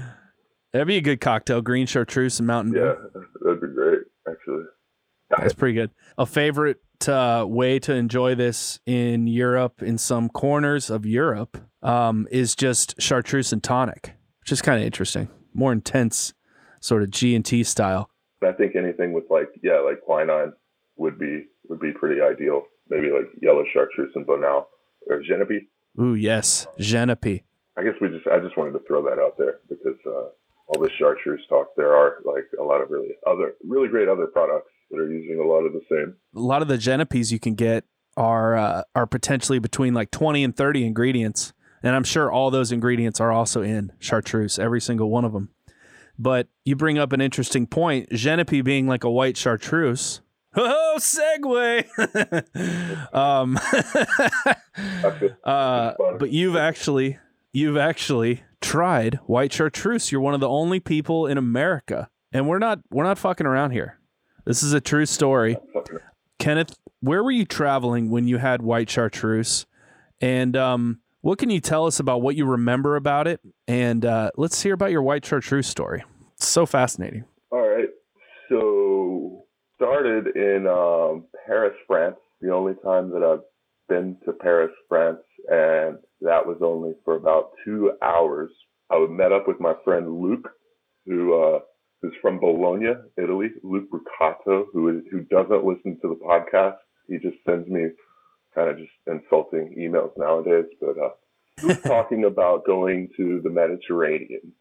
That'd 0.74 0.88
be 0.88 0.98
a 0.98 1.02
good 1.02 1.22
cocktail: 1.22 1.62
green 1.62 1.86
chartreuse 1.86 2.40
and 2.40 2.48
Mountain 2.48 2.74
Dew. 2.74 2.80
Yeah, 2.80 3.22
that'd 3.44 3.62
be 3.62 3.68
great. 3.68 4.00
Actually, 4.28 4.64
that's 5.30 5.54
pretty 5.54 5.74
good. 5.74 5.92
A 6.18 6.26
favorite 6.26 6.78
uh, 7.08 7.46
way 7.48 7.80
to 7.80 7.94
enjoy 7.94 8.36
this 8.36 8.80
in 8.86 9.28
Europe, 9.28 9.82
in 9.82 9.98
some 9.98 10.30
corners 10.30 10.90
of 10.90 11.06
Europe, 11.06 11.58
um, 11.82 12.28
is 12.32 12.56
just 12.56 12.96
chartreuse 13.02 13.52
and 13.52 13.64
tonic, 13.64 14.14
which 14.42 14.52
is 14.52 14.62
kind 14.62 14.80
of 14.80 14.86
interesting. 14.86 15.30
More 15.54 15.74
intense, 15.74 16.34
sort 16.80 17.04
of 17.04 17.12
G 17.12 17.36
and 17.36 17.46
T 17.46 17.64
style. 17.64 18.10
I 18.44 18.54
think 18.54 18.76
anything 18.76 19.14
with 19.14 19.26
like 19.30 19.50
yeah, 19.62 19.80
like 19.80 20.02
quinine 20.02 20.54
would 20.98 21.20
be 21.20 21.46
would 21.70 21.80
be 21.80 21.92
pretty 21.92 22.22
ideal. 22.22 22.64
Maybe 22.90 23.10
like 23.12 23.30
yellow 23.42 23.64
chartreuse 23.74 24.12
and 24.16 24.26
Bonal 24.26 24.66
or 25.10 25.22
Genepi. 25.22 25.68
Ooh 26.02 26.16
yes, 26.16 26.68
Genepi. 26.80 27.44
I 27.78 27.84
guess 27.84 27.94
we 28.02 28.10
just 28.10 28.28
I 28.28 28.40
just 28.40 28.58
wanted 28.58 28.74
to 28.74 28.82
throw 28.88 29.04
that 29.04 29.20
out 29.20 29.38
there 29.38 29.60
because 29.70 29.98
uh, 30.06 30.30
all 30.68 30.82
the 30.82 30.90
chartreuse 30.98 31.42
talk, 31.50 31.68
there 31.76 31.94
are 31.96 32.18
like 32.24 32.46
a 32.60 32.64
lot 32.64 32.82
of 32.82 32.90
really 32.90 33.10
other 33.28 33.56
really 33.68 33.88
great 33.88 34.08
other 34.08 34.28
products 34.28 34.72
that 34.90 35.00
are 35.00 35.12
using 35.12 35.40
a 35.40 35.48
lot 35.48 35.66
of 35.66 35.74
the 35.74 35.82
same. 35.90 36.16
A 36.36 36.40
lot 36.40 36.62
of 36.62 36.68
the 36.68 36.78
Genepis 36.78 37.32
you 37.32 37.40
can 37.40 37.56
get 37.56 37.86
are 38.18 38.56
uh, 38.56 38.84
are 38.96 39.08
potentially 39.08 39.60
between 39.60 39.94
like 39.94 40.12
twenty 40.12 40.44
and 40.44 40.56
thirty 40.56 40.86
ingredients, 40.86 41.54
and 41.84 41.96
I'm 41.96 42.04
sure 42.04 42.32
all 42.32 42.52
those 42.52 42.72
ingredients 42.72 43.20
are 43.20 43.32
also 43.32 43.62
in 43.62 43.92
chartreuse, 44.00 44.60
every 44.60 44.82
single 44.82 45.10
one 45.10 45.26
of 45.26 45.34
them. 45.34 45.50
But 46.20 46.48
you 46.66 46.76
bring 46.76 46.98
up 47.00 47.14
an 47.14 47.22
interesting 47.22 47.66
point, 47.66 48.10
Genepi 48.12 48.64
being 48.64 48.88
like 48.88 49.04
a 49.04 49.10
white 49.10 49.38
chartreuse. 49.38 50.22
Oh, 50.56 50.98
segue. 51.00 51.86
um, 53.14 53.58
uh, 55.44 55.94
but 56.20 56.30
you've 56.32 56.58
actually 56.58 57.18
you've 57.54 57.78
actually 57.78 58.44
tried 58.62 59.16
white 59.26 59.52
chartreuse. 59.52 60.12
You're 60.12 60.22
one 60.22 60.34
of 60.34 60.40
the 60.40 60.50
only 60.50 60.80
people 60.80 61.28
in 61.28 61.38
America, 61.38 62.10
and 62.32 62.48
we're 62.48 62.60
not 62.60 62.80
we're 62.92 63.04
not 63.04 63.18
fucking 63.18 63.46
around 63.46 63.72
here. 63.72 64.00
This 64.46 64.64
is 64.64 64.74
a 64.74 64.82
true 64.82 65.06
story. 65.06 65.58
Kenneth, 66.40 66.78
where 67.02 67.24
were 67.24 67.32
you 67.32 67.46
traveling 67.46 68.10
when 68.10 68.28
you 68.28 68.38
had 68.38 68.62
white 68.62 68.90
chartreuse? 68.90 69.66
And 70.20 70.56
um, 70.56 71.02
what 71.22 71.38
can 71.38 71.50
you 71.50 71.60
tell 71.60 71.86
us 71.86 72.00
about 72.00 72.22
what 72.22 72.36
you 72.36 72.46
remember 72.46 72.96
about 72.96 73.28
it? 73.28 73.40
And 73.68 74.06
uh, 74.06 74.32
let's 74.38 74.62
hear 74.62 74.74
about 74.74 74.92
your 74.92 75.04
white 75.04 75.26
chartreuse 75.26 75.68
story. 75.68 76.04
It's 76.36 76.48
so 76.48 76.66
fascinating. 76.66 77.26
All 77.52 77.68
right. 77.68 77.90
So 78.50 79.44
started 79.76 80.36
in 80.36 80.68
um, 80.68 81.26
Paris, 81.46 81.74
France. 81.88 82.16
The 82.42 82.52
only 82.52 82.74
time 82.84 83.12
that 83.12 83.24
I've 83.24 83.44
been 83.88 84.18
to 84.26 84.34
Paris, 84.34 84.72
France, 84.90 85.20
and 85.50 85.98
that 86.22 86.46
was 86.46 86.58
only 86.62 86.94
for 87.04 87.16
about 87.16 87.52
two 87.66 87.92
hours. 88.02 88.52
I 88.92 89.06
met 89.10 89.32
up 89.32 89.48
with 89.48 89.60
my 89.60 89.74
friend 89.84 90.22
Luke, 90.22 90.50
who 91.06 91.42
uh, 91.42 91.60
is 92.04 92.14
from 92.22 92.40
Bologna, 92.40 92.94
Italy. 93.18 93.50
Luke 93.64 93.90
Rucato, 93.92 94.66
who 94.74 94.90
is, 94.90 95.04
who 95.12 95.22
doesn't 95.22 95.66
listen 95.66 95.98
to 96.02 96.10
the 96.10 96.16
podcast. 96.16 96.78
He 97.08 97.18
just 97.18 97.38
sends 97.46 97.68
me 97.68 97.90
kind 98.54 98.70
of 98.70 98.78
just 98.78 98.92
insulting 99.08 99.76
emails 99.78 100.12
nowadays. 100.18 100.66
But 100.80 100.98
uh, 100.98 101.10
he 101.60 101.68
was 101.68 101.80
talking 101.86 102.26
about 102.26 102.66
going 102.66 103.10
to 103.18 103.42
the 103.44 103.50
Mediterranean. 103.50 104.54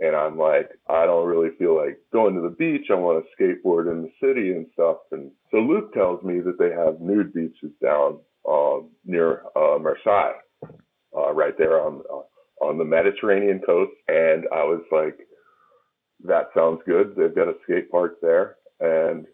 And 0.00 0.16
I'm 0.16 0.36
like, 0.36 0.70
I 0.88 1.06
don't 1.06 1.28
really 1.28 1.50
feel 1.58 1.76
like 1.76 1.98
going 2.12 2.34
to 2.34 2.40
the 2.40 2.56
beach. 2.56 2.86
I 2.90 2.94
want 2.94 3.24
to 3.24 3.44
skateboard 3.44 3.90
in 3.90 4.02
the 4.02 4.10
city 4.20 4.50
and 4.50 4.66
stuff. 4.72 4.96
And 5.12 5.30
so 5.50 5.58
Luke 5.58 5.92
tells 5.92 6.22
me 6.24 6.40
that 6.40 6.58
they 6.58 6.70
have 6.70 7.00
nude 7.00 7.32
beaches 7.32 7.70
down 7.80 8.18
near 9.04 9.42
uh, 9.56 9.78
Marseille 9.78 10.34
uh, 11.16 11.32
right 11.32 11.56
there 11.58 11.80
on 11.80 12.02
uh, 12.12 12.64
on 12.64 12.78
the 12.78 12.84
Mediterranean 12.84 13.60
coast. 13.60 13.92
And 14.08 14.44
I 14.52 14.64
was 14.64 14.82
like, 14.90 15.18
that 16.24 16.50
sounds 16.54 16.80
good. 16.86 17.14
They've 17.16 17.34
got 17.34 17.48
a 17.48 17.54
skate 17.64 17.90
park 17.90 18.16
there, 18.22 18.56
and 18.80 19.26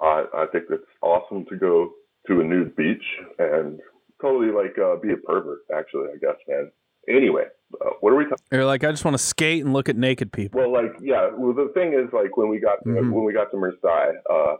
I 0.00 0.24
I 0.34 0.46
think 0.52 0.64
it's 0.70 0.82
awesome 1.02 1.44
to 1.46 1.56
go 1.56 1.92
to 2.26 2.40
a 2.40 2.44
nude 2.44 2.74
beach 2.76 3.04
and 3.38 3.80
totally 4.20 4.52
like 4.52 4.76
uh, 4.78 4.96
be 4.96 5.12
a 5.12 5.16
pervert. 5.16 5.60
Actually, 5.74 6.08
I 6.14 6.18
guess, 6.20 6.36
man. 6.48 6.70
Anyway, 7.06 7.44
uh, 7.84 7.90
what 8.00 8.14
are 8.14 8.16
we 8.16 8.24
talking? 8.24 8.38
You're 8.50 8.64
like, 8.64 8.82
I 8.82 8.90
just 8.90 9.04
want 9.04 9.14
to 9.14 9.22
skate 9.22 9.62
and 9.62 9.74
look 9.74 9.90
at 9.90 9.96
naked 9.96 10.32
people. 10.32 10.58
Well, 10.58 10.72
like, 10.72 10.92
yeah. 11.02 11.28
Well, 11.36 11.52
the 11.52 11.70
thing 11.74 11.92
is, 11.92 12.10
like, 12.14 12.38
when 12.38 12.48
we 12.48 12.58
got 12.58 12.82
to, 12.84 12.88
mm-hmm. 12.88 13.10
when 13.10 13.24
we 13.24 13.34
got 13.34 13.50
to 13.50 13.58
Marseille, 13.58 14.14
uh, 14.32 14.56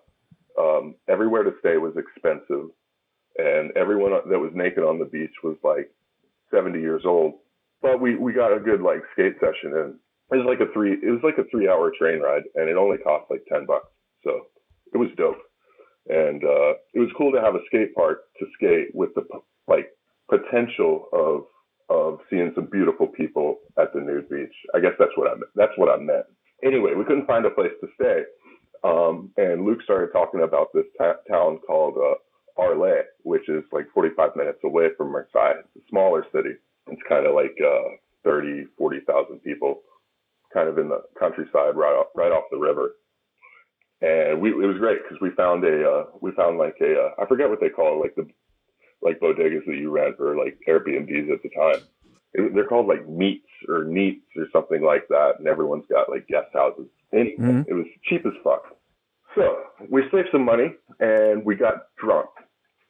um, 0.61 0.94
everywhere 1.09 1.42
to 1.42 1.52
stay 1.61 1.78
was 1.78 1.94
expensive, 1.96 2.68
and 3.37 3.72
everyone 3.76 4.12
that 4.12 4.39
was 4.39 4.53
naked 4.55 4.85
on 4.85 4.99
the 4.99 5.05
beach 5.05 5.35
was 5.43 5.57
like 5.62 5.91
70 6.51 6.80
years 6.80 7.03
old. 7.05 7.35
But 7.82 8.01
we, 8.01 8.16
we 8.16 8.32
got 8.32 8.57
a 8.57 8.61
good 8.61 8.80
like 8.80 9.03
skate 9.12 9.35
session 9.41 9.72
in. 9.72 9.95
It 10.32 10.37
was 10.39 10.47
like 10.47 10.66
a 10.66 10.72
three 10.72 10.93
it 10.93 11.11
was 11.11 11.20
like 11.22 11.39
a 11.39 11.49
three 11.51 11.68
hour 11.68 11.93
train 11.97 12.20
ride 12.20 12.43
and 12.55 12.68
it 12.68 12.76
only 12.76 12.99
cost 12.99 13.30
like 13.30 13.45
10 13.53 13.66
bucks. 13.66 13.89
So 14.24 14.47
it 14.93 14.97
was 14.97 15.11
dope. 15.16 15.37
And 16.09 16.43
uh, 16.45 16.80
it 16.95 17.01
was 17.01 17.11
cool 17.16 17.32
to 17.32 17.41
have 17.41 17.55
a 17.55 17.64
skate 17.66 17.95
park 17.95 18.24
to 18.39 18.47
skate 18.57 18.95
with 18.95 19.11
the 19.14 19.22
like 19.68 19.91
potential 20.28 21.09
of 21.12 21.45
of 21.91 22.20
seeing 22.30 22.53
some 22.55 22.66
beautiful 22.70 23.07
people 23.07 23.59
at 23.78 23.93
the 23.93 24.01
nude 24.01 24.28
beach. 24.28 24.55
I 24.74 24.80
guess 24.80 24.93
that's 24.99 25.16
what 25.16 25.28
I 25.30 25.35
that's 25.55 25.76
what 25.76 25.89
I 25.89 26.03
meant. 26.03 26.26
Anyway, 26.64 26.95
we 26.97 27.05
couldn't 27.05 27.26
find 27.26 27.45
a 27.45 27.51
place 27.51 27.72
to 27.80 27.89
stay, 27.95 28.22
um, 28.82 29.30
and 29.37 29.64
Luke 29.64 29.82
started 29.82 30.12
talking 30.12 30.43
about 30.43 30.68
this 30.72 30.87
ta- 30.97 31.20
town 31.30 31.59
called 31.66 31.97
uh, 31.99 32.14
Arles, 32.57 33.05
which 33.22 33.48
is 33.48 33.64
like 33.72 33.86
45 33.92 34.36
minutes 34.36 34.59
away 34.64 34.88
from 34.96 35.12
Marseille. 35.12 35.61
It's 35.61 35.84
a 35.84 35.88
smaller 35.88 36.24
city. 36.32 36.55
It's 36.88 37.02
kind 37.09 37.26
of 37.26 37.34
like 37.34 37.57
uh, 37.64 37.96
30, 38.24 38.66
40,000 38.78 39.40
people, 39.40 39.82
kind 40.52 40.68
of 40.68 40.78
in 40.78 40.88
the 40.88 41.02
countryside, 41.18 41.76
right 41.76 41.94
off, 41.94 42.07
right 42.14 42.32
off 42.32 42.44
the 42.50 42.59
river. 42.59 42.96
And 44.02 44.40
we, 44.40 44.50
it 44.50 44.66
was 44.66 44.78
great 44.78 44.98
because 45.02 45.20
we 45.20 45.30
found 45.30 45.64
a, 45.64 45.88
uh, 45.88 46.05
we 46.20 46.32
found 46.32 46.59
like 46.59 46.76
a, 46.80 46.94
uh, 46.94 47.11
I 47.22 47.26
forget 47.26 47.48
what 47.48 47.61
they 47.61 47.70
call 47.70 47.96
it, 47.98 48.02
like 48.02 48.14
the, 48.16 48.28
like 49.02 49.20
bodegas 49.20 49.64
that 49.66 49.76
you 49.76 49.90
rent 49.90 50.16
or 50.18 50.36
like 50.36 50.59
Airbnbs 50.68 51.32
at 51.32 51.42
the 51.42 51.50
time. 51.50 51.82
It, 52.34 52.55
they're 52.55 52.66
called 52.66 52.86
like 52.86 53.09
meets 53.09 53.46
or 53.68 53.84
neats 53.84 54.26
or 54.36 54.46
something 54.52 54.82
like 54.82 55.09
that. 55.09 55.34
And 55.38 55.46
everyone's 55.46 55.86
got 55.88 56.11
like 56.11 56.26
guest 56.26 56.48
houses. 56.52 56.88
Mm-hmm. 57.12 57.62
it 57.68 57.74
was 57.74 57.86
cheap 58.05 58.26
as 58.26 58.32
fuck. 58.42 58.76
So 59.35 59.57
we 59.91 60.03
saved 60.12 60.28
some 60.32 60.45
money 60.45 60.74
and 61.01 61.45
we 61.45 61.57
got 61.57 61.87
drunk 61.99 62.28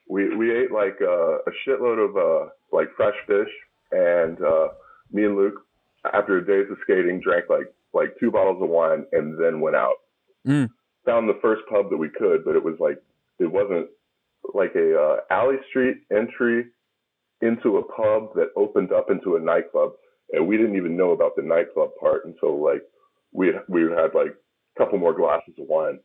we 0.09 0.35
we 0.37 0.55
ate 0.55 0.71
like 0.71 0.99
uh, 1.01 1.39
a 1.39 1.53
shitload 1.67 2.09
of 2.09 2.17
uh, 2.17 2.51
like 2.73 2.89
fresh 2.97 3.15
fish, 3.27 3.49
and 3.93 4.41
uh, 4.43 4.69
me 5.11 5.25
and 5.25 5.37
Luke, 5.37 5.67
after 6.13 6.41
days 6.41 6.71
of 6.71 6.79
skating, 6.83 7.21
drank 7.21 7.47
like 7.49 7.73
like 7.93 8.15
two 8.21 8.31
bottles 8.31 8.63
of 8.63 8.69
wine, 8.69 9.07
and 9.13 9.41
then 9.41 9.61
went 9.61 9.77
out. 9.77 9.97
Mm. 10.47 10.69
Found 11.07 11.29
the 11.29 11.39
first 11.41 11.63
pub 11.71 11.91
that 11.91 11.97
we 11.97 12.09
could, 12.09 12.45
but 12.45 12.57
it 12.57 12.63
was 12.63 12.77
like 12.79 13.03
it 13.39 13.51
wasn't 13.51 13.89
like 14.53 14.75
a 14.75 14.97
uh, 14.97 15.17
alley 15.31 15.57
street 15.69 15.99
entry 16.15 16.67
into 17.41 17.79
a 17.79 17.83
pub 17.83 18.35
that 18.35 18.49
opened 18.57 18.93
up 18.93 19.11
into 19.11 19.37
a 19.37 19.41
nightclub, 19.41 19.93
and 20.33 20.47
we 20.47 20.57
didn't 20.57 20.77
even 20.77 20.97
know 20.97 21.13
about 21.13 21.37
the 21.37 21.43
nightclub 21.43 21.91
part 21.99 22.27
until 22.27 22.63
like 22.63 22.83
we 23.33 23.53
we 23.69 23.83
had 23.83 24.15
like 24.15 24.35
a 24.35 24.79
couple 24.79 24.99
more 24.99 25.15
glasses 25.15 25.55
of 25.59 25.67
wine. 25.67 25.99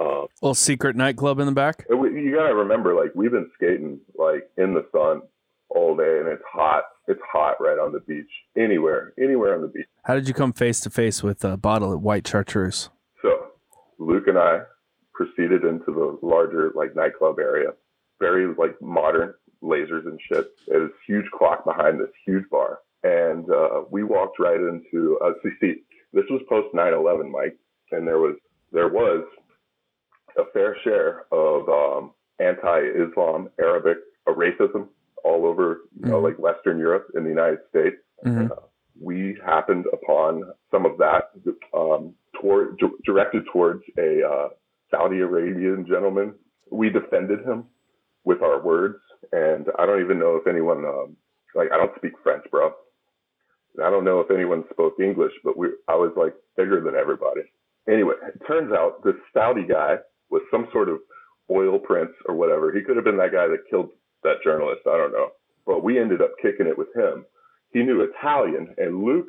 Um, 0.00 0.26
Little 0.40 0.54
secret 0.54 0.96
nightclub 0.96 1.38
in 1.38 1.46
the 1.46 1.52
back. 1.52 1.84
we, 1.90 2.08
you 2.22 2.34
gotta 2.34 2.54
remember, 2.54 2.94
like 2.94 3.10
we've 3.14 3.30
been 3.30 3.50
skating 3.54 4.00
like 4.16 4.48
in 4.56 4.72
the 4.72 4.86
sun 4.92 5.22
all 5.68 5.94
day, 5.96 6.18
and 6.18 6.28
it's 6.28 6.42
hot. 6.50 6.84
It's 7.06 7.20
hot 7.30 7.56
right 7.60 7.78
on 7.78 7.92
the 7.92 8.00
beach. 8.00 8.30
Anywhere, 8.56 9.12
anywhere 9.22 9.54
on 9.54 9.62
the 9.62 9.68
beach. 9.68 9.86
How 10.04 10.14
did 10.14 10.26
you 10.26 10.34
come 10.34 10.52
face 10.52 10.80
to 10.80 10.90
face 10.90 11.22
with 11.22 11.44
a 11.44 11.56
bottle 11.56 11.92
at 11.92 12.00
white 12.00 12.26
chartreuse? 12.26 12.88
So 13.20 13.48
Luke 13.98 14.26
and 14.26 14.38
I 14.38 14.60
proceeded 15.12 15.64
into 15.64 15.92
the 15.92 16.18
larger 16.26 16.72
like 16.74 16.96
nightclub 16.96 17.38
area. 17.38 17.70
Very 18.20 18.54
like 18.54 18.80
modern 18.80 19.34
lasers 19.62 20.06
and 20.06 20.18
shit. 20.32 20.46
There's 20.66 20.88
this 20.88 20.96
huge 21.06 21.26
clock 21.36 21.64
behind 21.66 22.00
this 22.00 22.08
huge 22.24 22.44
bar. 22.50 22.78
And 23.02 23.50
uh, 23.50 23.82
we 23.90 24.02
walked 24.02 24.38
right 24.38 24.60
into 24.60 25.18
uh 25.22 25.32
see, 25.42 25.50
see 25.60 25.74
this 26.12 26.24
was 26.30 26.40
post 26.48 26.74
9-11, 26.74 27.30
Mike, 27.30 27.56
and 27.92 28.06
there 28.06 28.18
was 28.18 28.36
there 28.72 28.88
was 28.88 29.24
a 30.38 30.44
fair 30.60 30.76
share 30.84 31.24
of 31.32 31.68
um, 31.68 32.12
anti-Islam, 32.38 33.48
Arabic 33.60 33.98
uh, 34.26 34.32
racism 34.32 34.88
all 35.24 35.46
over, 35.46 35.82
you 35.98 36.06
know, 36.10 36.20
Mhm. 36.20 36.22
like 36.22 36.38
Western 36.38 36.78
Europe 36.78 37.10
and 37.14 37.24
the 37.24 37.30
United 37.30 37.60
States 37.68 37.96
Mhm. 38.24 38.50
we 39.00 39.34
happened 39.44 39.86
upon 39.94 40.52
some 40.70 40.84
of 40.84 40.98
that 40.98 41.30
um, 41.72 42.14
toward, 42.34 42.76
d- 42.78 42.98
directed 43.04 43.46
towards 43.46 43.82
a 43.96 44.22
uh, 44.22 44.48
Saudi 44.90 45.20
Arabian 45.20 45.86
gentleman. 45.86 46.34
We 46.70 46.90
defended 46.90 47.40
him 47.40 47.66
with 48.24 48.42
our 48.42 48.60
words, 48.60 49.00
and 49.32 49.70
I 49.78 49.86
don't 49.86 50.00
even 50.02 50.18
know 50.18 50.36
if 50.36 50.46
anyone 50.46 50.84
um, 50.84 51.16
like 51.54 51.72
I 51.72 51.78
don't 51.78 51.96
speak 51.96 52.12
French, 52.22 52.44
bro. 52.50 52.74
And 53.76 53.84
I 53.86 53.90
don't 53.90 54.04
know 54.04 54.20
if 54.20 54.30
anyone 54.30 54.64
spoke 54.70 55.00
English, 55.00 55.32
but 55.44 55.56
we 55.56 55.68
I 55.88 55.94
was 55.94 56.12
like 56.16 56.34
bigger 56.56 56.80
than 56.82 56.94
everybody. 56.94 57.42
Anyway, 57.88 58.14
it 58.28 58.40
turns 58.46 58.72
out 58.72 59.02
this 59.02 59.16
Saudi 59.32 59.64
guy 59.64 59.98
was 60.30 60.42
some 60.50 60.68
sort 60.72 60.88
of 60.88 60.98
oil 61.50 61.78
prince 61.78 62.12
or 62.26 62.34
whatever. 62.34 62.72
He 62.72 62.82
could 62.82 62.96
have 62.96 63.04
been 63.04 63.18
that 63.18 63.32
guy 63.32 63.46
that 63.48 63.68
killed 63.68 63.90
that 64.22 64.42
journalist. 64.44 64.82
I 64.86 64.96
don't 64.96 65.12
know. 65.12 65.28
But 65.66 65.84
we 65.84 65.98
ended 65.98 66.22
up 66.22 66.32
kicking 66.42 66.66
it 66.66 66.78
with 66.78 66.88
him 66.94 67.24
he 67.72 67.82
knew 67.82 68.02
Italian, 68.02 68.74
and 68.78 69.02
Luke 69.02 69.26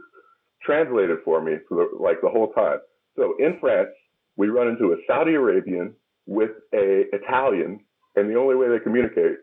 translated 0.64 1.18
for 1.24 1.42
me 1.42 1.54
for 1.68 1.76
the, 1.76 2.04
like 2.04 2.22
the 2.22 2.30
whole 2.30 2.52
time. 2.54 2.80
So 3.16 3.36
in 3.40 3.58
France, 3.60 3.90
we 4.36 4.48
run 4.50 4.68
into 4.68 4.94
a 4.94 4.96
Saudi 5.08 5.34
Arabian 5.34 5.94
with 6.26 6.52
a 6.74 7.06
Italian, 7.14 7.80
and 8.16 8.30
the 8.30 8.36
only 8.36 8.56
way 8.56 8.68
they 8.70 8.80
communicate 8.80 9.38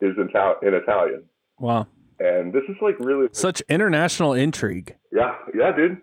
is 0.00 0.16
in, 0.16 0.28
in 0.66 0.74
Italian. 0.74 1.24
Wow. 1.58 1.86
And 2.18 2.52
this 2.52 2.62
is 2.68 2.76
like 2.80 2.96
really, 2.98 3.28
Such 3.32 3.62
international 3.68 4.34
intrigue. 4.34 4.96
yeah, 5.12 5.36
yeah, 5.54 5.72
dude. 5.74 5.98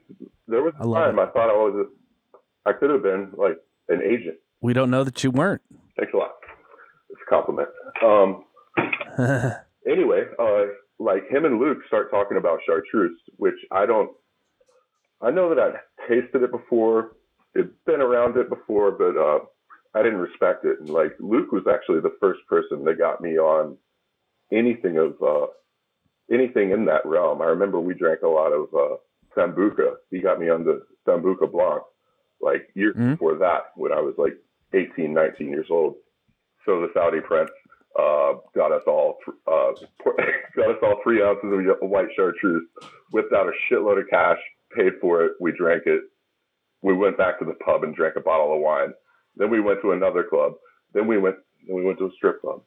There 0.48 0.64
was 0.64 0.74
I 0.80 0.84
a 0.84 0.88
love 0.88 1.06
time 1.06 1.20
I 1.20 1.26
thought 1.28 1.50
I 1.50 1.54
was, 1.54 1.86
a, 1.86 2.70
I 2.70 2.74
could 2.74 2.90
have 2.90 3.04
been 3.04 3.32
like 3.38 3.58
an 3.90 4.02
agent. 4.02 4.38
We 4.68 4.74
don't 4.74 4.90
know 4.90 5.06
that 5.06 5.24
you 5.24 5.32
weren't. 5.32 5.62
Thanks 5.98 6.12
a 6.14 6.18
lot. 6.18 6.32
It's 7.10 7.22
a 7.26 7.30
compliment. 7.30 7.70
Um, 8.04 8.44
anyway, 9.90 10.24
uh, 10.38 10.64
like 11.00 11.26
him 11.30 11.46
and 11.46 11.58
Luke 11.58 11.78
start 11.88 12.12
talking 12.12 12.36
about 12.36 12.60
chartreuse, 12.68 13.18
which 13.38 13.56
I 13.72 13.86
don't. 13.86 14.10
I 15.22 15.32
know 15.32 15.48
that 15.56 15.58
I've 15.58 15.80
tasted 16.10 16.44
it 16.44 16.52
before, 16.52 17.14
it's 17.56 17.70
been 17.86 18.02
around 18.02 18.36
it 18.36 18.50
before, 18.50 18.92
but 18.92 19.16
uh, 19.18 19.40
I 19.98 20.04
didn't 20.04 20.20
respect 20.20 20.66
it. 20.66 20.82
And 20.82 20.90
like 20.90 21.14
Luke 21.22 21.54
was 21.54 21.64
actually 21.74 22.02
the 22.02 22.18
first 22.20 22.42
person 22.50 22.84
that 22.84 22.98
got 22.98 23.22
me 23.22 23.38
on 23.38 23.78
anything 24.52 24.98
of 24.98 25.16
uh, 25.26 25.48
anything 26.30 26.72
in 26.72 26.84
that 26.88 27.06
realm. 27.06 27.42
I 27.42 27.46
remember 27.46 27.80
we 27.80 27.94
drank 27.94 28.22
a 28.22 28.28
lot 28.28 28.52
of 28.52 28.68
uh, 28.74 28.98
Sambuca. 29.34 29.94
He 30.12 30.20
got 30.20 30.42
me 30.42 30.50
on 30.50 30.66
the 30.66 30.82
Sambuca 31.08 31.50
Blanc 31.50 31.84
like 32.42 32.70
years 32.76 32.98
Mhm. 32.98 33.12
before 33.12 33.36
that 33.36 33.72
when 33.78 33.94
I 33.94 34.02
was 34.02 34.14
like 34.18 34.34
18, 34.74 35.14
19 35.14 35.50
years 35.50 35.68
old. 35.70 35.96
So 36.66 36.82
the 36.82 36.90
Saudi 36.94 37.22
prince 37.22 37.52
uh, 37.98 38.34
got 38.56 38.72
us 38.72 38.84
all 38.88 39.18
uh, 39.48 39.72
got 40.56 40.70
us 40.70 40.78
all 40.84 41.00
three 41.04 41.24
ounces 41.24 41.52
of 41.82 41.90
white 41.90 42.08
chartreuse, 42.16 42.68
whipped 43.12 43.34
out 43.34 43.48
a 43.48 43.74
shitload 43.74 44.02
of 44.02 44.10
cash, 44.10 44.38
paid 44.76 44.94
for 45.02 45.24
it. 45.24 45.34
We 45.40 45.52
drank 45.52 45.84
it. 45.86 46.02
We 46.82 46.94
went 46.94 47.18
back 47.18 47.40
to 47.40 47.46
the 47.46 47.54
pub 47.54 47.84
and 47.84 47.96
drank 47.96 48.16
a 48.18 48.22
bottle 48.22 48.54
of 48.54 48.62
wine. 48.62 48.94
Then 49.36 49.50
we 49.50 49.62
went 49.62 49.82
to 49.82 49.92
another 49.92 50.24
club. 50.24 50.54
Then 50.94 51.08
we 51.08 51.18
went. 51.18 51.38
Then 51.66 51.76
we 51.76 51.84
went 51.84 52.00
to 52.00 52.06
a 52.06 52.12
strip 52.16 52.42
club. 52.42 52.62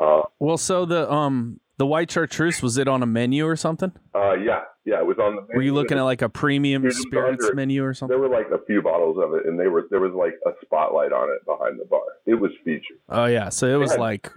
Uh, 0.00 0.22
well, 0.38 0.56
so 0.56 0.86
the 0.86 1.10
um 1.10 1.60
the 1.78 1.86
white 1.86 2.10
chartreuse 2.10 2.60
was 2.62 2.76
it 2.76 2.86
on 2.88 3.02
a 3.02 3.06
menu 3.06 3.46
or 3.46 3.56
something? 3.56 3.92
uh, 4.14 4.34
yeah, 4.34 4.60
yeah. 4.84 4.98
It 5.00 5.06
was 5.06 5.16
on 5.18 5.36
the. 5.36 5.42
Were 5.54 5.62
you 5.62 5.72
looking 5.74 5.96
at 5.98 6.02
like 6.02 6.22
a 6.22 6.28
premium 6.28 6.82
Dude, 6.82 6.92
it 6.92 6.94
was 6.96 7.02
spirits 7.02 7.44
under- 7.44 7.54
menu 7.56 7.84
or 7.84 7.94
something? 7.94 8.12
There 8.18 8.28
were 8.28 8.34
like 8.34 8.48
a 8.52 8.62
few 8.66 8.82
bottles 8.82 9.16
of 9.22 9.34
it, 9.34 9.46
and 9.46 9.58
they 9.58 9.68
were 9.68 9.86
there 9.90 10.00
was 10.00 10.12
like 10.12 10.34
a 10.46 10.50
spotlight 10.64 11.12
on 11.12 11.30
it 11.30 11.44
behind 11.46 11.80
the 11.80 11.84
bar. 11.86 12.02
It 12.26 12.34
was 12.34 12.50
featured. 12.64 12.98
Oh 13.08 13.24
yeah, 13.26 13.48
so 13.48 13.66
it 13.66 13.76
was 13.78 13.92
Yeah. 13.94 14.00
like, 14.00 14.30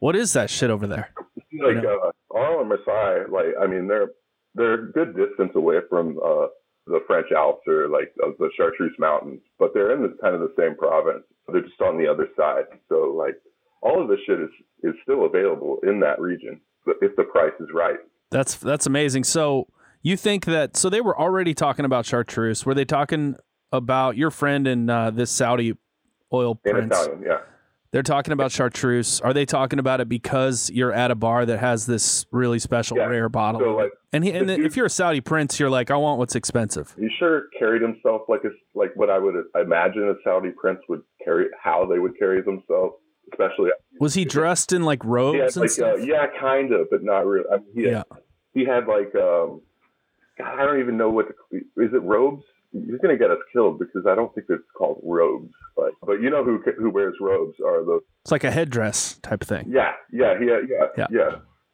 what 0.00 0.14
is 0.16 0.32
that 0.34 0.50
shit 0.50 0.70
over 0.70 0.86
there? 0.86 1.10
like 1.62 1.76
uh, 1.84 2.10
Arles 2.36 2.60
and 2.60 2.68
Marseille, 2.68 3.26
like 3.30 3.54
I 3.60 3.66
mean, 3.66 3.88
they're 3.88 4.08
they're 4.54 4.74
a 4.74 4.92
good 4.92 5.16
distance 5.16 5.52
away 5.54 5.76
from 5.88 6.18
uh, 6.24 6.46
the 6.86 7.00
French 7.06 7.26
Alps 7.36 7.62
or 7.68 7.88
like 7.88 8.12
uh, 8.24 8.30
the 8.38 8.50
Chartreuse 8.56 8.96
Mountains, 8.98 9.40
but 9.58 9.72
they're 9.74 9.92
in 9.94 10.02
the 10.02 10.16
kind 10.20 10.34
of 10.34 10.40
the 10.40 10.52
same 10.58 10.74
province. 10.76 11.22
They're 11.52 11.62
just 11.62 11.80
on 11.80 11.98
the 11.98 12.08
other 12.08 12.28
side. 12.36 12.64
So 12.88 13.14
like 13.16 13.36
all 13.82 14.02
of 14.02 14.08
this 14.08 14.18
shit 14.26 14.40
is 14.40 14.50
is 14.82 14.94
still 15.02 15.26
available 15.26 15.78
in 15.82 16.00
that 16.00 16.20
region 16.20 16.60
if 17.00 17.16
the 17.16 17.24
price 17.24 17.52
is 17.60 17.68
right. 17.74 17.96
That's 18.30 18.56
that's 18.56 18.86
amazing. 18.86 19.24
So 19.24 19.66
you 20.02 20.16
think 20.16 20.44
that? 20.46 20.76
So 20.76 20.88
they 20.88 21.00
were 21.00 21.18
already 21.18 21.54
talking 21.54 21.84
about 21.84 22.06
chartreuse. 22.06 22.64
Were 22.64 22.74
they 22.74 22.84
talking 22.84 23.36
about 23.72 24.16
your 24.16 24.30
friend 24.30 24.66
and 24.66 24.90
uh, 24.90 25.10
this 25.10 25.30
Saudi 25.30 25.74
oil 26.32 26.58
In 26.64 26.72
prince? 26.72 26.92
Italian, 26.96 27.22
yeah. 27.26 27.38
They're 27.92 28.04
talking 28.04 28.32
about 28.32 28.52
chartreuse. 28.52 29.20
Are 29.20 29.32
they 29.34 29.44
talking 29.44 29.80
about 29.80 30.00
it 30.00 30.08
because 30.08 30.70
you're 30.70 30.92
at 30.92 31.10
a 31.10 31.16
bar 31.16 31.44
that 31.44 31.58
has 31.58 31.86
this 31.86 32.24
really 32.30 32.60
special 32.60 32.96
Yeah. 32.96 33.06
rare 33.06 33.28
bottle? 33.28 33.60
So 33.60 33.74
like 33.74 33.90
and 34.12 34.22
he, 34.22 34.30
and 34.30 34.48
if 34.48 34.76
you're 34.76 34.86
a 34.86 34.90
Saudi 34.90 35.20
prince, 35.20 35.58
you're 35.58 35.70
like, 35.70 35.90
I 35.90 35.96
want 35.96 36.18
what's 36.20 36.36
expensive. 36.36 36.94
he 36.96 37.08
sure 37.18 37.44
carried 37.58 37.82
himself 37.82 38.22
like 38.28 38.42
a 38.44 38.50
like 38.78 38.90
what 38.94 39.10
I 39.10 39.18
would 39.18 39.34
imagine 39.60 40.04
a 40.08 40.14
Saudi 40.22 40.50
prince 40.50 40.78
would 40.88 41.02
carry 41.24 41.46
how 41.60 41.84
they 41.84 41.98
would 41.98 42.16
carry 42.16 42.40
themselves, 42.42 42.94
especially 43.32 43.70
Was 44.00 44.14
he 44.14 44.24
dressed 44.24 44.72
in 44.72 44.82
like 44.82 45.04
robes 45.04 45.38
had 45.38 45.46
and 45.48 45.56
like 45.56 45.70
stuff? 45.70 45.94
uh, 45.94 45.96
yeah, 45.96 46.26
kind 46.40 46.72
of, 46.72 46.88
but 46.90 47.02
not 47.02 47.26
really. 47.26 47.44
I 47.52 47.56
mean, 47.56 47.66
he 47.74 47.82
had, 47.84 47.92
Yeah. 47.92 48.02
he 48.54 48.64
had 48.64 48.86
like 48.86 49.14
um, 49.14 49.60
I 50.44 50.64
don't 50.64 50.80
even 50.80 50.96
know 50.96 51.10
what 51.10 51.26
the, 51.50 51.58
is 51.82 51.92
it 51.92 52.02
robes. 52.02 52.42
You're 52.72 52.98
gonna 52.98 53.16
get 53.18 53.30
us 53.32 53.38
killed 53.52 53.78
because 53.80 54.06
I 54.06 54.14
don't 54.14 54.32
think 54.34 54.46
it's 54.48 54.62
called 54.76 55.00
robes, 55.04 55.50
but 55.76 55.92
but 56.02 56.20
you 56.22 56.30
know 56.30 56.44
who 56.44 56.62
who 56.78 56.90
wears 56.90 57.16
robes 57.20 57.58
are 57.60 57.84
the 57.84 58.00
It's 58.22 58.30
like 58.32 58.44
a 58.44 58.50
headdress 58.50 59.18
type 59.22 59.42
of 59.42 59.48
thing. 59.48 59.66
yeah 59.68 59.92
yeah 60.12 60.34
yeah 60.40 60.58
yeah 60.68 60.86
Yeah. 60.96 61.06
yeah 61.10 61.30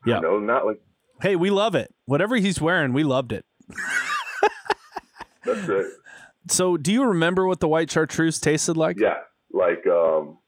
Yeah. 0.07 0.19
no 0.21 0.39
not 0.41 0.65
like 0.67 0.81
Hey, 1.21 1.35
we 1.37 1.49
love 1.51 1.75
it. 1.75 1.95
Whatever 2.07 2.37
he's 2.37 2.61
wearing, 2.61 2.93
we 2.93 3.03
loved 3.05 3.33
it. 3.33 3.45
that's 5.45 5.65
great 5.67 5.87
So, 6.49 6.77
do 6.77 6.93
you 6.93 7.05
remember 7.05 7.45
what 7.45 7.59
the 7.59 7.67
white 7.67 7.91
chartreuse 7.91 8.39
tasted 8.39 8.77
like? 8.77 8.99
yeah 9.01 9.17
like 9.53 9.85
um 9.87 10.39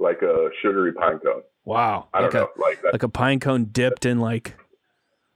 like 0.00 0.22
a 0.22 0.48
sugary 0.62 0.92
pine 0.92 1.18
cone 1.18 1.42
Wow. 1.64 2.08
I 2.14 2.22
like 2.22 2.30
don't 2.32 2.42
a 2.42 2.44
know 2.44 2.64
like 2.64 2.82
that 2.82 2.92
like 2.94 3.02
a 3.02 3.08
pine 3.08 3.40
cone 3.40 3.66
dipped 3.66 4.06
in 4.06 4.18
like 4.20 4.56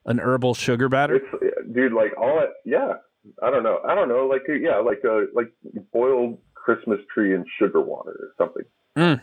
an 0.07 0.19
herbal 0.19 0.55
sugar 0.55 0.89
batter. 0.89 1.17
it's 1.17 1.75
dude 1.75 1.93
like 1.93 2.13
all 2.19 2.39
it 2.41 2.51
yeah 2.65 2.95
I 3.43 3.51
don't 3.51 3.63
know 3.63 3.79
I 3.89 3.95
don't 3.95 4.09
know 4.09 4.27
like 4.27 4.43
yeah 4.49 4.77
like 4.79 5.03
a 5.05 5.27
like 5.35 5.53
boiled 5.93 6.39
Christmas 6.55 7.01
tree 7.13 7.35
and 7.35 7.45
sugar 7.59 7.81
water 7.81 8.11
or 8.11 8.29
something. 8.39 8.63
Mm. 8.97 9.21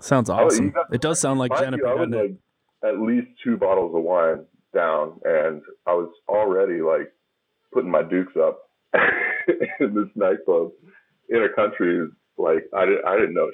Sounds 0.00 0.30
Oh, 0.30 0.34
awesome. 0.34 0.70
got- 0.70 0.92
It 0.94 1.00
does 1.00 1.20
sound 1.20 1.38
like 1.38 1.50
Genepi, 1.52 1.78
you, 1.78 1.86
I 1.86 1.94
was 1.94 2.08
like 2.10 2.34
at 2.84 2.98
least 3.00 3.28
two 3.42 3.56
bottles 3.56 3.94
of 3.94 4.02
wine 4.02 4.44
down, 4.74 5.18
and 5.24 5.60
I 5.86 5.92
was 5.94 6.10
already 6.28 6.80
like 6.82 7.12
putting 7.72 7.90
my 7.90 8.02
dukes 8.02 8.34
up 8.40 8.70
in 9.80 9.94
this 9.94 10.08
nightclub 10.14 10.70
in 11.28 11.42
a 11.42 11.48
country 11.54 12.06
like 12.36 12.64
I 12.74 12.84
didn't 12.86 13.04
I 13.06 13.16
didn't 13.16 13.34
know 13.34 13.50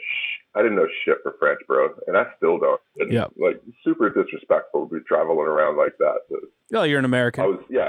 I 0.57 0.63
didn't 0.63 0.77
know 0.77 0.87
shit 1.05 1.19
for 1.23 1.35
French, 1.39 1.61
bro, 1.67 1.89
and 2.07 2.17
I 2.17 2.27
still 2.37 2.59
don't. 2.59 2.81
And, 2.99 3.13
Yeah. 3.13 3.27
like 3.37 3.61
super 3.85 4.09
disrespectful 4.11 4.89
to 4.89 4.95
be 4.95 5.01
traveling 5.07 5.47
around 5.49 5.77
like 5.77 5.97
that. 5.99 6.19
But 6.31 6.41
Oh, 6.79 6.83
you're 6.85 6.99
an 6.99 7.05
American. 7.05 7.45
I 7.45 7.47
was 7.49 7.61
yeah. 7.69 7.89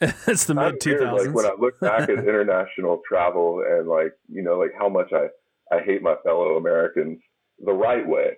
it's 0.00 0.44
the 0.46 0.54
mid 0.54 0.82
weird, 0.84 1.12
Like 1.12 1.34
when 1.34 1.44
I 1.46 1.54
look 1.58 1.78
back 1.80 2.02
at 2.08 2.10
international 2.18 3.02
travel 3.08 3.62
and 3.68 3.86
like 3.88 4.12
you 4.28 4.42
know 4.42 4.58
like 4.58 4.72
how 4.78 4.88
much 4.88 5.12
I 5.12 5.28
I 5.74 5.80
hate 5.82 6.02
my 6.02 6.14
fellow 6.24 6.56
Americans 6.56 7.18
the 7.64 7.72
right 7.72 8.06
way. 8.06 8.36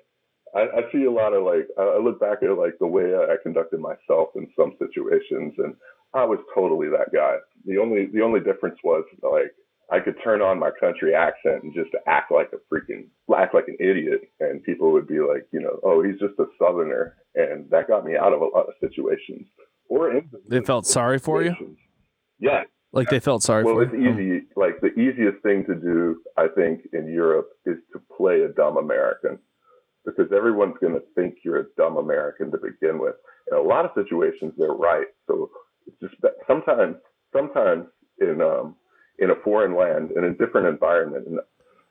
I, 0.54 0.60
I 0.62 0.92
see 0.92 1.04
a 1.04 1.10
lot 1.10 1.34
of 1.34 1.44
like 1.44 1.68
I 1.78 1.82
I 1.82 1.98
look 1.98 2.20
back 2.20 2.38
at 2.42 2.50
like 2.58 2.74
the 2.80 2.86
way 2.86 3.14
I 3.14 3.36
conducted 3.42 3.80
myself 3.80 4.30
in 4.34 4.48
some 4.56 4.74
situations, 4.78 5.54
and 5.58 5.74
I 6.14 6.24
was 6.24 6.38
totally 6.54 6.88
that 6.88 7.12
guy. 7.14 7.36
The 7.66 7.78
only 7.78 8.06
the 8.06 8.22
only 8.22 8.40
difference 8.40 8.78
was 8.82 9.04
like 9.22 9.52
I 9.90 10.00
could 10.00 10.16
turn 10.22 10.42
on 10.42 10.58
my 10.58 10.70
country 10.78 11.14
accent 11.14 11.62
and 11.62 11.74
just 11.74 11.90
act 12.06 12.30
like 12.30 12.50
a 12.52 12.74
freaking 12.74 13.08
act 13.34 13.54
like 13.54 13.68
an 13.68 13.76
idiot, 13.80 14.22
and 14.40 14.62
people 14.62 14.92
would 14.92 15.06
be 15.06 15.20
like, 15.20 15.46
you 15.50 15.60
know, 15.60 15.80
oh, 15.82 16.02
he's 16.02 16.18
just 16.18 16.38
a 16.38 16.44
southerner, 16.58 17.16
and 17.34 17.70
that 17.70 17.88
got 17.88 18.04
me 18.04 18.16
out 18.16 18.32
of 18.32 18.42
a 18.42 18.44
lot 18.44 18.66
of 18.66 18.74
situations. 18.80 19.46
Or 19.88 20.20
they 20.48 20.60
felt 20.60 20.86
sorry 20.86 21.18
for 21.18 21.42
you. 21.42 21.54
Yeah, 22.38 22.64
like 22.92 23.10
they 23.10 23.20
felt 23.20 23.42
sorry 23.42 23.64
well, 23.64 23.76
for 23.76 23.82
it's 23.82 23.92
you. 23.92 24.10
easy. 24.10 24.46
Like 24.56 24.80
the 24.80 24.92
easiest 24.98 25.42
thing 25.42 25.64
to 25.66 25.74
do, 25.74 26.22
I 26.36 26.46
think, 26.54 26.80
in 26.92 27.06
Europe 27.08 27.48
is 27.66 27.76
to 27.92 28.00
play 28.16 28.42
a 28.42 28.48
dumb 28.48 28.76
American 28.76 29.38
because 30.04 30.32
everyone's 30.34 30.76
going 30.80 30.94
to 30.94 31.02
think 31.14 31.36
you're 31.44 31.60
a 31.60 31.66
dumb 31.76 31.98
American 31.98 32.50
to 32.50 32.58
begin 32.58 32.98
with. 32.98 33.14
In 33.50 33.58
a 33.58 33.60
lot 33.60 33.84
of 33.84 33.90
situations, 33.94 34.54
they're 34.56 34.68
right. 34.68 35.06
So 35.26 35.50
it's 35.86 35.96
just 36.00 36.14
that 36.22 36.32
sometimes, 36.46 36.96
sometimes 37.32 37.86
in 38.20 38.40
um, 38.40 38.76
in 39.18 39.30
a 39.30 39.34
foreign 39.44 39.76
land, 39.76 40.12
in 40.12 40.24
a 40.24 40.30
different 40.30 40.68
environment, 40.68 41.26
an 41.26 41.38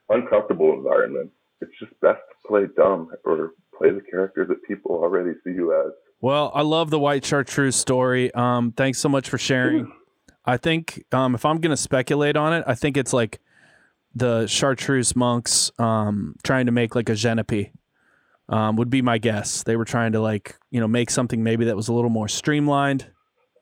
uncomfortable 0.08 0.72
environment, 0.72 1.30
it's 1.60 1.72
just 1.78 1.98
best 2.00 2.20
to 2.30 2.48
play 2.48 2.62
dumb 2.76 3.10
or 3.24 3.52
play 3.76 3.90
the 3.90 4.00
character 4.00 4.44
that 4.46 4.62
people 4.64 4.92
already 4.92 5.32
see 5.44 5.50
you 5.50 5.72
as. 5.72 5.92
Well, 6.20 6.50
I 6.54 6.62
love 6.62 6.90
the 6.90 6.98
white 6.98 7.24
chartreuse 7.24 7.76
story. 7.76 8.32
Um, 8.34 8.72
thanks 8.72 8.98
so 8.98 9.08
much 9.08 9.28
for 9.28 9.38
sharing. 9.38 9.92
I 10.44 10.56
think 10.56 11.04
um, 11.12 11.34
if 11.34 11.44
I'm 11.44 11.60
going 11.60 11.70
to 11.70 11.76
speculate 11.76 12.36
on 12.36 12.52
it, 12.54 12.64
I 12.66 12.74
think 12.74 12.96
it's 12.96 13.12
like 13.12 13.38
the 14.14 14.46
chartreuse 14.46 15.14
monks 15.14 15.70
um, 15.78 16.34
trying 16.42 16.66
to 16.66 16.72
make 16.72 16.94
like 16.94 17.08
a 17.08 17.12
genepi. 17.12 17.70
Um, 18.50 18.76
would 18.76 18.88
be 18.88 19.02
my 19.02 19.18
guess. 19.18 19.62
They 19.62 19.76
were 19.76 19.84
trying 19.84 20.12
to 20.12 20.20
like 20.20 20.56
you 20.70 20.80
know 20.80 20.88
make 20.88 21.10
something 21.10 21.42
maybe 21.42 21.66
that 21.66 21.76
was 21.76 21.88
a 21.88 21.92
little 21.92 22.08
more 22.08 22.28
streamlined. 22.28 23.06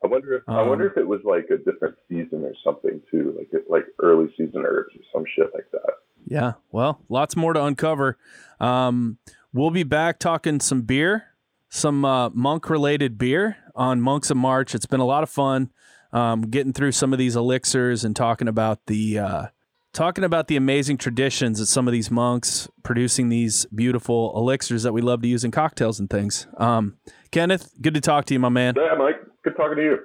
I 0.03 0.07
wonder 0.07 0.35
if 0.35 0.43
I 0.47 0.61
wonder 0.61 0.85
um, 0.85 0.91
if 0.91 0.97
it 0.97 1.07
was 1.07 1.21
like 1.23 1.47
a 1.49 1.57
different 1.57 1.95
season 2.07 2.43
or 2.43 2.53
something 2.63 3.01
too, 3.09 3.35
like 3.37 3.49
like 3.69 3.85
early 4.01 4.27
season 4.37 4.63
herbs 4.65 4.93
or 4.95 5.01
some 5.13 5.23
shit 5.35 5.49
like 5.53 5.69
that. 5.71 5.93
Yeah, 6.25 6.53
well, 6.71 7.01
lots 7.09 7.35
more 7.35 7.53
to 7.53 7.63
uncover. 7.63 8.17
Um, 8.59 9.17
we'll 9.53 9.71
be 9.71 9.83
back 9.83 10.19
talking 10.19 10.59
some 10.59 10.81
beer, 10.81 11.35
some 11.69 12.03
uh, 12.03 12.29
monk 12.29 12.69
related 12.69 13.17
beer 13.17 13.57
on 13.75 14.01
Monks 14.01 14.29
of 14.29 14.37
March. 14.37 14.75
It's 14.75 14.85
been 14.85 14.99
a 14.99 15.05
lot 15.05 15.23
of 15.23 15.29
fun 15.29 15.71
um, 16.11 16.41
getting 16.41 16.73
through 16.73 16.91
some 16.91 17.13
of 17.13 17.19
these 17.19 17.35
elixirs 17.35 18.03
and 18.03 18.15
talking 18.15 18.47
about 18.47 18.85
the 18.87 19.19
uh, 19.19 19.45
talking 19.93 20.23
about 20.23 20.47
the 20.47 20.55
amazing 20.55 20.97
traditions 20.97 21.59
that 21.59 21.65
some 21.67 21.87
of 21.87 21.91
these 21.91 22.11
monks 22.11 22.69
producing 22.83 23.29
these 23.29 23.65
beautiful 23.73 24.33
elixirs 24.35 24.83
that 24.83 24.93
we 24.93 25.01
love 25.01 25.21
to 25.21 25.27
use 25.27 25.43
in 25.43 25.51
cocktails 25.51 25.99
and 25.99 26.09
things. 26.09 26.47
Um, 26.57 26.97
Kenneth, 27.31 27.71
good 27.81 27.93
to 27.93 28.01
talk 28.01 28.25
to 28.25 28.33
you, 28.33 28.39
my 28.39 28.49
man. 28.49 28.75
Yeah, 28.77 28.95
Mike, 28.97 29.21
good 29.47 29.57
talking 29.57 29.77
to 29.77 29.83
you. 29.83 29.97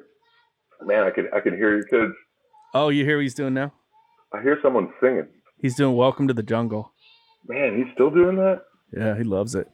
Man, 0.82 1.04
I 1.04 1.10
can 1.10 1.28
I 1.34 1.40
can 1.40 1.54
hear 1.54 1.74
your 1.74 1.84
kids. 1.84 2.14
Oh, 2.74 2.88
you 2.88 3.04
hear 3.04 3.16
what 3.16 3.22
he's 3.22 3.34
doing 3.34 3.54
now? 3.54 3.72
I 4.32 4.42
hear 4.42 4.58
someone 4.62 4.92
singing. 5.00 5.26
He's 5.60 5.76
doing 5.76 5.96
"Welcome 5.96 6.28
to 6.28 6.34
the 6.34 6.42
Jungle." 6.42 6.92
Man, 7.48 7.76
he's 7.76 7.92
still 7.94 8.10
doing 8.10 8.36
that. 8.36 8.62
Yeah, 8.96 9.16
he 9.16 9.24
loves 9.24 9.54
it. 9.54 9.68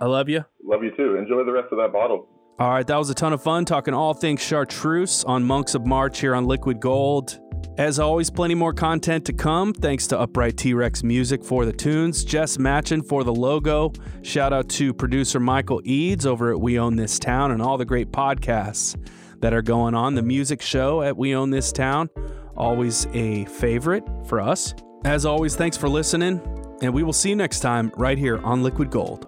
I 0.00 0.06
love 0.06 0.28
you. 0.28 0.44
Love 0.64 0.82
you 0.82 0.90
too. 0.96 1.16
Enjoy 1.16 1.44
the 1.44 1.52
rest 1.52 1.68
of 1.70 1.78
that 1.78 1.92
bottle. 1.92 2.28
All 2.58 2.70
right, 2.70 2.86
that 2.86 2.96
was 2.96 3.10
a 3.10 3.14
ton 3.14 3.32
of 3.32 3.42
fun 3.42 3.64
talking 3.64 3.94
all 3.94 4.14
things 4.14 4.40
chartreuse 4.40 5.24
on 5.24 5.44
Monks 5.44 5.74
of 5.74 5.86
March 5.86 6.20
here 6.20 6.34
on 6.34 6.46
Liquid 6.46 6.80
Gold. 6.80 7.38
As 7.78 7.98
always, 7.98 8.30
plenty 8.30 8.54
more 8.54 8.72
content 8.72 9.24
to 9.26 9.32
come. 9.32 9.72
Thanks 9.72 10.06
to 10.08 10.18
Upright 10.18 10.56
T 10.56 10.74
Rex 10.74 11.02
Music 11.02 11.42
for 11.44 11.64
the 11.64 11.72
tunes, 11.72 12.24
Jess 12.24 12.58
Matchin 12.58 13.06
for 13.06 13.24
the 13.24 13.32
logo. 13.32 13.92
Shout 14.22 14.52
out 14.52 14.68
to 14.70 14.92
producer 14.92 15.40
Michael 15.40 15.80
Eads 15.84 16.26
over 16.26 16.50
at 16.50 16.60
We 16.60 16.78
Own 16.78 16.96
This 16.96 17.18
Town 17.18 17.52
and 17.52 17.62
all 17.62 17.78
the 17.78 17.84
great 17.84 18.10
podcasts 18.12 18.96
that 19.40 19.54
are 19.54 19.62
going 19.62 19.94
on. 19.94 20.14
The 20.14 20.22
music 20.22 20.60
show 20.60 21.02
at 21.02 21.16
We 21.16 21.34
Own 21.34 21.50
This 21.50 21.72
Town, 21.72 22.10
always 22.56 23.06
a 23.14 23.46
favorite 23.46 24.04
for 24.26 24.40
us. 24.40 24.74
As 25.04 25.24
always, 25.24 25.56
thanks 25.56 25.78
for 25.78 25.88
listening, 25.88 26.42
and 26.82 26.92
we 26.92 27.02
will 27.02 27.14
see 27.14 27.30
you 27.30 27.36
next 27.36 27.60
time 27.60 27.90
right 27.96 28.18
here 28.18 28.38
on 28.38 28.62
Liquid 28.62 28.90
Gold. 28.90 29.26